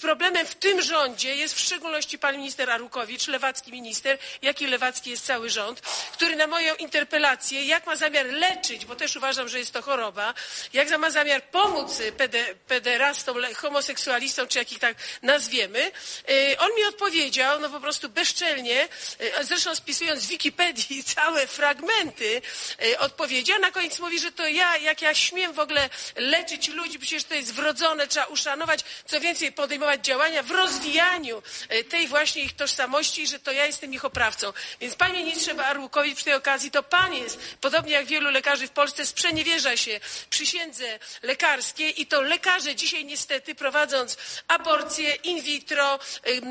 [0.01, 5.11] problemem w tym rządzie jest w szczególności pan minister Arłukowicz, lewacki minister, jak i lewacki
[5.11, 5.81] jest cały rząd,
[6.12, 10.34] który na moją interpelację, jak ma zamiar leczyć, bo też uważam, że jest to choroba,
[10.72, 15.93] jak ma zamiar pomóc pede, pederastom, homoseksualistom, czy jak ich tak nazwiemy,
[16.28, 22.43] e, on mi odpowiedział, no po prostu bezczelnie, e, zresztą spisując z Wikipedii całe fragmenty
[22.82, 26.68] e, odpowiedzi, a na koniec mówi, że to ja, jak ja śmiem w ogóle leczyć
[26.68, 31.43] ludzi, przecież to jest wrodzone, trzeba uszanować, co więcej, podejmować działania w rozwijaniu
[31.89, 34.52] tej właśnie ich tożsamości, że to ja jestem ich oprawcą.
[34.80, 38.70] Więc panie ministrze Arłukowicz, przy tej okazji to pan jest, podobnie jak wielu lekarzy w
[38.70, 40.00] Polsce, sprzeniewierza się
[40.30, 44.16] przysiędze lekarskiej i to lekarze dzisiaj niestety prowadząc
[44.48, 45.98] aborcję in vitro,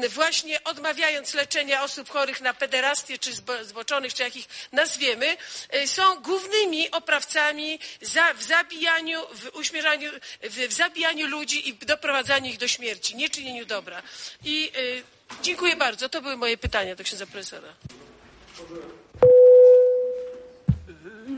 [0.09, 5.37] właśnie odmawiając leczenia osób chorych na pederastię czy zbo- zboczonych, czy jak ich nazwiemy,
[5.75, 10.11] y, są głównymi oprawcami za, w zabijaniu, w uśmierzaniu,
[10.43, 14.01] w, w zabijaniu ludzi i doprowadzaniu ich do śmierci, nie czynieniu dobra.
[14.43, 15.03] I y,
[15.41, 16.09] dziękuję bardzo.
[16.09, 17.73] To były moje pytania do księdza profesora.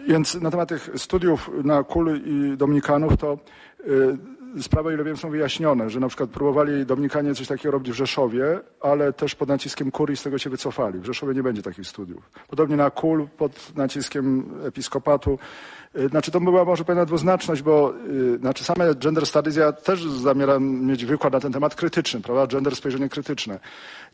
[0.08, 3.38] Więc na temat tych studiów na kul i dominikanów to
[3.88, 4.18] y,
[4.62, 8.60] sprawy, ile wiem, są wyjaśnione, że na przykład próbowali dominikanie coś takiego robić w Rzeszowie,
[8.82, 11.00] ale też pod naciskiem kurii z tego się wycofali.
[11.00, 12.30] W Rzeszowie nie będzie takich studiów.
[12.48, 15.40] Podobnie na kul pod naciskiem episkopatu.
[15.96, 17.94] Y, Znaczy to była może pewna dwuznaczność, bo
[18.36, 22.48] y, znaczy same gender studies, ja też zamieram mieć wykład na ten temat krytyczny, prawda?
[22.48, 23.60] Gender spojrzenie krytyczne.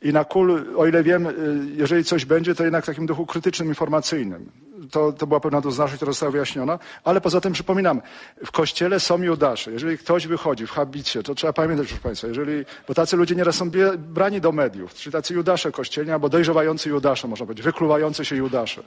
[0.01, 1.27] I na kul, o ile wiem,
[1.75, 4.51] jeżeli coś będzie, to jednak w takim duchu krytycznym, informacyjnym.
[4.91, 8.01] To, to była pewna dwuznaczność, która została wyjaśniona, ale poza tym przypominam,
[8.45, 9.71] w kościele są Judasze.
[9.71, 13.55] Jeżeli ktoś wychodzi w habicie, to trzeba pamiętać, proszę Państwa, jeżeli, bo tacy ludzie nieraz
[13.55, 18.35] są brani do mediów, czyli tacy Judasze kościelni, albo dojrzewający Judasze, można powiedzieć, wykluwający się
[18.35, 18.83] Judasze.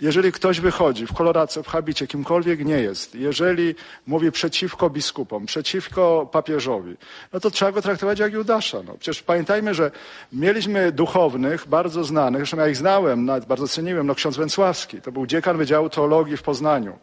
[0.00, 3.74] Jeżeli ktoś wychodzi w kolorace, w habicie, kimkolwiek nie jest, jeżeli
[4.06, 6.96] mówi przeciwko biskupom, przeciwko papieżowi,
[7.32, 8.82] no to trzeba go traktować jak Judasza.
[8.82, 8.94] No.
[8.98, 9.90] Przecież pamiętajmy, że
[10.32, 15.12] mieliśmy duchownych, bardzo znanych, zresztą ja ich znałem, nawet bardzo ceniłem, no ksiądz Węcławski, to
[15.12, 16.98] był dziekan Wydziału Teologii w Poznaniu,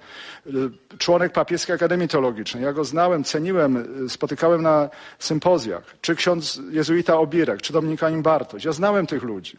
[0.48, 2.64] y, członek Papieskiej Akademii Teologicznej.
[2.64, 4.90] Ja go znałem, ceniłem, y, spotykałem na
[5.20, 5.84] sympozjach.
[6.02, 8.66] Czy ksiądz jezuita Obirek, czy dominikanin Bartoś.
[8.66, 9.58] Ja znałem tych ludzi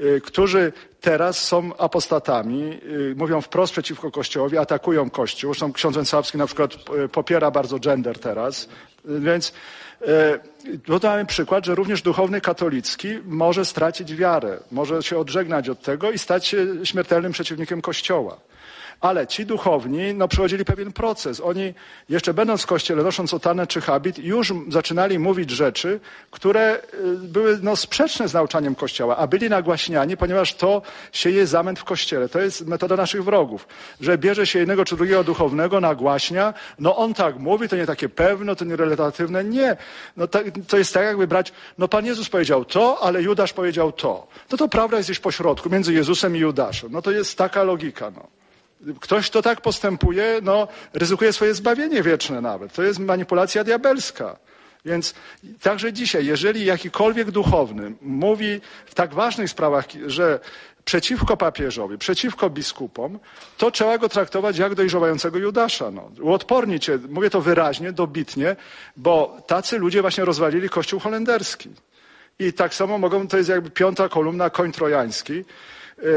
[0.00, 2.80] y, którzy teraz są apostatami,
[3.16, 5.54] mówią wprost przeciwko Kościołowi, atakują Kościół.
[5.54, 6.74] Zresztą ksiądz Węcławski na przykład
[7.12, 8.68] popiera bardzo gender teraz.
[9.04, 9.52] Więc
[10.88, 15.82] no to mamy przykład, że również duchowny katolicki może stracić wiarę, może się odżegnać od
[15.82, 18.36] tego i stać się śmiertelnym przeciwnikiem Kościoła.
[19.00, 21.40] Ale ci duchowni no, przechodzili pewien proces.
[21.40, 21.74] Oni,
[22.08, 26.00] jeszcze będąc w kościele, nosząc otanę czy habit, już zaczynali mówić rzeczy,
[26.30, 30.82] które y, były no, sprzeczne z nauczaniem kościoła, a byli nagłaśniani, ponieważ to
[31.12, 32.28] sieje zamęt w kościele.
[32.28, 33.68] To jest metoda naszych wrogów,
[34.00, 38.08] że bierze się jednego czy drugiego duchownego, nagłaśnia, no on tak mówi, to nie takie
[38.08, 39.44] pewne, to nie relatywne.
[39.44, 39.76] Nie.
[40.16, 43.92] No, to, to jest tak, jakby brać, no Pan Jezus powiedział to, ale Judasz powiedział
[43.92, 44.26] to.
[44.52, 46.92] No to prawda jest gdzieś pośrodku, między Jezusem i Judaszem.
[46.92, 48.10] No to jest taka logika.
[48.10, 48.39] No.
[49.00, 52.72] Ktoś, kto tak postępuje, no, ryzykuje swoje zbawienie wieczne nawet.
[52.72, 54.36] To jest manipulacja diabelska.
[54.84, 55.14] Więc
[55.62, 60.40] także dzisiaj, jeżeli jakikolwiek duchowny mówi w tak ważnych sprawach, że
[60.84, 63.18] przeciwko papieżowi, przeciwko biskupom,
[63.58, 65.90] to trzeba go traktować jak dojrzewającego Judasza.
[65.90, 66.10] No.
[66.22, 68.56] Uodpornić mówię to wyraźnie, dobitnie,
[68.96, 71.70] bo tacy ludzie właśnie rozwalili Kościół holenderski.
[72.38, 75.44] I tak samo mogą, to jest jakby piąta kolumna, koń trojański.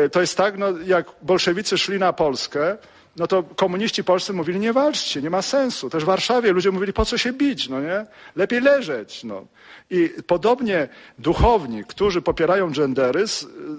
[0.06, 2.78] Y, To jest tak, no, jak bolszewicy szli na Polskę,
[3.16, 5.90] no to komuniści polscy mówili, nie walczcie, nie ma sensu.
[5.90, 8.06] Też w Warszawie ludzie mówili, po co się bić, no nie?
[8.36, 9.46] Lepiej leżeć, no.
[9.90, 10.88] I podobnie
[11.20, 13.26] duchowni, którzy popierają gendery,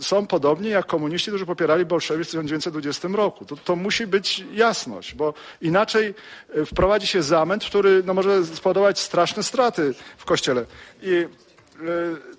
[0.01, 3.45] są podobni jak komuniści, którzy popierali bolszewizm w 1920 roku.
[3.45, 6.15] To, to musi być jasność, bo inaczej
[6.57, 10.65] y, wprowadzi się zamęt, który no, może spowodować straszne straty w Kościele.
[11.03, 11.29] I y,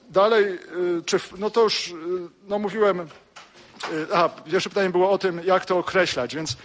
[0.10, 0.58] dalej, y,
[1.06, 1.94] czy, no to już, y,
[2.48, 3.08] no mówiłem,
[4.14, 6.58] a, pierwsze pytanie było o tym, jak to określać, więc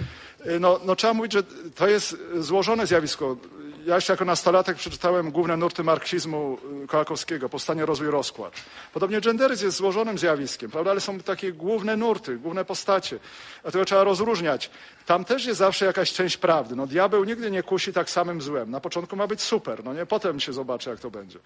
[0.46, 1.42] y, no, no trzeba mówić, że
[1.74, 3.36] to jest złożone zjawisko.
[3.86, 8.54] Ja jeszcze jako nastolatek przeczytałem główne nurty marksizmu y, Kołakowskiego, Powstanie, Rozwój, Rozkład.
[8.92, 10.90] Podobnie genderyzm jest złożonym zjawiskiem, prawda?
[10.90, 13.18] ale są takie główne nurty, główne postacie.
[13.62, 14.70] Dlatego trzeba rozróżniać.
[15.06, 16.76] Tam też jest zawsze jakaś część prawdy.
[16.76, 18.70] No, diabeł nigdy nie kusi tak samym złem.
[18.70, 20.06] Na początku ma być super, no nie?
[20.06, 21.38] Potem się zobaczy, jak to będzie.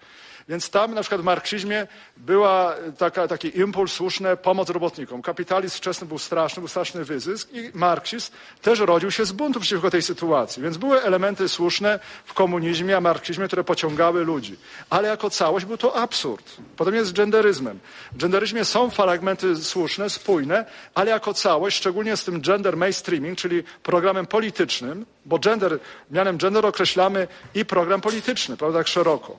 [0.49, 1.87] Więc tam na przykład w marksizmie
[2.17, 5.21] była taka, taki impuls słuszny, pomoc robotnikom.
[5.21, 8.31] Kapitalizm wczesny był straszny, był straszny wyzysk i marksizm
[8.61, 10.63] też rodził się z buntu przeciwko tej sytuacji.
[10.63, 14.57] Więc były elementy słuszne w komunizmie, a marksizmie, które pociągały ludzi.
[14.89, 16.57] Ale jako całość był to absurd.
[16.77, 17.79] Potem jest z genderyzmem.
[18.11, 20.65] W genderyzmie są fragmenty słuszne, spójne,
[20.95, 25.79] ale jako całość, szczególnie z tym gender mainstreaming, czyli programem politycznym, bo gender,
[26.11, 29.37] mianem gender określamy i program polityczny, prawda, tak szeroko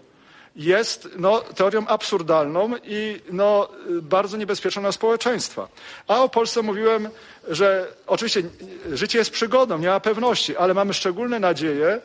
[0.57, 3.69] jest no, teorią absurdalną i no,
[4.03, 5.69] bardzo niebezpieczną dla społeczeństwa.
[6.09, 7.09] A o Polsce mówiłem,
[7.49, 8.43] że oczywiście
[8.93, 12.01] życie jest przygodą, nie ma pewności, ale mamy szczególne nadzieje,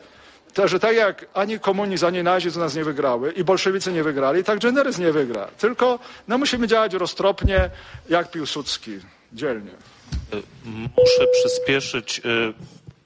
[0.54, 4.44] to, że tak jak ani komunizm, ani nazizm nas nie wygrały i bolszewicy nie wygrali,
[4.44, 5.46] tak genderyzm nie wygra.
[5.46, 5.98] Tylko
[6.28, 7.70] no, musimy działać roztropnie,
[8.08, 8.90] jak Piłsudski,
[9.32, 9.70] dzielnie.
[10.96, 12.18] Muszę przyspieszyć.
[12.18, 12.22] y,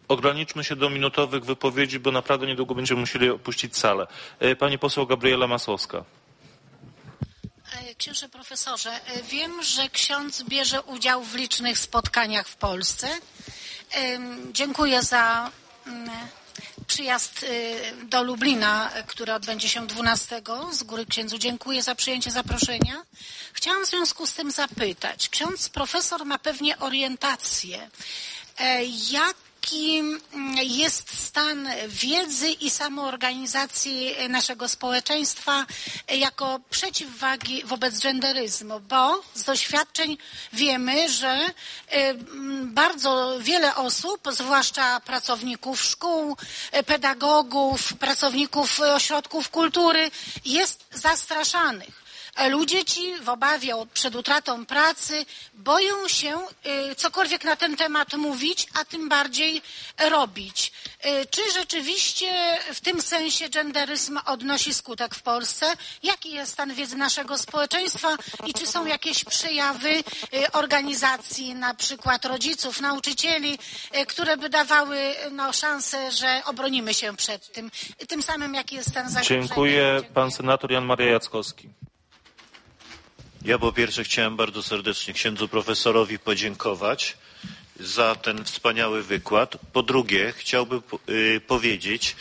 [0.08, 4.06] Ograniczmy się do minutowych wypowiedzi, bo naprawdę niedługo będziemy musieli opuścić salę.
[4.42, 6.04] Y, Pani poseł Gabriela Masłowska.
[7.90, 13.08] E, Księże profesorze, e, wiem, że ksiądz bierze udział w licznych spotkaniach w Polsce.
[14.52, 15.50] Dziękuję za
[15.86, 16.10] mm,
[16.86, 20.42] przyjazd e, do Lublina, który odbędzie się 12.
[20.72, 23.02] Z góry księdzu dziękuję za przyjęcie zaproszenia.
[23.52, 25.28] Chciałam w związku z tym zapytać.
[25.28, 27.90] Ksiądz profesor ma pewnie orientację.
[28.58, 28.84] E,
[29.66, 35.66] Jaki mm, jest stan wiedzy i samoorganizacji naszego społeczeństwa
[36.08, 38.80] jako przeciwwagi wobec genderyzmu?
[38.80, 40.18] Bo z doświadczeń
[40.52, 41.50] wiemy, że e,
[41.90, 46.36] mm, bardzo wiele osób, zwłaszcza pracowników szkół,
[46.72, 50.10] e, pedagogów, pracowników ośrodków kultury,
[50.44, 52.05] jest zastraszanych.
[52.50, 56.38] Ludzie ci w obawie przed utratą pracy boją się
[56.90, 59.62] y, cokolwiek na ten temat mówić, a tym bardziej
[60.10, 60.72] robić.
[61.06, 65.66] Y, Czy rzeczywiście w tym sensie genderyzm odnosi skutek w Polsce?
[66.02, 70.02] Jaki jest stan wiedzy naszego społeczeństwa i czy są jakieś przejawy y,
[70.52, 73.58] organizacji, na przykład rodziców, nauczycieli,
[74.08, 77.70] które by dawały no, szansę, że obronimy się przed tym?
[78.08, 79.46] Tym samym jaki jest stan zagrożenia?
[79.46, 80.00] Dziękuję.
[80.14, 81.68] Pan senator Jan Maria Jackowski.
[83.46, 87.16] Ja po pierwsze chciałem bardzo serdecznie księdzu profesorowi podziękować
[87.80, 89.56] za ten wspaniały wykład.
[89.72, 92.16] Po drugie chciałbym y, powiedzieć,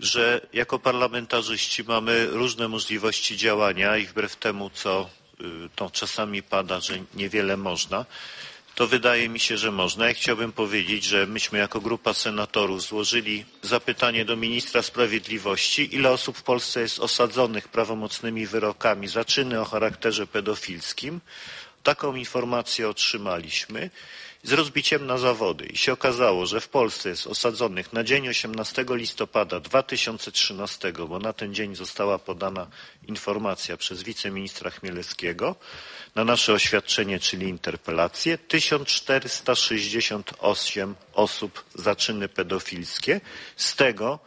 [0.00, 5.10] że jako parlamentarzyści mamy różne możliwości działania i wbrew temu, co
[5.40, 5.44] y,
[5.76, 8.04] to czasami pada, że niewiele można,
[8.74, 10.06] to wydaje mi się, że można.
[10.08, 16.36] Ja chciałbym powiedzieć, że myśmy jako grupa senatorów złożyli zapytanie do ministra sprawiedliwości, ile osób
[16.38, 21.20] w Polsce jest osadzonych prawomocnymi wyrokami za czyny o charakterze pedofilskim.
[21.82, 23.90] Taką informację otrzymaliśmy
[24.44, 25.66] z rozbiciem na zawody.
[25.66, 31.32] I się okazało, że w Polsce jest osadzonych na dzień 18 listopada 2013, bo na
[31.32, 32.66] ten dzień została podana
[33.08, 35.56] informacja przez wiceministra Chmielewskiego
[36.14, 43.20] na nasze oświadczenie, czyli interpelację, 1468 osób za czyny pedofilskie,
[43.56, 44.18] z tego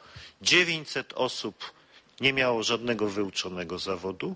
[0.41, 1.72] 900 osób
[2.22, 4.35] nie miało żadnego wyuczonego zawodu,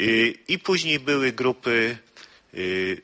[0.00, 1.98] Y, I później były grupy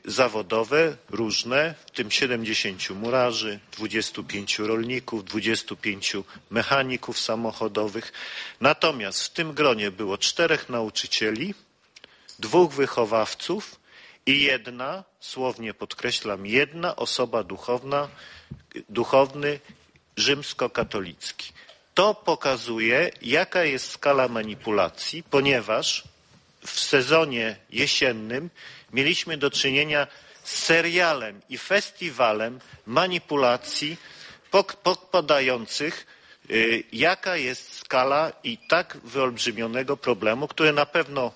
[0.05, 6.13] zawodowe, różne, w tym 70 murarzy, 25 rolników, 25
[6.49, 8.13] mechaników samochodowych.
[8.61, 11.53] Natomiast w tym gronie było czterech nauczycieli,
[12.39, 13.79] dwóch wychowawców
[14.25, 18.09] i jedna, słownie podkreślam, jedna osoba duchowna,
[18.89, 19.59] duchowny
[20.17, 21.51] rzymskokatolicki.
[21.93, 26.03] To pokazuje, jaka jest skala manipulacji, ponieważ
[26.65, 28.49] w sezonie jesiennym
[28.95, 30.07] mieliśmy do czynienia
[30.43, 33.97] z serialem i festiwalem manipulacji
[35.11, 36.05] podających,
[36.49, 41.31] y, jaka jest skala i tak wyolbrzymionego problemu, który na pewno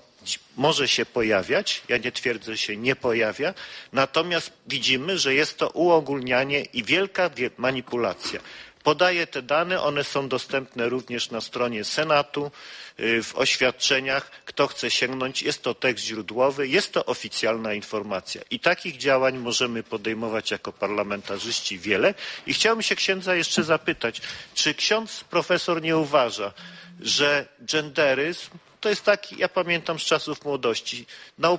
[0.58, 3.54] może się pojawiać, ja nie twierdzę, że się nie pojawia,
[3.94, 8.40] natomiast widzimy, że jest to uogólnianie i wielka wie- manipulacja.
[8.84, 12.52] Podaję te dane, one są dostępne również na stronie Senatu,
[13.00, 14.32] y, w oświadczeniach.
[14.46, 18.42] Kto chce sięgnąć, jest to tekst źródłowy, jest to oficjalna informacja.
[18.52, 22.14] I takich działań możemy podejmować jako parlamentarzyści wiele.
[22.48, 24.22] I chciałbym się księdza jeszcze zapytać,
[24.54, 26.54] czy ksiądz profesor nie uważa,
[27.02, 28.50] że genderyzm
[28.82, 31.06] to jest taki, ja pamiętam z czasów młodości,
[31.38, 31.58] na,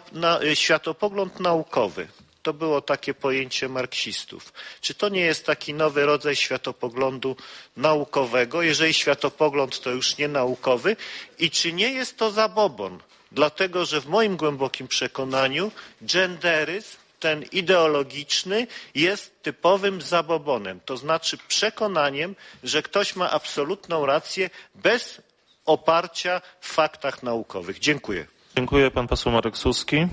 [0.55, 2.09] światopogląd naukowy.
[2.43, 4.53] To było takie pojęcie marksistów.
[4.81, 7.37] Czy to nie jest taki nowy rodzaj światopoglądu
[7.77, 10.97] naukowego, jeżeli światopogląd to już nie naukowy?
[11.39, 12.99] I czy nie jest to zabobon?
[13.33, 15.73] Dlatego, że w moim głębokim przekonaniu
[16.03, 25.23] genderyzm ten ideologiczny jest typowym zabobonem, to znaczy przekonaniem, że ktoś ma absolutną rację bez
[25.67, 27.79] oparcia w faktach naukowych.
[27.79, 28.27] Dziękuję.
[28.57, 28.91] Dziękuję.
[28.91, 30.07] Pan poseł Marek Suski.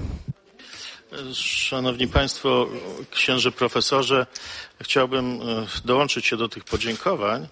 [1.34, 2.68] Szanowni Państwo,
[3.12, 4.26] księże profesorze,
[4.82, 7.48] chciałbym e, dołączyć się do tych podziękowań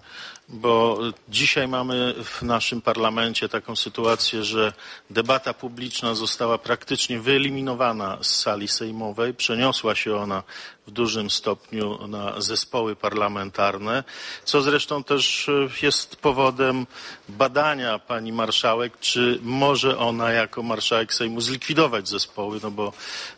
[0.48, 0.98] bo
[1.28, 4.72] dzisiaj mamy w naszym parlamencie taką sytuację, że
[5.10, 10.42] debata publiczna została praktycznie wyeliminowana z sali sejmowej, przeniosła się ona
[10.86, 14.04] w dużym stopniu na zespoły parlamentarne,
[14.44, 15.50] co zresztą też
[15.82, 16.86] jest powodem
[17.28, 22.92] badania pani marszałek, czy może ona jako marszałek Sejmu zlikwidować zespoły, no bo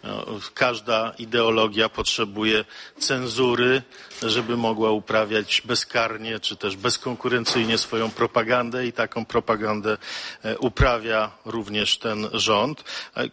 [0.04, 2.64] no, każda ideologia potrzebuje
[2.98, 3.82] cenzury,
[4.22, 9.96] żeby mogła uprawiać bezkarnie czy też bezkonkurencyjnie swoją propagandę i taką propagandę
[10.42, 12.84] e, uprawia również ten rząd.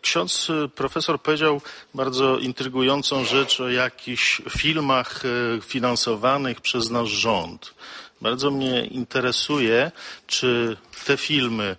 [0.01, 1.61] Ksiądz e, profesor powiedział
[1.93, 7.73] bardzo intrygującą rzecz o jakichś filmach e, finansowanych przez nasz rząd.
[8.21, 9.91] Bardzo mnie interesuje,
[10.27, 11.75] czy te filmy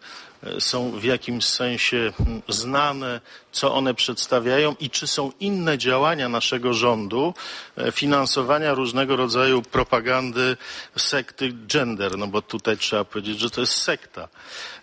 [0.58, 2.12] są w jakimś sensie
[2.48, 3.20] znane,
[3.52, 7.34] co one przedstawiają i czy są inne działania naszego rządu
[7.76, 10.56] e, finansowania różnego rodzaju propagandy
[10.96, 14.28] sekty gender, no bo tutaj trzeba powiedzieć, że to jest sekta,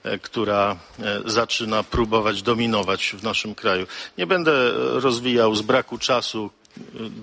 [0.03, 3.87] e, która e, zaczyna próbować dominować w naszym kraju.
[4.17, 6.49] Nie będę rozwijał z braku czasu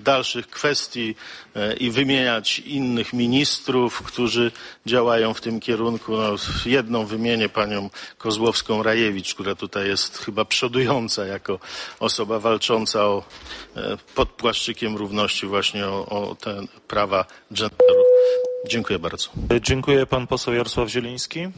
[0.05, 1.15] dalszych kwestii
[1.55, 4.53] e, i wymieniać innych ministrów, którzy
[4.87, 6.13] działają w tym kierunku.
[6.17, 6.35] No,
[6.67, 11.59] jedną wymienię panią Kozłowską-Rajewicz, która tutaj jest chyba przodująca jako
[12.01, 13.25] osoba walcząca o,
[13.77, 18.05] e, pod płaszczykiem równości właśnie o, o te prawa genderu.
[18.69, 19.31] Dziękuję bardzo.
[19.61, 21.49] Dziękuję pan poseł Jarosław Zieliński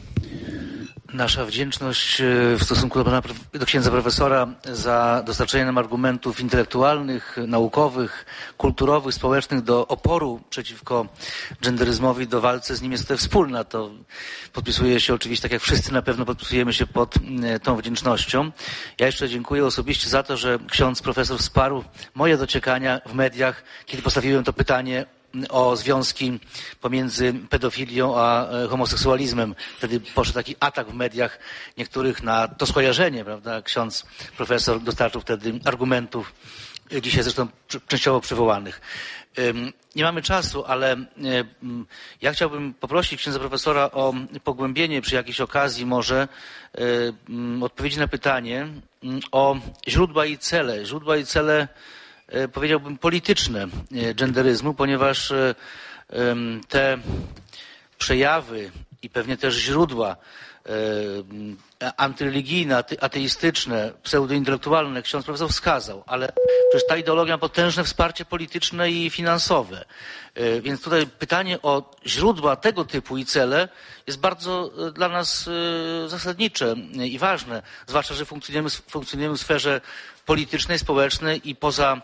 [1.13, 2.25] nasza wdzięczność e,
[2.57, 3.21] w stosunku do, pana,
[3.53, 8.25] do księdza profesora za dostarczenie nam argumentów intelektualnych, naukowych,
[8.57, 11.07] kulturowych, społecznych do oporu przeciwko
[11.61, 13.63] genderyzmowi, do walce z nim jest tutaj wspólna.
[13.63, 13.91] To
[14.53, 18.51] podpisuje się oczywiście, tak jak wszyscy na pewno podpisujemy się pod e, tą wdzięcznością.
[18.99, 21.83] Ja jeszcze dziękuję osobiście za to, że ksiądz profesor wsparł
[22.15, 25.05] moje dociekania w mediach, kiedy postawiłem to pytanie
[25.49, 26.39] o związki
[26.81, 29.55] pomiędzy pedofilią a e, homoseksualizmem.
[29.77, 31.39] Wtedy poszedł taki atak w mediach
[31.77, 33.61] niektórych na to skojarzenie, prawda?
[33.61, 34.05] Ksiądz
[34.37, 36.33] profesor dostarczył wtedy argumentów,
[36.91, 37.47] e, dzisiaj zresztą
[37.87, 38.81] częściowo przywołanych.
[39.95, 41.05] Nie mamy czasu, ale e,
[42.21, 46.27] ja chciałbym poprosić księdza profesora o pogłębienie przy jakiejś okazji może
[47.61, 48.67] odpowiedzi na pytanie
[49.31, 49.55] o
[49.87, 50.85] źródła i cele.
[50.85, 51.67] Źródła i cele E,
[52.53, 55.55] powiedziałbym, polityczne e, genderyzmu, ponieważ e,
[56.67, 56.97] te
[57.97, 60.15] przejawy i pewnie też źródła
[61.97, 66.33] antyreligijne, ateistyczne, pseudointelektualne ksiądz profesor wskazał, ale
[66.69, 69.85] przecież ta ideologia ma potężne wsparcie polityczne i finansowe.
[70.61, 73.69] Więc tutaj pytanie o źródła tego typu i cele
[74.07, 75.49] jest bardzo dla nas
[76.07, 79.81] zasadnicze i ważne, zwłaszcza, że funkcjonujemy, funkcjonujemy w sferze
[80.25, 82.01] politycznej, społecznej i poza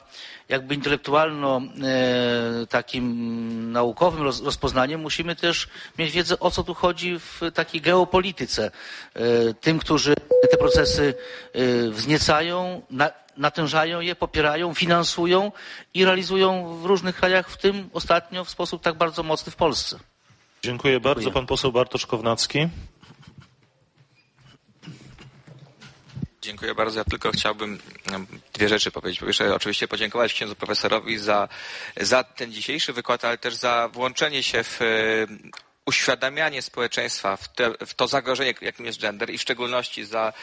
[0.50, 5.68] jakby intelektualno e, takim naukowym rozpoznaniem musimy też
[5.98, 8.72] mieć wiedzę o co tu chodzi w takiej geopolityce.
[9.14, 10.16] E, tym, którzy
[10.52, 11.14] te procesy
[11.54, 12.82] e, wzniecają,
[13.38, 15.52] natężają je, popierają, finansują
[15.94, 20.00] i realizują w różnych krajach, w tym ostatnio w sposób tak bardzo mocny w Polsce.
[20.64, 21.22] Dziękuję bardzo.
[21.22, 21.34] Dziękuję.
[21.34, 22.68] Pan poseł Bartosz Kownacki.
[26.42, 27.00] Dziękuję bardzo.
[27.00, 27.80] Ja tylko chciałbym
[28.54, 29.20] dwie rzeczy powiedzieć.
[29.20, 31.48] Po pierwsze, oczywiście podziękować księdzu profesorowi za,
[31.98, 34.80] za ten dzisiejszy wykład, ale też za włączenie się w
[35.90, 40.34] uświadamianie społeczeństwa w, te, w, to zagrożenie, jakim jest gender i w szczególności za,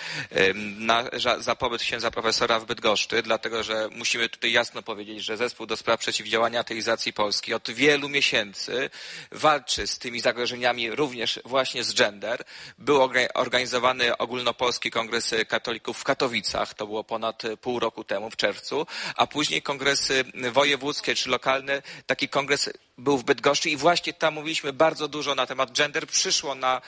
[0.78, 1.04] na,
[1.38, 1.82] za pobyt
[2.12, 7.12] profesora w Bydgoszczy, dlatego że musimy tutaj jasno powiedzieć, że zespół do spraw przeciwdziałania ateizacji
[7.12, 8.90] Polski od wielu miesięcy
[9.30, 12.44] walczy z tymi zagrożeniami również właśnie z gender.
[12.78, 18.86] Był organizowany ogólnopolski kongres katolików w Katowicach, to było ponad pół roku temu w czerwcu,
[19.16, 24.72] a później kongresy wojewódzkie czy lokalne, taki kongres był w Bydgoszczy i właśnie tam mówiliśmy
[24.72, 26.06] bardzo dużo na temat gender.
[26.06, 26.80] Przyszło na,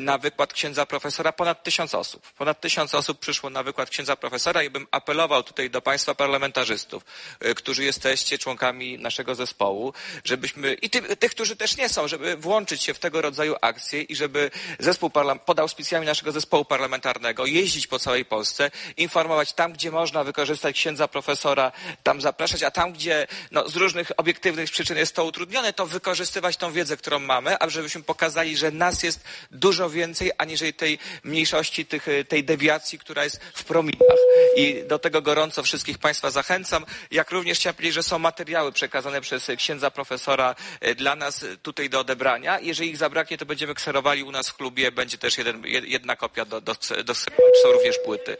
[0.00, 2.32] na wykład księdza profesora ponad tysiąc osób.
[2.32, 7.04] Ponad tysiąc osób przyszło na wykład księdza profesora i bym apelował tutaj do Państwa parlamentarzystów,
[7.44, 9.92] y, którzy jesteście członkami naszego zespołu,
[10.24, 14.02] żebyśmy, i ty, tych, którzy też nie są, żeby włączyć się w tego rodzaju akcje
[14.02, 15.10] i żeby zespół
[15.44, 21.08] pod auspicjami naszego zespołu parlamentarnego jeździć po całej Polsce, informować tam, gdzie można wykorzystać księdza
[21.08, 21.72] profesora,
[22.02, 26.56] tam zapraszać, a tam, gdzie no, z różnych obiektywnych przyczyn jest to utrudnione, to wykorzystywać
[26.56, 31.86] tą wiedzę, którą mamy, a żebyśmy pokazali, że nas jest dużo więcej, aniżeli tej mniejszości,
[31.86, 34.18] tych, tej dewiacji, która jest w promilach.
[34.56, 36.84] I do tego gorąco wszystkich Państwa zachęcam.
[37.10, 41.90] Jak również chciałem powiedzieć, że są materiały przekazane przez księdza profesora e, dla nas tutaj
[41.90, 42.60] do odebrania.
[42.60, 44.92] Jeżeli ich zabraknie, to będziemy kserowali u nas w klubie.
[44.92, 46.74] Będzie też jeden, jedna kopia do, do,
[47.04, 48.36] do są również płyty.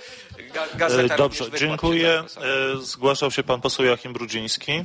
[0.74, 2.10] Gazeta Dobrze, dziękuję.
[2.10, 2.24] E,
[2.82, 4.82] zgłaszał się pan poseł Joachim Brudziński.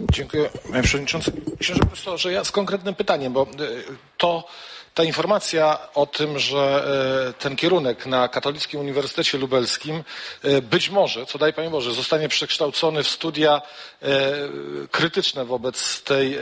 [0.00, 1.32] Dziękuję, panie przewodniczący.
[1.60, 3.46] Księże profesorze, ja z konkretnym pytaniem, bo e,
[4.16, 4.48] to
[4.94, 6.84] ta informacja o tym, że
[7.28, 10.04] e, ten kierunek na Katolickim Uniwersytecie Lubelskim
[10.42, 13.62] e, być może, co daj Panie Boże, zostanie przekształcony w studia
[14.90, 16.38] krytyczne wobec tej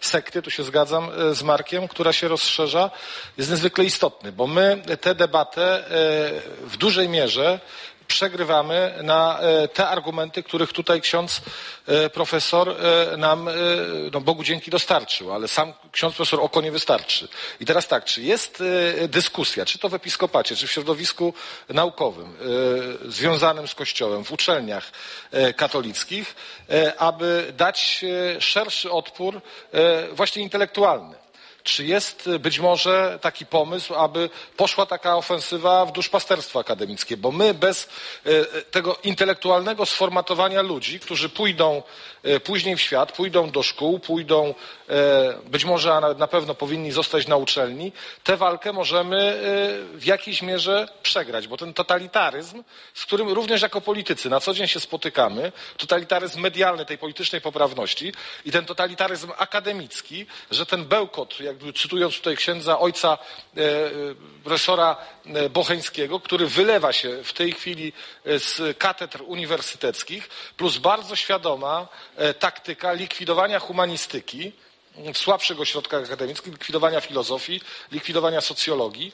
[0.00, 2.90] sekty, tu się zgadzam z Markiem, która się rozszerza,
[3.38, 5.84] jest niezwykle istotny, bo my tę debatę
[6.60, 7.60] w dużej mierze
[8.12, 11.42] przegrywamy na e, te argumenty, których tutaj ksiądz
[11.86, 13.48] e, profesor e, nam,
[14.12, 17.28] no Bogu dzięki, dostarczył, ale sam ksiądz profesor oko nie wystarczy.
[17.60, 18.62] I teraz tak, czy jest
[19.08, 21.34] dyskusja, czy to w episkopacie, czy w środowisku
[21.68, 22.36] naukowym,
[23.08, 24.90] związanym z Kościołem, w uczelniach
[25.56, 26.34] katolickich,
[26.98, 28.04] aby dać
[28.38, 29.40] szerszy odpór
[30.12, 31.21] właśnie intelektualny
[31.62, 37.16] czy jest być może taki pomysł, aby poszła taka ofensywa w duszpasterstwo akademickie?
[37.16, 37.88] Bo my bez
[38.26, 41.82] e, e, tego intelektualnego sformatowania ludzi, którzy pójdą
[42.44, 44.54] później w świat, pójdą do szkół, pójdą
[45.46, 47.92] być może, a na pewno powinni zostać na uczelni,
[48.24, 49.38] tę walkę możemy
[49.94, 52.62] w jakiejś mierze przegrać, bo ten totalitaryzm,
[52.94, 58.12] z którym również jako politycy na co dzień się spotykamy, totalitaryzm medialny tej politycznej poprawności
[58.44, 63.18] i ten totalitaryzm akademicki, że ten bełkot, jakby cytując tutaj księdza ojca
[63.56, 63.90] e, e,
[64.44, 64.96] profesora
[65.26, 67.92] e, Bocheńskiego, który wylewa się w tej chwili
[68.24, 71.88] z katedr uniwersyteckich, plus bardzo świadoma
[72.38, 74.52] taktyka likwidowania humanistyki,
[75.14, 77.60] w słabszych ośrodkach akademickich, likwidowania filozofii,
[77.92, 79.12] likwidowania socjologii,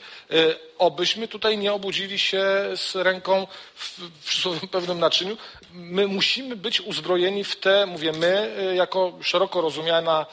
[0.77, 2.43] obyśmy tutaj nie obudzili się
[2.75, 5.37] z ręką w, w pewnym naczyniu.
[5.73, 10.25] My musimy być uzbrojeni w te, mówię my, jako szeroko rozumiana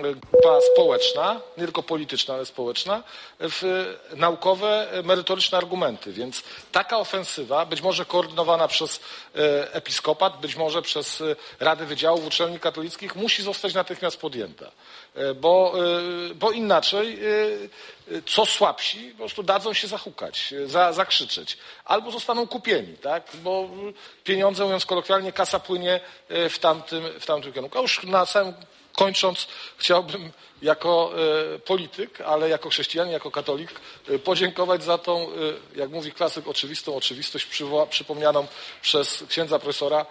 [0.00, 3.02] grupa społeczna, nie tylko polityczna, ale społeczna,
[3.40, 6.12] w naukowe, merytoryczne argumenty.
[6.12, 9.00] Więc taka ofensywa, być może koordynowana przez
[9.34, 14.70] e, episkopat, być może przez e, Rady Wydziałów Uczelni Katolickich, musi zostać natychmiast podjęta.
[15.16, 15.74] E, bo,
[16.34, 17.18] bo inaczej
[18.26, 21.58] co słabsi po prostu dadzą się zahukać, za, zakrzyczeć.
[21.84, 23.30] Albo zostaną kupieni, tak?
[23.34, 23.68] bo
[24.24, 27.78] pieniądze, mówiąc kolokwialnie, kasa płynie w tamtym, w tamtym kierunku.
[27.78, 28.54] A już na samym
[28.92, 31.12] kończąc chciałbym jako
[31.54, 33.70] e, polityk, ale jako chrześcijanin, jako katolik
[34.08, 35.26] e, podziękować za tą, e,
[35.76, 37.48] jak mówi klasyk, oczywistą oczywistość
[37.90, 38.46] przypomnianą
[38.82, 40.06] przez księdza profesora,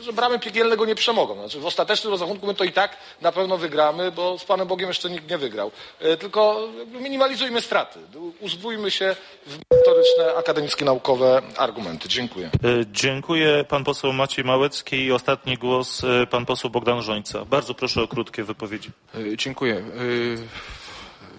[0.00, 1.34] że bramy piekielne go nie przemogą.
[1.34, 4.88] Znaczy, w ostatecznym rozrachunku my to i tak na pewno wygramy, bo z Panem Bogiem
[4.88, 5.70] jeszcze nikt nie wygrał.
[6.18, 8.00] Tylko minimalizujmy straty.
[8.40, 9.16] Uzbrójmy się
[9.46, 12.08] w merytoryczne, akademickie, naukowe argumenty.
[12.08, 12.50] Dziękuję.
[12.92, 13.64] Dziękuję.
[13.68, 17.44] Pan poseł Maciej Małecki i ostatni głos pan poseł Bogdan Żońca.
[17.44, 18.90] Bardzo proszę o krótkie wypowiedzi.
[19.36, 19.57] Dziękuję.
[19.58, 19.82] Dziękuję.
[20.00, 20.38] Y,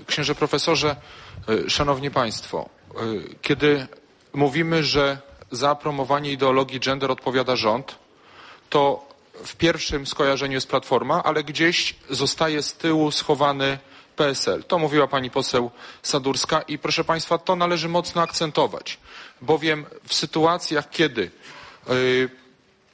[0.08, 0.96] księże profesorze,
[1.50, 2.70] y, szanowni państwo,
[3.02, 3.88] y, kiedy
[4.34, 5.18] mówimy, że
[5.52, 7.96] za promowanie ideologii gender odpowiada rząd,
[8.70, 9.08] to
[9.46, 13.78] w pierwszym skojarzeniu jest Platforma, ale gdzieś zostaje z tyłu schowany
[14.16, 14.64] PSL.
[14.64, 15.72] To mówiła pani poseł
[16.02, 18.98] Sadurska i proszę państwa, to należy mocno akcentować,
[19.42, 21.32] bowiem w sytuacjach, kiedy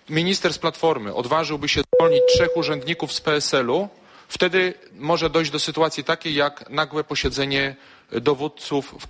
[0.09, 3.89] minister z Platformy odważyłby się zwolnić trzech urzędników z PSL-u,
[4.27, 7.75] Wtedy może dojść do sytuacji takiej jak nagłe posiedzenie
[8.11, 9.07] dowódców w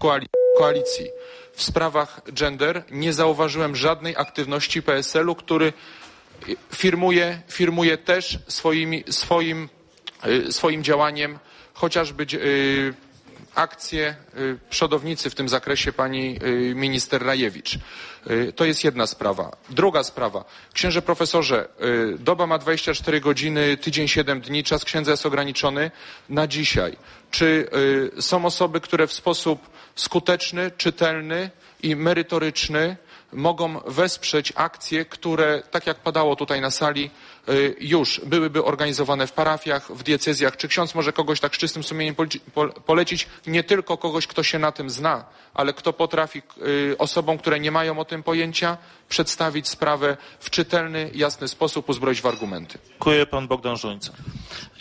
[0.58, 1.06] koalicji.
[1.54, 5.74] W sprawach gender nie zauważyłem żadnej aktywności PSL-u, który
[6.74, 9.70] firmuje, firmuje też swoimi, swoim,
[10.28, 11.40] y, swoim działaniem
[11.74, 12.26] chociażby
[13.56, 16.40] y, akcję y, przodownicy w tym zakresie pani
[16.76, 17.78] minister Rajewicz.
[18.56, 19.58] To jest jedna sprawa.
[19.70, 20.46] Druga sprawa.
[20.74, 21.68] Księże profesorze,
[22.20, 25.92] doba ma 24 godziny, tydzień 7 dni, czas księdza jest ograniczony
[26.30, 26.98] na dzisiaj.
[27.32, 27.70] Czy
[28.20, 31.50] są osoby, które w sposób skuteczny, czytelny
[31.84, 32.98] i merytoryczny
[33.34, 37.10] mogą wesprzeć akcje, które, tak jak padało tutaj na sali, y,
[37.80, 40.58] już byłyby organizowane w parafiach, w diecezjach.
[40.58, 43.28] Czy ksiądz może kogoś tak z czystym sumieniem poleci- pol- polecić?
[43.48, 46.42] Nie tylko kogoś, kto się na tym zna, ale kto potrafi
[46.92, 48.78] y, osobom, które nie mają o tym pojęcia,
[49.10, 52.78] przedstawić sprawę w czytelny, jasny sposób, uzbroić w argumenty.
[52.90, 54.12] Dziękuję pan Bogdan Żońca.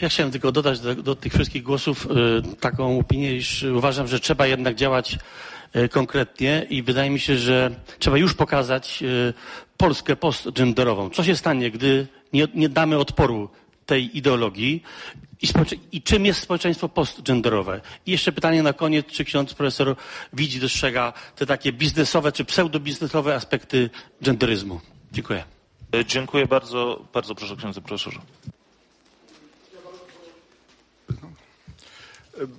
[0.01, 4.21] Ja chciałem tylko dodać do, do tych wszystkich głosów y, taką opinię, iż uważam, że
[4.21, 5.19] trzeba jednak działać y,
[5.91, 9.35] konkretnie i wydaje mi się, że trzeba już pokazać y,
[9.77, 11.11] Polskę postgenderową.
[11.11, 13.49] Co się stanie, gdy nie, nie damy odporu
[13.87, 14.83] tej ideologii
[15.43, 15.47] i,
[15.93, 17.81] i czym jest społeczeństwo postgenderowe?
[18.07, 19.97] I jeszcze pytanie na koniec, czy ksiądz profesor
[20.33, 23.91] widzi, dostrzega te takie biznesowe czy pseudobiznesowe aspekty
[24.23, 24.81] genderyzmu?
[25.13, 25.45] Dziękuję.
[25.95, 27.05] E, Dziękuję bardzo.
[27.13, 28.21] Bardzo proszę księdza profesorze.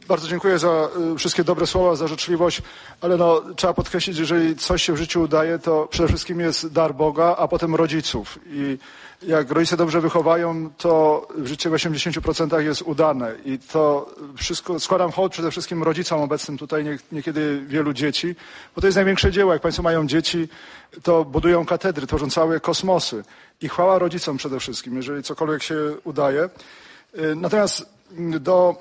[0.08, 2.62] Bardzo dziękuję za y, wszystkie dobre słowa, za życzliwość,
[3.02, 6.74] ale no, trzeba podkreślić, że jeżeli coś się w życiu udaje, to przede wszystkim jest
[6.74, 8.40] dar Boga, a potem rodziców.
[8.48, 8.78] I
[9.28, 13.36] jak rodzice dobrze wychowają, to życie w 80% jest udane.
[13.46, 18.36] I to wszystko składam hołd przede wszystkim rodzicom obecnym tutaj, nie, niekiedy wielu dzieci,
[18.76, 19.54] bo to jest największe dzieło.
[19.54, 20.48] Jak Państwo mają dzieci,
[21.04, 23.24] to budują katedry, tworzą całe kosmosy.
[23.62, 26.50] I chwała rodzicom przede wszystkim, jeżeli cokolwiek się udaje.
[27.20, 27.86] Y, Natomiast
[28.18, 28.76] mm, do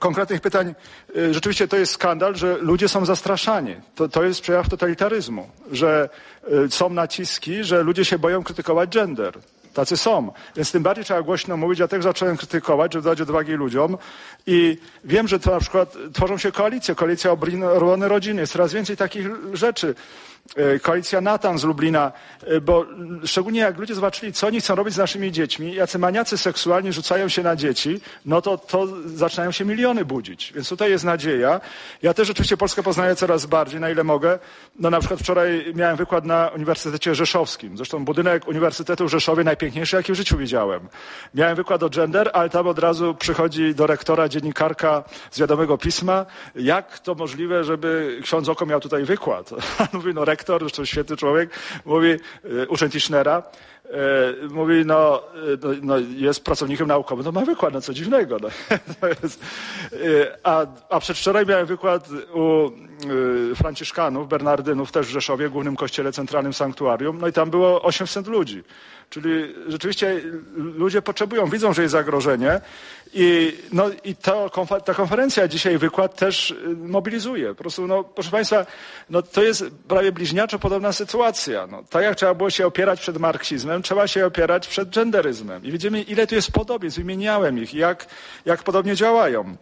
[0.00, 0.74] konkretnych pytań.
[1.16, 3.76] Y, Rzeczywiście to jest skandal, że ludzie są zastraszani.
[3.94, 6.08] To, to jest przejaw totalitaryzmu, że
[6.66, 9.38] y, są naciski, że ludzie się boją krytykować gender.
[9.74, 10.32] Tacy są.
[10.56, 11.78] Więc tym bardziej trzeba głośno mówić.
[11.78, 13.98] Ja też zacząłem krytykować, żeby dać odwagi ludziom.
[14.46, 16.94] I wiem, że to na przykład tworzą się koalicje.
[16.94, 18.40] Koalicja obrony rodziny.
[18.40, 19.94] Jest coraz więcej takich rzeczy.
[20.56, 22.12] E, Koalicja Natan z Lublina,
[22.46, 22.86] e, bo
[23.24, 27.28] szczególnie jak ludzie zobaczyli, co oni chcą robić z naszymi dziećmi, jacy maniacy seksualni rzucają
[27.28, 30.52] się na dzieci, no to, to zaczynają się miliony budzić.
[30.52, 31.60] Więc tutaj jest nadzieja.
[32.02, 34.38] Ja też oczywiście Polskę poznaję coraz bardziej, na ile mogę.
[34.78, 37.76] No na przykład wczoraj miałem wykład na Uniwersytecie Rzeszowskim.
[37.76, 40.88] Zresztą budynek Uniwersytetu w Rzeszowie najpiękniejszy, jaki w życiu widziałem.
[41.34, 46.26] Miałem wykład o gender, ale tam od razu przychodzi do rektora dziennikarka z wiadomego pisma,
[46.54, 49.50] jak to możliwe, żeby ksiądz Oko miał tutaj wykład.
[49.92, 51.50] Mówi, no rektor, zresztą świetny człowiek,
[51.84, 53.42] mówi, e, uczeń Tischnera,
[53.84, 58.36] e, mówi, no, e, no, no jest pracownikiem naukowym, no ma wykład, no co dziwnego.
[58.40, 58.48] No.
[60.42, 62.70] A, a przedwczoraj miałem wykład u
[63.54, 68.64] Franciszkanów, Bernardynów, też w Rzeszowie, głównym kościele centralnym sanktuarium, no i tam było 800 ludzi.
[69.10, 70.20] Czyli rzeczywiście
[70.56, 72.60] ludzie potrzebują, widzą, że jest zagrożenie
[73.14, 74.50] i, no, i to,
[74.84, 77.48] ta konferencja dzisiaj, wykład też y, mobilizuje.
[77.48, 78.66] Po prostu, no, proszę Państwa,
[79.10, 81.66] no, to jest prawie bliźniaczo podobna sytuacja.
[81.66, 85.64] No, tak jak trzeba było się opierać przed marksizmem, trzeba się opierać przed genderyzmem.
[85.64, 88.06] I widzimy, ile tu jest podobieństw, wymieniałem ich, jak,
[88.44, 89.56] jak podobnie działają.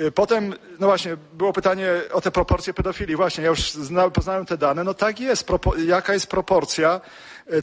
[0.00, 3.16] Y, Potem, no właśnie, było pytanie o te proporcje pedofilii.
[3.16, 4.84] Właśnie, ja już zna, poznałem te dane.
[4.84, 5.46] No tak jest.
[5.86, 7.00] Jaka jest proporcja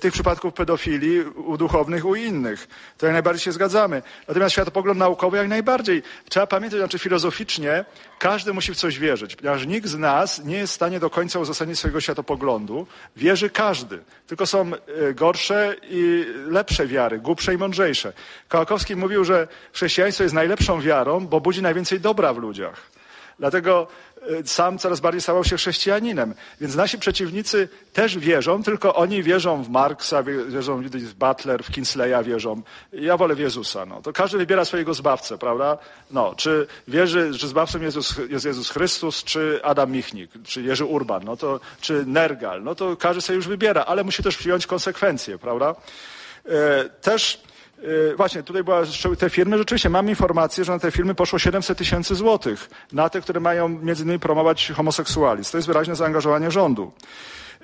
[0.01, 2.67] tych przypadków pedofilii u duchownych, u innych?
[2.97, 4.01] To jak najbardziej się zgadzamy.
[4.27, 6.03] Natomiast światopogląd naukowy jak najbardziej.
[6.29, 7.85] Trzeba pamiętać, znaczy filozoficznie,
[8.19, 11.39] każdy musi w coś wierzyć, ponieważ nikt z nas nie jest w stanie do końca
[11.39, 12.87] uzasadnić swojego światopoglądu.
[13.15, 13.99] Wierzy każdy.
[14.27, 18.13] Tylko są y, gorsze i lepsze wiary, głupsze i mądrzejsze.
[18.47, 22.97] Kołakowski mówił, że chrześcijaństwo jest najlepszą wiarą, bo budzi najwięcej dobra w ludziach.
[23.39, 23.87] Dlatego
[24.45, 26.33] sam coraz bardziej stawał się chrześcijaninem.
[26.61, 31.71] Więc nasi przeciwnicy też wierzą, tylko oni wierzą w Marksa, wie- wierzą w Butler, w
[31.71, 32.61] Kinsleya wierzą.
[32.93, 33.85] Ja wolę w Jezusa.
[33.85, 34.01] No.
[34.01, 35.77] To każdy wybiera swojego zbawcę, prawda?
[36.11, 41.23] No, czy wierzy, że zbawcą Jezus, jest Jezus Chrystus, czy Adam Michnik, czy Jerzy Urban,
[41.23, 42.63] no to, czy Nergal.
[42.63, 45.75] No to każdy sobie już wybiera, ale musi też przyjąć konsekwencje, prawda?
[46.45, 47.41] E, Też
[48.17, 48.81] właśnie tutaj była
[49.19, 53.21] te firmy, rzeczywiście mam informację, że na te firmy poszło 700 tysięcy złotych, na te,
[53.21, 55.51] które mają między innymi promować homoseksualizm.
[55.51, 56.91] To jest wyraźne zaangażowanie rządu.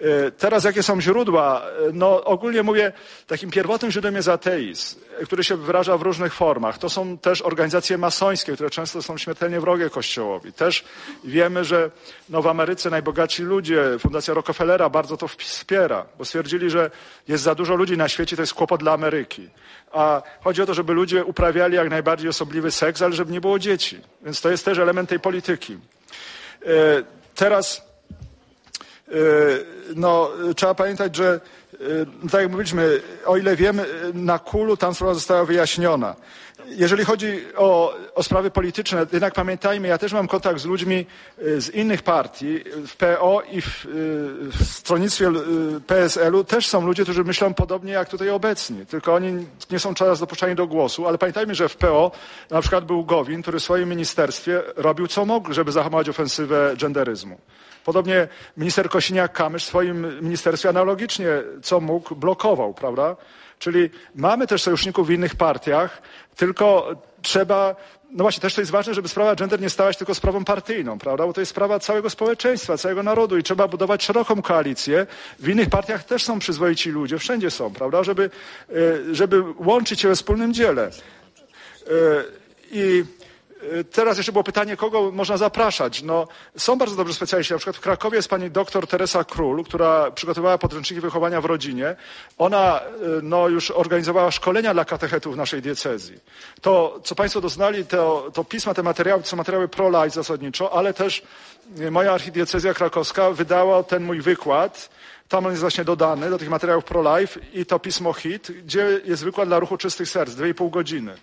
[0.02, 1.62] E, Teraz jakie są źródła?
[1.62, 2.92] E, No ogólnie mówię,
[3.28, 6.78] takim pierwotnym źródłem jest ateizm, który się wyraża w różnych formach.
[6.78, 10.54] To są też organizacje masońskie, które często są śmiertelnie wrogie Kościołowi.
[10.54, 10.84] Też
[11.24, 11.92] wiemy, że
[12.30, 16.92] no, w Ameryce najbogatsi ludzie, Fundacja Rockefellera bardzo to wspiera, bo stwierdzili, że
[17.28, 19.50] jest za dużo ludzi na świecie, to jest kłopot dla Ameryki.
[19.92, 23.60] A chodzi o to, żeby ludzie uprawiali jak najbardziej osobliwy seks, ale żeby nie było
[23.60, 24.02] dzieci.
[24.22, 25.78] Więc to jest też element tej polityki.
[26.66, 26.68] E,
[27.36, 27.93] Teraz
[29.96, 31.40] no, trzeba pamiętać, że
[31.74, 36.16] y, tak jak mówiliśmy, o ile wiemy, y, na kulu tam sprawa została wyjaśniona.
[36.68, 41.06] Jeżeli chodzi o, o sprawy polityczne, jednak pamiętajmy, ja też mam kontakt z ludźmi
[41.58, 43.86] z innych partii, w PO i w,
[44.60, 45.32] w stronnictwie
[45.88, 50.20] PSL-u też są ludzie, którzy myślą podobnie jak tutaj obecni, tylko oni nie są teraz
[50.20, 52.12] dopuszczani do głosu, ale pamiętajmy, że w PO
[52.50, 57.38] na przykład był Gowin, który w swoim ministerstwie robił co mógł, żeby zahamować ofensywę genderyzmu.
[57.86, 61.28] Podobnie minister Kosiniak-Kamysz w swoim ministerstwie analogicznie
[61.62, 63.16] co mógł blokował, prawda?
[63.60, 66.02] Czyli mamy też sojuszników w innych partiach,
[66.36, 67.76] tylko trzeba,
[68.12, 71.00] no właśnie też to jest ważne, żeby sprawa gender nie stała się tylko sprawą partyjną,
[71.00, 71.26] prawda?
[71.28, 75.08] Bo to jest sprawa całego społeczeństwa, całego narodu i trzeba budować szeroką koalicję.
[75.40, 78.04] W innych partiach też są przyzwoici ludzie, wszędzie są, prawda?
[78.04, 78.30] Żeby,
[78.70, 80.84] e, żeby łączyć się we wspólnym dziele.
[80.84, 81.90] E,
[82.72, 83.04] I
[83.92, 86.04] Teraz jeszcze było pytanie, kogo można zapraszać.
[86.04, 86.28] No,
[86.58, 87.54] są bardzo dobrzy specjaliści.
[87.54, 91.96] Na przykład w Krakowie jest pani doktor Teresa Król, która przygotowała podręczniki wychowania w rodzinie.
[92.38, 92.84] Ona e,
[93.24, 96.20] no, już organizowała szkolenia dla katechetów naszej diecezji.
[96.62, 100.94] To, co państwo doznali, to, to pisma, te materiały, to są materiały pro-life zasadniczo, ale
[100.94, 101.24] też
[101.80, 104.90] e, moja archidiecezja krakowska wydała ten mój wykład,
[105.30, 109.24] tam on jest właśnie dodany do tych materiałów pro-life i to pismo HIT, gdzie jest
[109.24, 111.16] wykład dla ruchu czystych serc, dwie i pół godziny.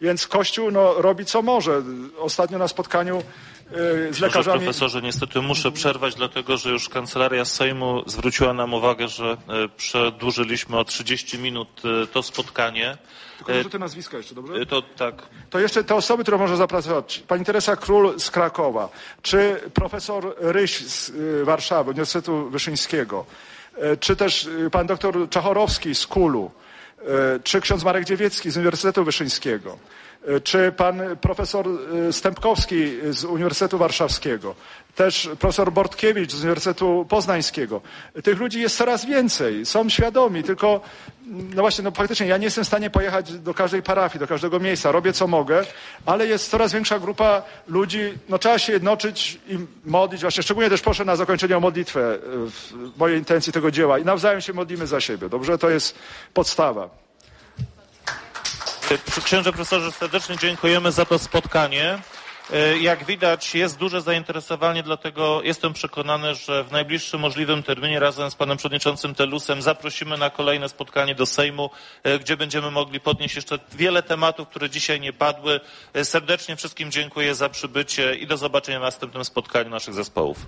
[0.00, 1.82] Więc Kościół no, robi co może.
[2.18, 3.22] Ostatnio na spotkaniu yy,
[3.72, 4.58] z Proszę, lekarzami.
[4.58, 9.36] profesorze, niestety muszę przerwać, dlatego że już kancelaria Sejmu zwróciła nam uwagę, że e,
[9.76, 12.98] przedłużyliśmy o 30 minut e, to spotkanie.
[13.36, 14.66] Tylko może te nazwiska jeszcze, dobrze?
[14.66, 15.22] To tak.
[15.50, 17.22] To jeszcze te osoby, które można zapracować.
[17.28, 18.88] Pani Teresa Król z Krakowa,
[19.22, 23.26] czy profesor Ryś z y, Warszawy, Uniwersytetu Wyszyńskiego,
[23.78, 26.69] y, czy też y, pan doktor Czachorowski z Kulu, y,
[27.44, 29.78] czy ksiądz Marek Dziewiecki z Uniwersytetu Wyszyńskiego,
[30.44, 31.68] czy pan profesor
[32.08, 34.54] y, Stępkowski z Uniwersytetu Warszawskiego,
[34.94, 37.80] też profesor Bortkiewicz z Uniwersytetu Poznańskiego.
[38.24, 40.80] Tych ludzi jest coraz więcej, są świadomi, tylko
[41.30, 44.60] no właśnie, no faktycznie ja nie jestem w stanie pojechać do każdej parafii, do każdego
[44.60, 45.64] miejsca, robię co mogę,
[46.06, 50.80] ale jest coraz większa grupa ludzi, no trzeba się jednoczyć i modlić, właśnie szczególnie też
[50.82, 52.18] proszę na zakończenie o modlitwę e,
[52.50, 55.58] w mojej intencji tego dzieła i nawzajem się modlimy za siebie, dobrze?
[55.58, 55.98] To jest
[56.34, 57.09] podstawa.
[59.24, 61.98] Księże profesorze, serdecznie dziękujemy za to spotkanie.
[62.52, 68.30] E, Jak widać jest duże zainteresowanie, dlatego jestem przekonany, że w najbliższym możliwym terminie razem
[68.30, 71.70] z panem przewodniczącym Telusem zaprosimy na kolejne spotkanie do Sejmu,
[72.02, 75.60] e, gdzie będziemy mogli podnieść jeszcze wiele tematów, które dzisiaj nie padły.
[75.94, 80.38] E, Serdecznie wszystkim dziękuję za przybycie i do zobaczenia na następnym spotkaniu naszych zespołów.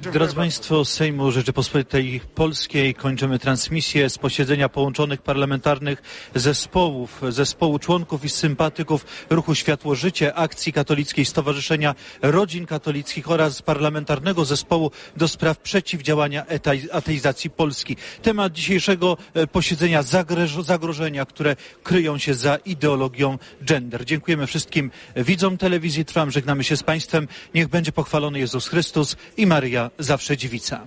[0.00, 6.02] Drodzy Państwo, Sejmu Rzeczypospolitej Polskiej kończymy transmisję z posiedzenia połączonych parlamentarnych
[6.34, 14.44] zespołów, zespołu członków i sympatyków Ruchu Światło Życie, Akcji Katolickiej Stowarzyszenia Rodzin Katolickich oraz parlamentarnego
[14.44, 16.46] zespołu do spraw przeciwdziałania
[16.92, 17.96] ateizacji Polski.
[18.22, 24.04] Temat dzisiejszego e, posiedzenia zagroż- zagrożenia, które kryją się za ideologią gender.
[24.04, 27.28] Dziękujemy wszystkim widzom telewizji Trwam, żegnamy się z Państwem.
[27.54, 30.86] Niech będzie pochwalony Jezus Chrystus i Maryja zawsze dziewica.